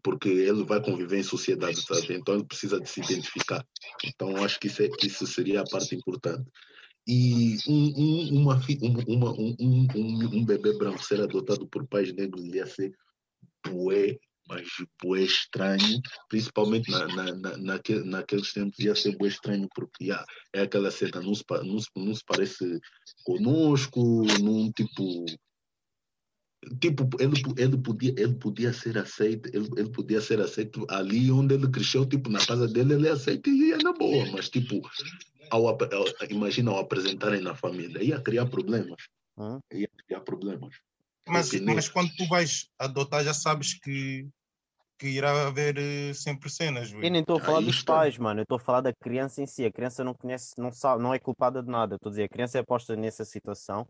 [0.02, 2.14] porque ele vai conviver em sociedade, sabe?
[2.14, 3.66] Então ele precisa de se identificar.
[4.04, 6.48] Então eu acho que isso, é, isso seria a parte importante.
[7.06, 11.86] E um, um, uma, um, uma, um, um, um, um bebê branco ser adotado por
[11.86, 12.94] pais negros ia ser
[13.66, 14.18] bué,
[14.48, 14.68] mas
[15.02, 20.24] bué estranho, principalmente na, na, na, naquele, naqueles tempos ia ser bué estranho, porque já,
[20.52, 22.80] é aquela cena, não se, não, se, não se parece
[23.24, 25.24] conosco, num tipo.
[26.80, 31.54] Tipo, ele, ele, podia, ele podia ser aceito, ele, ele podia ser aceito ali onde
[31.54, 34.80] ele cresceu, tipo, na casa dele ele é aceito e ia na boa, mas tipo,
[35.50, 35.78] ao, ao,
[36.30, 38.96] imagina ao apresentarem na família, ia criar problemas.
[39.72, 40.74] Ia criar problemas.
[41.26, 44.28] Mas, mas quando tu vais adotar, já sabes que,
[44.98, 46.92] que irá haver eh, sempre cenas.
[46.92, 47.10] Eu ui.
[47.10, 48.40] nem estou a falar Aí dos pais, mano.
[48.40, 49.64] Eu estou a falar da criança em si.
[49.64, 51.94] A criança não conhece, não sabe, não é culpada de nada.
[51.96, 53.86] Estou a dizer, a criança é posta nessa situação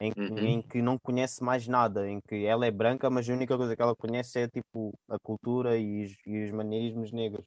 [0.00, 0.46] em, que- Uhum.
[0.46, 3.74] em que não conhece mais nada, em que ela é branca, mas a única coisa
[3.74, 7.44] que ela conhece é tipo a cultura e os, e os maneirismos negros.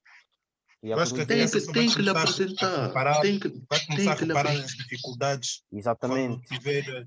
[0.84, 2.88] E é Eu acho que a Tem que, tem que lhe a apresentar.
[2.88, 6.48] reparar- Tem que, vai começar tem a que lhe reparar as dificuldades quando Exatamente.
[6.48, 7.06] tiver eh,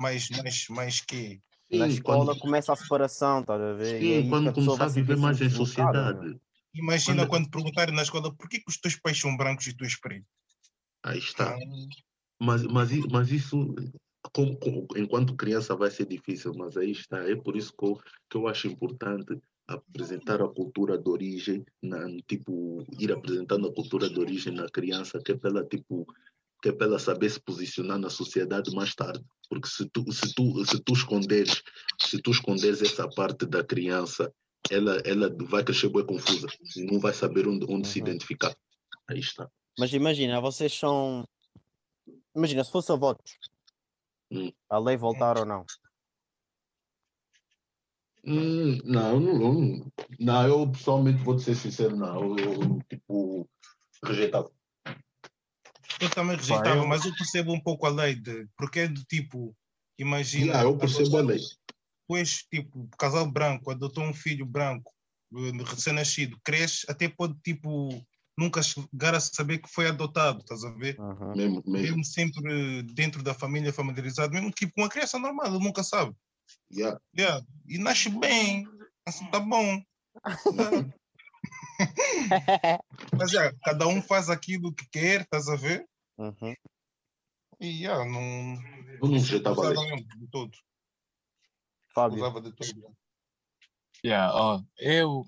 [0.00, 1.40] mais, mais, mais que.
[1.70, 3.94] Na Sim, escola quando, começa a separação, estás a ver?
[3.94, 5.52] é aí sim, que quando começar a viver mais em meu.
[5.52, 6.40] sociedade.
[6.74, 9.84] Imagina Quando- quando perguntarem na escola por que, os teus pais são brancos e tu
[9.84, 10.26] és preto.
[11.02, 11.56] Aí está.
[12.40, 13.74] Mas, mas, mas isso,
[14.32, 17.28] como- como- enquanto criança, vai ser difícil, mas aí está.
[17.28, 18.00] É por isso que eu,
[18.30, 24.08] que eu acho importante apresentar a cultura de origem, na, tipo, ir apresentando a cultura
[24.08, 26.06] de origem na criança, que é para ela, tipo,
[26.62, 29.24] que é para ela saber se posicionar na sociedade mais tarde.
[29.48, 31.62] Porque se tu, se tu, se tu esconderes,
[32.00, 34.32] se tu esconderes essa parte da criança,
[34.70, 36.46] ela, ela vai crescer bem confusa,
[36.76, 38.06] não vai saber onde, onde se Uhum.
[38.08, 38.54] identificar.
[39.08, 39.50] Aí está.
[39.78, 41.26] Mas imagina, vocês são.
[42.36, 43.38] Imagina, se fosse a votos,
[44.30, 44.52] Hum.
[44.68, 45.64] a lei voltar ou não.
[48.24, 53.48] Hum, não, não, não, eu pessoalmente vou te ser sincero, não, eu, eu, tipo,
[54.04, 54.50] rejeitava.
[56.00, 58.46] Eu também rejeitava, eu- mas eu percebo um pouco a lei de.
[58.56, 59.54] Porque é do tipo.
[59.98, 60.46] Imagina.
[60.46, 61.40] Yeah, eu percebo a lei.
[62.08, 64.90] depois, tipo, casal branco adotou um filho branco,
[65.34, 67.90] eh, recém-nascido, cresce, até pode, tipo,
[68.38, 70.98] nunca chegar a saber que foi adotado, estás a ver?
[70.98, 71.34] Uhum.
[71.36, 71.72] Mesmo, mesmo.
[71.72, 76.14] Mesmo sempre dentro da família familiarizado, mesmo tipo com uma criança normal, ele nunca sabe.
[76.72, 76.98] Yeah.
[77.18, 77.44] Yeah.
[77.66, 78.66] E nasce bem,
[79.04, 79.82] assim tá bom.
[83.18, 85.86] Mas yeah, cada um faz aquilo que quer, estás a ver?
[86.18, 86.54] Uhum.
[87.60, 88.62] E yeah, não.
[89.00, 89.90] Eu não já estava usava ali.
[90.04, 90.56] mesmo de todo.
[91.94, 92.18] Fábio.
[92.18, 92.96] Usava de todo.
[94.04, 95.24] Yeah, ó, eu,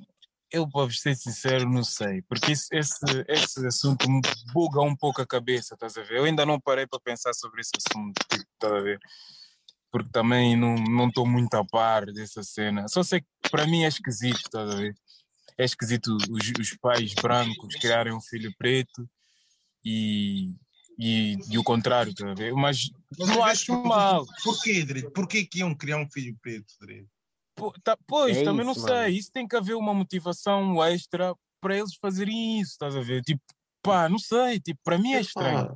[0.52, 4.20] eu, para vos ser sincero, não sei, porque isso- esse, esse assunto me
[4.52, 6.18] buga um pouco a cabeça, estás a ver?
[6.18, 8.98] Eu ainda não parei para pensar sobre esse assunto, tipo, estás a ver?
[9.90, 12.86] Porque também não estou muito a par dessa cena.
[12.86, 14.94] Só sei que para mim é esquisito, estás a ver?
[15.58, 19.10] É esquisito os, os pais brancos criarem um filho preto
[19.84, 20.54] e,
[21.00, 22.52] e, e o contrário, estás a ver?
[22.52, 24.26] Mas Mas não acho vezes, mal.
[24.44, 25.10] Porquê, Dre?
[25.10, 27.06] Porquê que iam criar um filho preto, Dre?
[27.56, 28.94] Po- tá- pois, É também não isso, sei.
[28.94, 29.08] mano.
[29.08, 33.22] Isso tem que haver uma motivação extra para eles fazerem isso, estás a ver?
[33.22, 33.42] Tipo,
[33.82, 34.60] pá, não sei.
[34.60, 35.74] Tipo, para mim é estranho.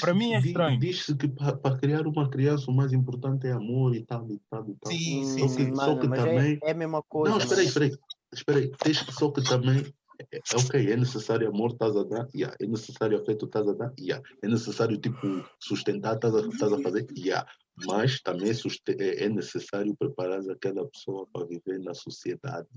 [0.00, 0.78] Para mim é estranho.
[0.80, 4.68] Diz-se que para criar uma criança o mais importante é amor e tal e tal
[4.68, 4.92] e tal.
[4.92, 5.56] Sim, sim, Só sim.
[5.56, 6.58] que, Hum, só mano, que mas é- também.
[6.62, 7.30] é, a mesma coisa.
[7.30, 7.84] Não, espera aí, mano.
[7.84, 7.98] espera aí.
[8.32, 8.70] Espera aí.
[8.78, 9.94] Tens Só que também.
[10.30, 12.56] É, ok, é necessário amor, estás a dar, yeah.
[12.60, 14.22] é necessário afeto, estás a dar, yeah.
[14.42, 17.50] é necessário tipo sustentar, estás a, estás a fazer, yeah.
[17.86, 22.68] mas também é, é é necessário preparar aquela pessoa para viver na sociedade,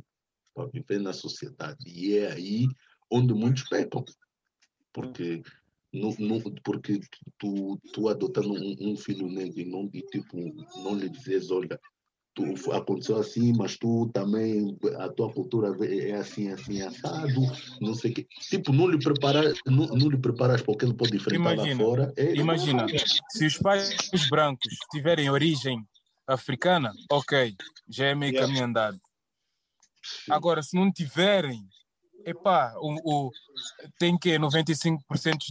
[0.53, 2.67] para viver na sociedade, e é aí
[3.11, 4.03] onde muitos pecam,
[4.93, 5.41] porque
[5.93, 6.99] não, não, porque
[7.37, 10.37] tu, tu adotando um, um filho negro e não, e, tipo,
[10.83, 11.79] não lhe dizes, olha,
[12.35, 17.41] tu, aconteceu assim, mas tu também, a tua cultura é assim, assim, assado,
[17.81, 18.27] não sei o quê.
[18.49, 21.83] Tipo, não lhe preparas, não, não lhe preparas para o que ele pode enfrentar Imagina,
[21.83, 22.13] lá fora.
[22.17, 22.87] É, Imagina,
[23.29, 23.97] se os pais
[24.29, 25.81] brancos tiverem origem
[26.27, 27.55] africana, ok,
[27.89, 28.47] já é meio Yeah.
[28.47, 28.99] caminho andado.
[30.29, 31.65] Agora, se não tiverem,
[32.25, 33.31] epá, o, o,
[33.99, 34.97] tem que 95%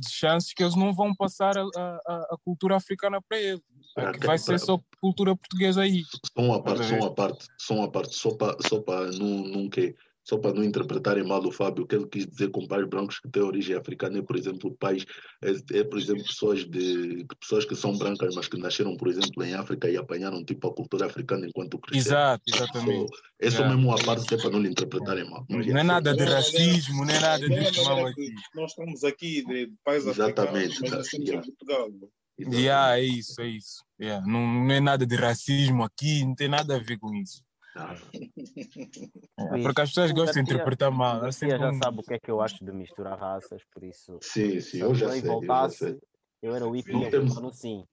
[0.01, 3.63] de chances que eles não vão passar a, a, a cultura africana para ele.
[3.95, 6.03] Pra que vai ser Pra- só cultura portuguesa aí.
[6.37, 9.45] Só uma parte, a só uma parte, só uma parte, só para só para não,
[9.49, 9.95] não que
[10.25, 13.19] só para não interpretarem mal o Fábio, o que ele quis dizer com pais brancos
[13.21, 15.05] que têm origem africana é, por exemplo, pais,
[15.43, 19.45] é, é, por exemplo, pessoas de pessoas que são brancas, mas que nasceram, por exemplo,
[19.45, 22.17] em África e apanharam tipo a cultura africana enquanto cresceram.
[22.17, 23.09] Exato, exatamente.
[23.15, 23.77] So, é só Yeah.
[23.77, 25.45] mesmo uma parte que é para não lhe interpretarem mal.
[25.49, 28.35] Mas, Não é nada de É racismo, não é nada É disso mal aqui.
[28.55, 31.47] nós estamos aqui de pais Exatamente, africanos, mas tá, yeah.
[31.47, 31.89] em Portugal.
[32.37, 32.63] Exatamente.
[32.65, 33.85] Yeah, é isso, é isso.
[34.01, 37.43] Yeah, Não, não é nada de racismo aqui, não tem nada a ver com isso.
[37.77, 41.21] É, porque as pessoas gostam de interpretar mal.
[41.21, 44.19] Garcia sempre já sabe o que é que eu acho de misturar raças, por isso.
[44.23, 45.99] sim, sim, Se eu já sei, eu já voltasse, sei.
[46.43, 47.85] eu era o hippie Não e temos- eu mano sim.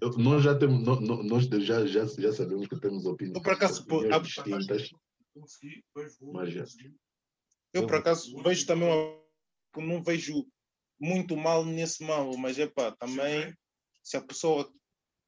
[0.00, 3.42] Eu- nós já temos, nó- nó- nós já, já, já sabemos que temos opiniões, Eu,
[3.42, 4.90] por acaso, opiniões distintas,
[6.22, 6.64] mas já.
[7.74, 9.84] Eu, Eu por acaso, vejo também uma...
[9.84, 10.46] não vejo
[11.00, 13.52] muito mal nesse mal, mas é pá, também
[14.02, 14.72] se a pessoa.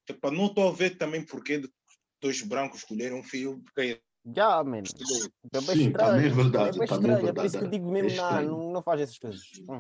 [0.09, 1.71] Epá, não estou a ver também porquê de
[2.21, 4.01] dois brancos escolherem um filho, porque
[4.37, 4.85] Já, mano.
[5.53, 5.95] É bem Sim, estranho.
[6.11, 7.29] também é verdade, É também é estranho.
[7.29, 7.71] É por isso que eu verdade.
[7.71, 8.51] digo É mesmo, não, estranho.
[8.51, 9.43] não, não faz essas coisas.
[9.69, 9.79] Hum.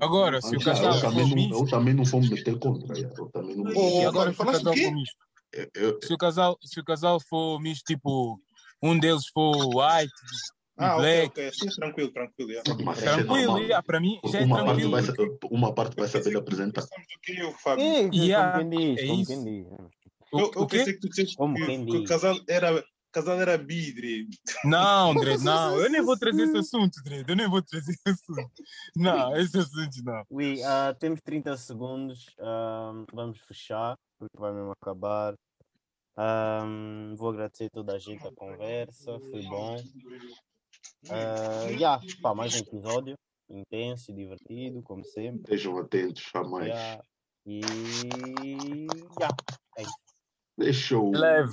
[0.00, 2.58] Agora, se o casal eu, também for não, misto, eu também não vou me meter
[2.58, 2.98] contra.
[2.98, 4.08] Eu também não e vou.
[4.08, 5.16] agora se o Falaste casal for misto,
[6.02, 8.40] se o casal, se o casal for misto, tipo,
[8.82, 10.12] um deles for white
[10.80, 11.48] e Ah, black, ok.
[11.48, 12.50] Assim, tranquilo, tranquilo.
[12.52, 14.90] é tranquilo, yeah, para mim já é uma parte, tranquilo.
[14.90, 16.84] vai, porque- sa- uma parte vai saber apresentar.
[17.78, 19.44] É, Yeah, é isso.
[20.32, 22.08] Eu, o eu pensei que tu disseste Como que, quem que o diz.
[22.08, 24.26] casal era, o casal era bidre.
[24.64, 28.08] Não, André, não, eu nem vou trazer esse assunto, André, eu nem vou trazer esse
[28.08, 28.62] assunto.
[28.96, 30.24] Não, esse assunto não.
[30.30, 32.34] Ui, ah, temos 30 segundos.
[32.40, 35.34] ah, vamos fechar, porque vai mesmo acabar.
[36.16, 36.64] Ah,
[37.16, 39.76] vou agradecer a toda a gente a conversa, foi bom.
[41.10, 43.14] Ah, yeah, pá, mais um episódio
[43.50, 45.42] intenso e divertido, como sempre.
[45.42, 46.68] Estejam atentos a mais.
[46.68, 47.04] Yeah.
[47.44, 47.60] E
[49.18, 49.36] yeah,
[49.76, 50.11] é isso.
[50.56, 51.10] Deixa eu.
[51.10, 51.52] Leve.